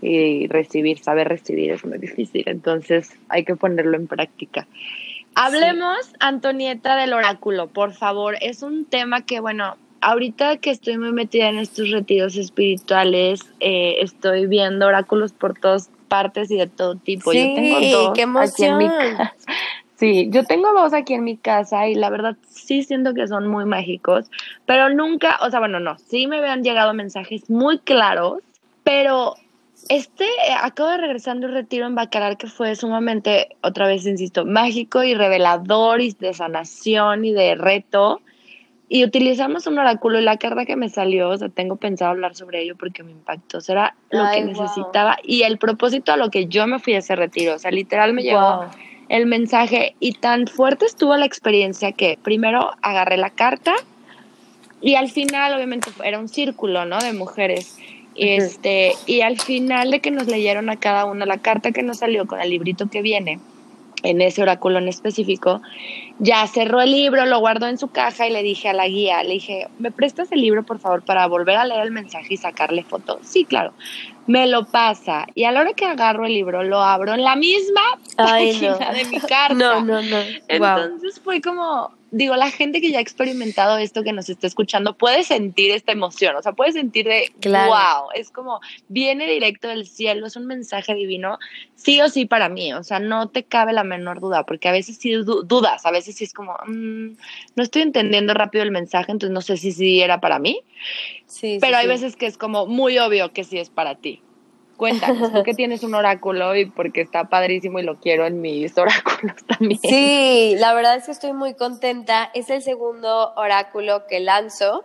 y 0.00 0.46
recibir. 0.46 1.00
Saber 1.02 1.28
recibir 1.28 1.72
es 1.72 1.84
muy 1.84 1.98
difícil, 1.98 2.44
entonces 2.46 3.10
hay 3.28 3.44
que 3.44 3.56
ponerlo 3.56 3.96
en 3.96 4.06
práctica. 4.06 4.68
Hablemos, 5.34 6.12
Antonieta, 6.20 6.96
del 6.96 7.12
oráculo, 7.12 7.68
por 7.68 7.92
favor. 7.92 8.36
Es 8.40 8.62
un 8.62 8.84
tema 8.84 9.22
que, 9.22 9.40
bueno, 9.40 9.76
ahorita 10.00 10.58
que 10.58 10.70
estoy 10.70 10.98
muy 10.98 11.12
metida 11.12 11.48
en 11.48 11.58
estos 11.58 11.90
retiros 11.90 12.36
espirituales, 12.36 13.40
eh, 13.60 13.96
estoy 14.00 14.46
viendo 14.46 14.86
oráculos 14.86 15.32
por 15.32 15.58
todas 15.58 15.90
partes 16.08 16.50
y 16.50 16.56
de 16.56 16.66
todo 16.66 16.96
tipo. 16.96 17.32
Sí, 17.32 17.38
Yo 17.38 17.54
tengo 17.54 17.80
dos 17.80 18.12
qué 18.14 18.22
aquí 18.22 18.64
en 18.64 18.78
mi 18.78 18.84
emoción. 18.84 19.16
casa. 19.16 19.52
Sí, 19.96 20.28
yo 20.30 20.44
tengo 20.44 20.72
dos 20.72 20.92
aquí 20.94 21.14
en 21.14 21.22
mi 21.22 21.36
casa 21.36 21.86
y 21.86 21.94
la 21.94 22.10
verdad 22.10 22.36
sí 22.48 22.82
siento 22.82 23.14
que 23.14 23.28
son 23.28 23.46
muy 23.46 23.64
mágicos, 23.64 24.28
pero 24.66 24.90
nunca, 24.90 25.38
o 25.42 25.48
sea, 25.48 25.60
bueno, 25.60 25.78
no, 25.78 25.96
sí 25.96 26.26
me 26.26 26.38
habían 26.38 26.64
llegado 26.64 26.92
mensajes 26.92 27.48
muy 27.48 27.78
claros, 27.78 28.40
pero 28.82 29.36
este, 29.96 30.24
eh, 30.24 30.54
acabo 30.58 30.88
de 30.88 30.96
regresar 30.96 31.36
de 31.38 31.46
un 31.46 31.52
retiro 31.52 31.86
en 31.86 31.94
Bacalar 31.94 32.38
que 32.38 32.46
fue 32.46 32.74
sumamente, 32.76 33.56
otra 33.62 33.86
vez 33.86 34.06
insisto, 34.06 34.46
mágico 34.46 35.02
y 35.02 35.14
revelador 35.14 36.00
y 36.00 36.12
de 36.12 36.32
sanación 36.32 37.26
y 37.26 37.32
de 37.32 37.54
reto. 37.56 38.22
Y 38.88 39.04
utilizamos 39.04 39.66
un 39.66 39.78
oráculo 39.78 40.18
y 40.18 40.22
la 40.22 40.38
carta 40.38 40.64
que 40.64 40.76
me 40.76 40.88
salió, 40.88 41.28
o 41.28 41.36
sea, 41.36 41.48
tengo 41.50 41.76
pensado 41.76 42.10
hablar 42.10 42.34
sobre 42.34 42.62
ello 42.62 42.74
porque 42.78 43.02
me 43.02 43.10
impactó. 43.10 43.60
Será 43.60 43.94
lo 44.10 44.24
Ay, 44.24 44.38
que 44.40 44.44
wow. 44.46 44.52
necesitaba 44.52 45.18
y 45.22 45.42
el 45.42 45.58
propósito 45.58 46.12
a 46.12 46.16
lo 46.16 46.30
que 46.30 46.46
yo 46.46 46.66
me 46.66 46.78
fui 46.78 46.94
a 46.94 46.98
ese 46.98 47.14
retiro. 47.14 47.54
O 47.54 47.58
sea, 47.58 47.70
literal 47.70 48.14
me 48.14 48.22
llegó 48.22 48.40
Wow. 48.40 48.70
el 49.10 49.26
mensaje 49.26 49.94
y 50.00 50.12
tan 50.12 50.46
fuerte 50.46 50.86
estuvo 50.86 51.14
la 51.16 51.26
experiencia 51.26 51.92
que 51.92 52.18
primero 52.22 52.70
agarré 52.80 53.18
la 53.18 53.30
carta 53.30 53.74
y 54.80 54.94
al 54.94 55.10
final 55.10 55.54
obviamente 55.54 55.90
era 56.02 56.18
un 56.18 56.28
círculo, 56.28 56.84
¿no? 56.86 56.98
De 56.98 57.12
mujeres. 57.12 57.78
Este, 58.14 58.92
y 59.06 59.22
al 59.22 59.40
final 59.40 59.90
de 59.90 60.00
que 60.00 60.10
nos 60.10 60.26
leyeron 60.26 60.68
a 60.70 60.76
cada 60.76 61.04
una 61.04 61.26
la 61.26 61.38
carta 61.38 61.72
que 61.72 61.82
nos 61.82 61.98
salió 61.98 62.26
con 62.26 62.40
el 62.40 62.50
librito 62.50 62.88
que 62.90 63.02
viene, 63.02 63.40
en 64.02 64.20
ese 64.20 64.42
oráculo 64.42 64.78
en 64.78 64.88
específico, 64.88 65.62
ya 66.18 66.46
cerró 66.46 66.80
el 66.80 66.90
libro, 66.90 67.24
lo 67.26 67.38
guardó 67.38 67.68
en 67.68 67.78
su 67.78 67.88
caja 67.88 68.26
y 68.26 68.32
le 68.32 68.42
dije 68.42 68.68
a 68.68 68.72
la 68.72 68.88
guía, 68.88 69.22
le 69.22 69.34
dije, 69.34 69.68
¿me 69.78 69.90
prestas 69.90 70.30
el 70.32 70.40
libro 70.40 70.64
por 70.64 70.78
favor 70.78 71.02
para 71.02 71.26
volver 71.26 71.56
a 71.56 71.64
leer 71.64 71.82
el 71.82 71.92
mensaje 71.92 72.34
y 72.34 72.36
sacarle 72.36 72.82
foto? 72.82 73.20
Sí, 73.22 73.44
claro. 73.44 73.72
me 74.26 74.46
lo 74.46 74.66
pasa 74.66 75.26
y 75.34 75.44
a 75.44 75.52
la 75.52 75.60
hora 75.60 75.72
que 75.72 75.84
agarro 75.84 76.26
el 76.26 76.34
libro 76.34 76.62
lo 76.62 76.80
abro 76.80 77.14
en 77.14 77.22
la 77.22 77.36
misma 77.36 77.82
página 78.16 78.92
de 78.92 79.04
mi 79.04 79.20
carta. 79.20 79.54
No, 79.54 79.80
no, 79.82 80.02
no. 80.02 80.16
Entonces 80.48 81.20
fue 81.20 81.40
como, 81.40 81.92
digo, 82.12 82.36
la 82.36 82.50
gente 82.50 82.80
que 82.80 82.90
ya 82.90 82.98
ha 82.98 83.00
experimentado 83.00 83.78
esto, 83.78 84.04
que 84.04 84.12
nos 84.12 84.28
está 84.28 84.46
escuchando, 84.46 84.96
puede 84.96 85.24
sentir 85.24 85.70
esta 85.70 85.92
emoción, 85.92 86.36
o 86.36 86.42
sea, 86.42 86.52
puede 86.52 86.72
sentir 86.72 87.06
de, 87.06 87.32
wow, 87.42 88.10
es 88.14 88.30
como, 88.30 88.60
viene 88.88 89.26
directo 89.26 89.68
del 89.68 89.86
cielo, 89.86 90.26
es 90.26 90.36
un 90.36 90.46
mensaje 90.46 90.94
divino, 90.94 91.38
sí 91.74 92.00
o 92.02 92.08
sí 92.10 92.26
para 92.26 92.50
mí, 92.50 92.74
o 92.74 92.84
sea, 92.84 93.00
no 93.00 93.30
te 93.30 93.44
cabe 93.44 93.72
la 93.72 93.82
menor 93.82 94.20
duda, 94.20 94.44
porque 94.44 94.68
a 94.68 94.72
veces 94.72 94.98
sí 94.98 95.12
dudas, 95.12 95.86
a 95.86 95.90
veces 95.90 96.14
sí 96.16 96.24
es 96.24 96.34
como, 96.34 96.54
mm, 96.66 97.16
no 97.56 97.62
estoy 97.62 97.82
entendiendo 97.82 98.34
rápido 98.34 98.62
el 98.62 98.70
mensaje, 98.70 99.10
entonces 99.10 99.32
no 99.32 99.40
sé 99.40 99.56
si 99.56 99.72
sí 99.72 100.02
era 100.02 100.20
para 100.20 100.38
mí, 100.38 100.60
sí, 101.26 101.58
pero 101.62 101.78
hay 101.78 101.88
veces 101.88 102.14
que 102.14 102.26
es 102.26 102.36
como 102.36 102.66
muy 102.66 102.98
obvio 102.98 103.32
que 103.32 103.42
sí 103.42 103.58
es 103.58 103.70
para 103.70 103.94
ti. 103.94 104.20
Cuéntanos, 104.82 105.30
¿por 105.30 105.44
qué 105.44 105.54
tienes 105.54 105.84
un 105.84 105.94
oráculo 105.94 106.56
y 106.56 106.66
porque 106.66 107.02
está 107.02 107.28
padrísimo 107.28 107.78
y 107.78 107.84
lo 107.84 108.00
quiero 108.00 108.26
en 108.26 108.40
mis 108.40 108.76
oráculos 108.76 109.36
también? 109.46 109.78
Sí, 109.80 110.56
la 110.58 110.74
verdad 110.74 110.96
es 110.96 111.06
que 111.06 111.12
estoy 111.12 111.32
muy 111.32 111.54
contenta. 111.54 112.32
Es 112.34 112.50
el 112.50 112.62
segundo 112.62 113.32
oráculo 113.36 114.08
que 114.08 114.18
lanzo 114.18 114.82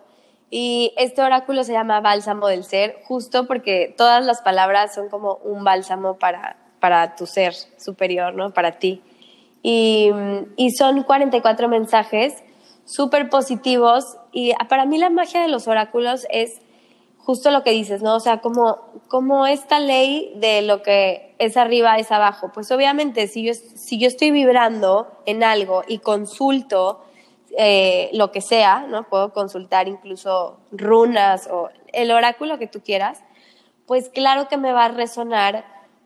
y 0.52 0.94
este 0.98 1.24
oráculo 1.24 1.64
se 1.64 1.74
llama 1.74 2.00
Bálsamo 2.00 2.46
del 2.46 2.64
Ser, 2.64 3.00
justo 3.06 3.48
porque 3.48 3.96
todas 3.98 4.24
las 4.24 4.44
palabras 4.44 4.94
son 4.94 5.10
como 5.10 5.40
un 5.44 5.64
bálsamo 5.64 6.20
para, 6.20 6.58
para 6.80 7.16
tu 7.16 7.26
ser 7.26 7.56
superior, 7.56 8.36
¿no? 8.36 8.54
Para 8.54 8.74
ti. 8.74 9.02
Y, 9.64 10.12
y 10.58 10.70
son 10.76 11.02
44 11.02 11.70
mensajes 11.70 12.44
súper 12.86 13.30
positivos 13.30 14.18
y 14.32 14.54
para 14.70 14.86
mí 14.86 15.00
la 15.00 15.10
magia 15.10 15.42
de 15.42 15.48
los 15.48 15.68
oráculos 15.68 16.28
es 16.30 16.62
justo 17.28 17.52
lo 17.52 17.62
que 17.62 17.72
dices, 17.72 18.02
¿no? 18.02 18.16
O 18.16 18.20
sea, 18.22 18.40
como, 18.40 18.78
como 19.10 19.48
esta 19.48 19.82
ley 19.82 20.32
de 20.38 20.62
lo 20.62 20.82
que 20.82 21.36
es 21.40 21.58
arriba 21.58 21.98
es 21.98 22.10
abajo. 22.10 22.52
Pues 22.54 22.72
obviamente, 22.72 23.28
si 23.28 23.44
yo, 23.44 23.54
si 23.54 24.00
yo 24.00 24.08
estoy 24.08 24.32
vibrando 24.32 25.12
en 25.26 25.44
algo 25.44 25.84
y 25.86 26.00
consulto 26.00 27.04
eh, 27.58 28.10
lo 28.14 28.32
que 28.32 28.40
sea, 28.40 28.88
¿no? 28.88 29.10
Puedo 29.10 29.34
consultar 29.34 29.90
incluso 29.90 30.62
runas 30.72 31.50
o 31.52 31.68
el 31.92 32.12
oráculo 32.12 32.58
que 32.60 32.68
tú 32.68 32.80
quieras, 32.80 33.22
pues 33.86 34.08
claro 34.08 34.48
que 34.48 34.56
me 34.56 34.72
va 34.72 34.86
a 34.86 34.90
resonar 34.90 35.66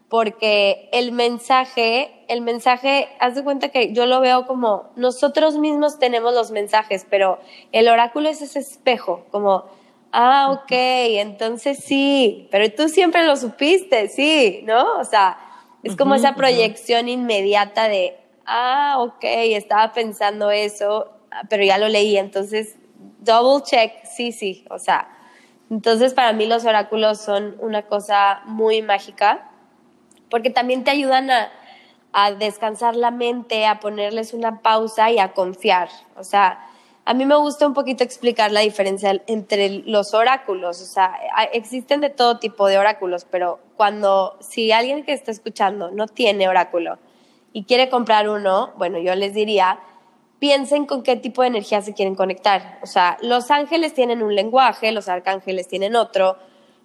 porque 0.10 0.90
el 0.92 1.12
mensaje, 1.12 2.26
el 2.30 2.42
mensaje, 2.42 3.10
haz 3.20 3.36
de 3.36 3.44
cuenta 3.44 3.70
que 3.70 3.94
yo 3.94 4.08
lo 4.08 4.22
veo 4.22 4.48
como 4.48 4.90
nosotros 4.96 5.60
mismos 5.60 6.00
tenemos 6.00 6.34
los 6.34 6.50
mensajes, 6.50 7.06
pero 7.08 7.38
el 7.72 7.88
oráculo 7.90 8.28
es 8.28 8.42
ese 8.42 8.58
espejo, 8.58 9.28
como 9.30 9.66
Ah, 10.14 10.50
ok, 10.52 10.72
entonces 10.72 11.80
sí, 11.84 12.48
pero 12.52 12.70
tú 12.72 12.90
siempre 12.90 13.26
lo 13.26 13.38
supiste, 13.38 14.10
sí, 14.10 14.62
¿no? 14.66 14.98
O 15.00 15.06
sea, 15.06 15.38
es 15.84 15.96
como 15.96 16.16
esa 16.16 16.36
proyección 16.36 17.08
inmediata 17.08 17.88
de, 17.88 18.18
ah, 18.46 18.98
ok, 19.00 19.24
estaba 19.24 19.94
pensando 19.94 20.52
eso, 20.52 21.10
pero 21.50 21.64
ya 21.64 21.78
lo 21.78 21.88
leí, 21.88 22.18
entonces, 22.18 22.76
double 23.20 23.64
check, 23.64 24.04
sí, 24.04 24.34
sí, 24.34 24.66
o 24.70 24.80
sea, 24.80 25.08
entonces 25.70 26.14
para 26.14 26.34
mí 26.34 26.46
los 26.46 26.66
oráculos 26.66 27.22
son 27.22 27.56
una 27.60 27.84
cosa 27.84 28.42
muy 28.46 28.82
mágica, 28.82 29.50
porque 30.30 30.50
también 30.50 30.84
te 30.84 30.92
ayudan 30.92 31.32
a, 31.32 31.52
a 32.12 32.34
descansar 32.34 32.98
la 32.98 33.12
mente, 33.12 33.66
a 33.66 33.80
ponerles 33.80 34.34
una 34.34 34.62
pausa 34.62 35.10
y 35.10 35.20
a 35.20 35.32
confiar, 35.32 35.88
o 36.18 36.26
sea, 36.26 36.68
a 37.04 37.14
mí 37.14 37.26
me 37.26 37.36
gusta 37.36 37.66
un 37.66 37.74
poquito 37.74 38.04
explicar 38.04 38.52
la 38.52 38.60
diferencia 38.60 39.22
entre 39.26 39.82
los 39.86 40.14
oráculos. 40.14 40.82
O 40.82 40.86
sea, 40.86 41.14
existen 41.52 42.00
de 42.00 42.10
todo 42.10 42.38
tipo 42.38 42.68
de 42.68 42.78
oráculos, 42.78 43.26
pero 43.30 43.60
cuando, 43.76 44.38
si 44.40 44.72
alguien 44.72 45.04
que 45.04 45.14
está 45.14 45.32
escuchando 45.32 45.90
no 45.92 46.08
tiene 46.08 46.48
oráculo 46.48 47.00
y 47.54 47.64
quiere 47.64 47.90
comprar 47.90 48.30
uno, 48.30 48.74
bueno, 48.78 49.00
yo 49.00 49.16
les 49.16 49.34
diría, 49.34 49.80
piensen 50.40 50.86
con 50.86 51.02
qué 51.02 51.16
tipo 51.16 51.42
de 51.42 51.48
energía 51.48 51.82
se 51.82 51.94
quieren 51.94 52.16
conectar. 52.16 52.80
O 52.84 52.86
sea, 52.86 53.18
los 53.22 53.50
ángeles 53.50 53.94
tienen 53.96 54.22
un 54.22 54.36
lenguaje, 54.36 54.92
los 54.92 55.10
arcángeles 55.10 55.68
tienen 55.68 55.96
otro, 55.96 56.38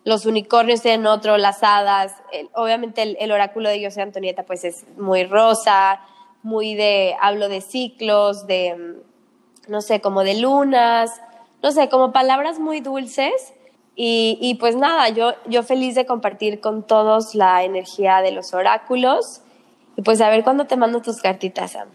los 0.04 0.24
unicornios 0.24 0.80
tienen 0.80 1.06
otro, 1.06 1.36
las 1.36 1.62
hadas, 1.62 2.14
obviamente 2.54 3.02
el, 3.02 3.16
el, 3.20 3.32
oráculo 3.32 3.68
de 3.68 3.84
José 3.84 4.02
Antonieta 4.02 4.44
pues 4.44 4.64
es 4.64 4.86
muy 4.96 5.24
rosa, 5.24 6.00
muy 6.42 6.74
de, 6.74 7.16
hablo 7.20 7.48
de 7.48 7.60
ciclos, 7.60 8.46
de 8.46 8.96
no 9.68 9.80
sé, 9.80 10.00
como 10.00 10.24
de 10.24 10.40
lunas, 10.40 11.20
no 11.62 11.70
sé, 11.70 11.88
como 11.88 12.12
palabras 12.12 12.58
muy 12.58 12.80
dulces. 12.80 13.54
Y, 13.98 14.58
pues 14.60 14.76
nada, 14.76 15.08
yo, 15.08 15.32
yo 15.46 15.62
feliz 15.62 15.94
de 15.94 16.04
compartir 16.04 16.60
con 16.60 16.86
todos 16.86 17.34
la 17.34 17.64
energía 17.64 18.20
de 18.20 18.30
los 18.30 18.52
oráculos. 18.52 19.40
Y 19.96 20.02
pues 20.02 20.20
a 20.20 20.28
ver 20.28 20.44
cuándo 20.44 20.66
te 20.66 20.76
mando 20.76 21.00
tus 21.00 21.22
cartitas, 21.22 21.72
Sam. 21.72 21.88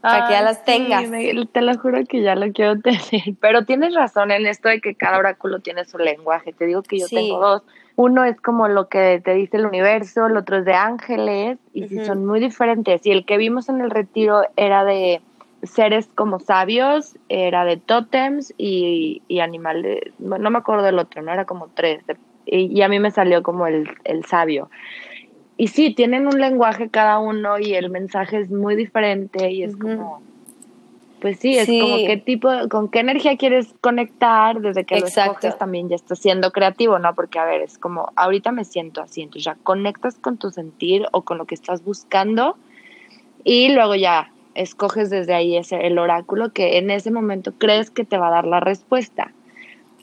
Para 0.00 0.28
que 0.28 0.34
ya 0.34 0.42
las 0.42 0.64
tengas. 0.64 1.04
te 1.52 1.60
lo 1.60 1.76
juro 1.76 1.98
que 2.08 2.22
ya 2.22 2.36
lo 2.36 2.52
quiero 2.52 2.80
tener. 2.80 3.36
Pero 3.40 3.64
tienes 3.64 3.92
razón 3.92 4.30
en 4.30 4.46
esto 4.46 4.68
de 4.68 4.80
que 4.80 4.94
cada 4.94 5.18
oráculo 5.18 5.58
tiene 5.58 5.84
su 5.84 5.98
lenguaje. 5.98 6.52
Te 6.52 6.66
digo 6.66 6.82
que 6.82 7.00
yo 7.00 7.08
tengo 7.08 7.40
dos. 7.40 7.62
Uno 7.96 8.24
es 8.24 8.40
como 8.40 8.68
lo 8.68 8.88
que 8.88 9.20
te 9.24 9.34
dice 9.34 9.56
el 9.56 9.66
universo, 9.66 10.28
el 10.28 10.36
otro 10.36 10.58
es 10.58 10.64
de 10.64 10.74
ángeles, 10.74 11.58
y 11.72 11.88
son 12.04 12.24
muy 12.24 12.38
diferentes. 12.38 13.04
Y 13.04 13.10
el 13.10 13.26
que 13.26 13.36
vimos 13.36 13.68
en 13.68 13.80
el 13.80 13.90
retiro 13.90 14.42
era 14.56 14.84
de 14.84 15.20
seres 15.62 16.08
como 16.14 16.38
sabios, 16.38 17.16
era 17.28 17.64
de 17.64 17.76
tótems 17.76 18.54
y, 18.56 19.22
y 19.28 19.40
animales, 19.40 20.12
no 20.18 20.50
me 20.50 20.58
acuerdo 20.58 20.84
del 20.84 20.98
otro, 20.98 21.22
no 21.22 21.32
era 21.32 21.44
como 21.44 21.68
tres, 21.74 22.04
y, 22.50 22.80
a 22.82 22.88
mí 22.88 22.98
me 22.98 23.10
salió 23.10 23.42
como 23.42 23.66
el, 23.66 23.90
el, 24.04 24.24
sabio. 24.24 24.70
Y 25.56 25.68
sí, 25.68 25.94
tienen 25.94 26.26
un 26.26 26.40
lenguaje 26.40 26.88
cada 26.88 27.18
uno 27.18 27.58
y 27.58 27.74
el 27.74 27.90
mensaje 27.90 28.38
es 28.38 28.50
muy 28.50 28.74
diferente 28.74 29.50
y 29.50 29.64
es 29.64 29.76
como, 29.76 30.22
pues 31.20 31.38
sí, 31.40 31.58
es 31.58 31.66
como 31.66 31.96
qué 31.96 32.16
tipo, 32.24 32.48
con 32.70 32.88
qué 32.88 33.00
energía 33.00 33.36
quieres 33.36 33.74
conectar 33.80 34.60
desde 34.60 34.84
que 34.84 35.00
lo 35.00 35.06
escoges 35.06 35.58
también 35.58 35.88
ya 35.88 35.96
estás 35.96 36.20
siendo 36.20 36.52
creativo, 36.52 36.98
¿no? 36.98 37.14
Porque 37.14 37.38
a 37.38 37.44
ver, 37.44 37.60
es 37.60 37.76
como, 37.76 38.12
ahorita 38.16 38.52
me 38.52 38.64
siento 38.64 39.02
así, 39.02 39.20
entonces 39.20 39.44
ya 39.44 39.56
conectas 39.62 40.16
con 40.18 40.38
tu 40.38 40.50
sentir 40.50 41.06
o 41.12 41.22
con 41.22 41.38
lo 41.38 41.44
que 41.44 41.56
estás 41.56 41.84
buscando 41.84 42.56
y 43.44 43.70
luego 43.70 43.94
ya 43.94 44.30
escoges 44.58 45.10
desde 45.10 45.34
ahí 45.34 45.56
ese, 45.56 45.86
el 45.86 45.98
oráculo 45.98 46.52
que 46.52 46.78
en 46.78 46.90
ese 46.90 47.10
momento 47.10 47.52
crees 47.58 47.90
que 47.90 48.04
te 48.04 48.18
va 48.18 48.28
a 48.28 48.32
dar 48.32 48.46
la 48.46 48.60
respuesta. 48.60 49.32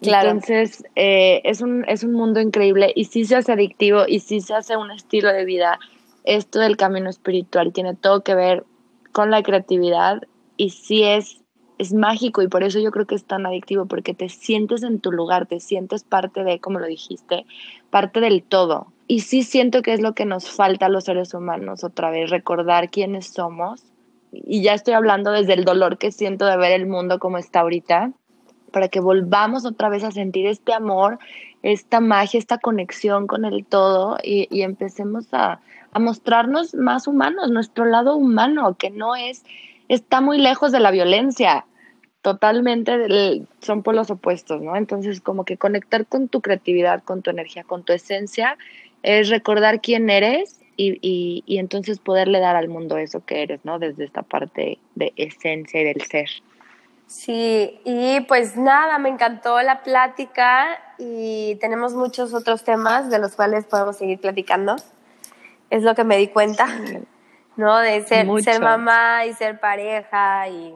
Claro. 0.02 0.30
Entonces, 0.30 0.84
eh, 0.96 1.42
es, 1.44 1.62
un, 1.62 1.86
es 1.88 2.04
un 2.04 2.14
mundo 2.14 2.40
increíble 2.40 2.92
y 2.96 3.06
sí 3.06 3.26
se 3.26 3.36
hace 3.36 3.52
adictivo 3.52 4.04
y 4.08 4.20
sí 4.20 4.42
se 4.42 4.54
hace 4.54 4.78
un 4.78 4.92
estilo 4.92 5.32
de 5.32 5.46
vida. 5.46 5.80
Esto 6.24 6.60
del 6.60 6.78
camino 6.78 7.10
espiritual 7.10 7.74
tiene 7.74 7.96
todo 7.96 8.24
que 8.24 8.36
ver 8.36 8.66
con 9.12 9.32
la 9.32 9.44
creatividad 9.44 10.22
y 10.58 10.72
sí 10.72 11.04
es, 11.04 11.42
es 11.78 11.94
mágico 11.94 12.42
y 12.42 12.48
por 12.48 12.64
eso 12.64 12.80
yo 12.80 12.92
creo 12.92 13.06
que 13.06 13.16
es 13.16 13.26
tan 13.26 13.46
adictivo, 13.46 13.86
porque 13.86 14.14
te 14.14 14.30
sientes 14.30 14.84
en 14.84 15.00
tu 15.00 15.12
lugar, 15.12 15.48
te 15.48 15.60
sientes 15.60 16.04
parte 16.04 16.44
de, 16.44 16.60
como 16.60 16.80
lo 16.80 16.88
dijiste, 16.88 17.46
parte 17.90 18.20
del 18.20 18.44
todo. 18.44 18.88
Y 19.08 19.20
sí 19.22 19.44
siento 19.44 19.82
que 19.82 19.94
es 19.94 20.02
lo 20.02 20.14
que 20.14 20.26
nos 20.26 20.50
falta 20.50 20.88
a 20.88 20.90
los 20.90 21.04
seres 21.06 21.34
humanos, 21.34 21.84
otra 21.84 22.10
vez, 22.10 22.30
recordar 22.30 22.90
quiénes 22.90 23.28
somos 23.28 23.84
y 24.46 24.62
ya 24.62 24.74
estoy 24.74 24.94
hablando 24.94 25.32
desde 25.32 25.54
el 25.54 25.66
dolor 25.66 25.98
que 25.98 26.12
siento 26.12 26.46
de 26.46 26.58
ver 26.58 26.72
el 26.72 26.86
mundo 26.86 27.20
como 27.20 27.38
está 27.38 27.62
ahorita, 27.62 28.12
para 28.72 28.90
que 28.90 29.00
volvamos 29.00 29.66
otra 29.66 29.90
vez 29.90 30.04
a 30.04 30.12
sentir 30.12 30.48
este 30.48 30.74
amor, 30.74 31.20
esta 31.64 32.00
magia, 32.00 32.38
esta 32.38 32.58
conexión 32.58 33.26
con 33.28 33.46
el 33.46 33.66
todo 33.66 34.18
y, 34.22 34.48
y 34.52 34.64
empecemos 34.64 35.34
a, 35.34 35.62
a, 35.92 36.00
mostrarnos 36.00 36.76
más 36.76 37.08
humanos, 37.08 37.50
nuestro 37.50 37.86
lado 37.86 38.16
humano, 38.16 38.76
que 38.78 38.90
no 38.90 39.16
es, 39.16 39.46
está 39.88 40.20
muy 40.20 40.38
lejos 40.38 40.72
de 40.72 40.82
la 40.82 40.92
violencia, 40.92 41.66
totalmente 42.22 43.46
son 43.62 43.84
por 43.84 43.96
los 43.96 44.10
opuestos, 44.10 44.62
¿no? 44.62 44.76
Entonces, 44.76 45.22
como 45.22 45.46
que 45.46 45.58
conectar 45.58 46.06
con 46.06 46.28
tu 46.28 46.42
creatividad, 46.42 47.04
con 47.04 47.22
tu 47.22 47.30
energía, 47.30 47.64
con 47.64 47.84
tu 47.84 47.94
esencia, 47.94 48.58
es 49.04 49.30
recordar 49.30 49.80
quién 49.80 50.10
eres 50.10 50.60
y, 50.78 51.44
y, 51.46 51.58
entonces 51.58 52.00
poderle 52.00 52.40
dar 52.40 52.56
al 52.56 52.68
mundo 52.68 52.98
eso 52.98 53.24
que 53.26 53.44
eres, 53.44 53.64
¿no? 53.64 53.80
Desde 53.80 54.04
esta 54.04 54.24
parte 54.24 54.80
de 54.96 55.14
esencia 55.16 55.82
y 55.82 55.84
del 55.86 56.02
ser. 56.02 56.30
Sí, 57.08 57.80
y 57.86 58.22
pues 58.22 58.58
nada, 58.58 58.98
me 58.98 59.10
encantó 59.10 59.62
la 59.62 59.84
plática 59.84 60.80
y 60.98 61.56
tenemos 61.56 61.94
muchos 61.94 62.34
otros 62.34 62.64
temas 62.64 63.10
de 63.10 63.20
los 63.20 63.36
cuales 63.36 63.66
podemos 63.66 63.98
seguir 63.98 64.20
platicando. 64.20 64.76
Es 65.70 65.84
lo 65.84 65.94
que 65.96 66.04
me 66.04 66.18
di 66.18 66.28
cuenta, 66.28 66.68
¿no? 67.58 67.78
De 67.78 68.04
ser, 68.06 68.28
ser 68.42 68.62
mamá 68.62 69.26
y 69.26 69.34
ser 69.34 69.60
pareja 69.60 70.50
y 70.50 70.74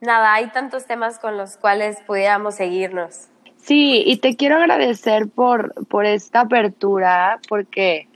nada, 0.00 0.34
hay 0.34 0.46
tantos 0.48 0.86
temas 0.86 1.18
con 1.18 1.36
los 1.36 1.56
cuales 1.56 1.98
pudiéramos 2.06 2.54
seguirnos. 2.54 3.28
Sí, 3.56 4.04
y 4.06 4.18
te 4.18 4.36
quiero 4.36 4.56
agradecer 4.56 5.28
por, 5.28 5.74
por 5.86 6.06
esta 6.06 6.42
apertura, 6.42 7.40
porque 7.48 8.08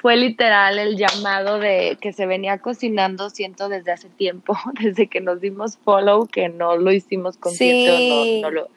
fue 0.00 0.16
literal 0.16 0.78
el 0.78 0.96
llamado 0.96 1.58
de 1.58 1.98
que 2.00 2.12
se 2.12 2.26
venía 2.26 2.58
cocinando, 2.58 3.30
siento, 3.30 3.68
desde 3.68 3.92
hace 3.92 4.08
tiempo, 4.08 4.56
desde 4.80 5.08
que 5.08 5.20
nos 5.20 5.40
dimos 5.40 5.78
follow, 5.78 6.26
que 6.26 6.48
no 6.48 6.76
lo 6.76 6.92
hicimos 6.92 7.36
consciente, 7.36 7.96
sí. 7.96 8.40
no, 8.40 8.48
no 8.48 8.54
lo... 8.54 8.68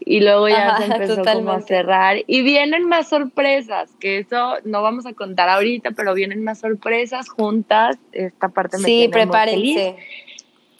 y 0.00 0.20
luego 0.20 0.48
ya 0.48 0.78
se 0.78 0.84
empezó 0.84 1.22
como 1.22 1.52
a 1.52 1.60
cerrar 1.60 2.18
y 2.26 2.42
vienen 2.42 2.88
más 2.88 3.08
sorpresas, 3.08 3.90
que 4.00 4.18
eso 4.18 4.54
no 4.64 4.82
vamos 4.82 5.06
a 5.06 5.12
contar 5.12 5.48
ahorita, 5.48 5.90
pero 5.92 6.14
vienen 6.14 6.42
más 6.42 6.60
sorpresas 6.60 7.28
juntas, 7.28 7.98
esta 8.12 8.48
parte 8.48 8.78
me 8.78 8.84
Sí, 8.84 9.08
prepárense. 9.10 9.96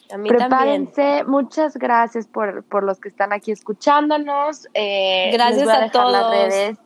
A 0.09 0.18
mí 0.18 0.29
Prepárense, 0.29 1.24
muchas 1.24 1.77
gracias 1.77 2.29
por, 2.29 2.62
por, 2.62 2.85
los 2.85 3.01
que 3.01 3.09
están 3.09 3.33
aquí 3.33 3.51
escuchándonos. 3.51 4.68
Eh, 4.72 5.31
gracias 5.33 5.68
a, 5.68 5.91
todos. 5.91 6.12
Las 6.12 6.31
redes 6.31 6.79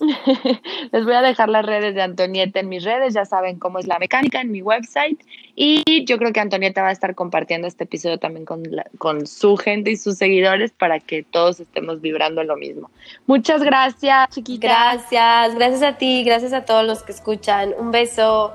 Les 0.92 1.04
voy 1.04 1.14
a 1.14 1.22
dejar 1.22 1.48
las 1.48 1.64
redes 1.64 1.94
de 1.94 2.02
Antonieta 2.02 2.60
en 2.60 2.68
mis 2.68 2.84
redes, 2.84 3.14
ya 3.14 3.24
saben 3.24 3.58
cómo 3.58 3.78
es 3.78 3.86
la 3.86 3.98
mecánica 3.98 4.40
en 4.40 4.50
mi 4.50 4.62
website. 4.62 5.20
Y 5.54 6.04
yo 6.04 6.18
creo 6.18 6.32
que 6.32 6.40
Antonieta 6.40 6.82
va 6.82 6.88
a 6.88 6.92
estar 6.92 7.14
compartiendo 7.14 7.66
este 7.66 7.84
episodio 7.84 8.18
también 8.18 8.44
con, 8.44 8.62
con 8.98 9.26
su 9.26 9.56
gente 9.56 9.90
y 9.90 9.96
sus 9.96 10.16
seguidores 10.16 10.70
para 10.70 11.00
que 11.00 11.22
todos 11.22 11.60
estemos 11.60 12.00
vibrando 12.00 12.44
lo 12.44 12.56
mismo. 12.56 12.90
Muchas 13.26 13.62
gracias, 13.62 14.28
chiquita. 14.30 14.68
Gracias, 14.68 15.54
gracias 15.54 15.82
a 15.82 15.98
ti, 15.98 16.22
gracias 16.24 16.52
a 16.52 16.64
todos 16.64 16.86
los 16.86 17.02
que 17.02 17.12
escuchan. 17.12 17.74
Un 17.78 17.90
beso. 17.90 18.54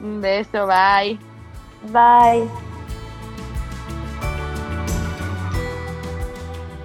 Un 0.00 0.20
beso, 0.20 0.66
bye. 0.66 1.18
Bye. 1.92 2.67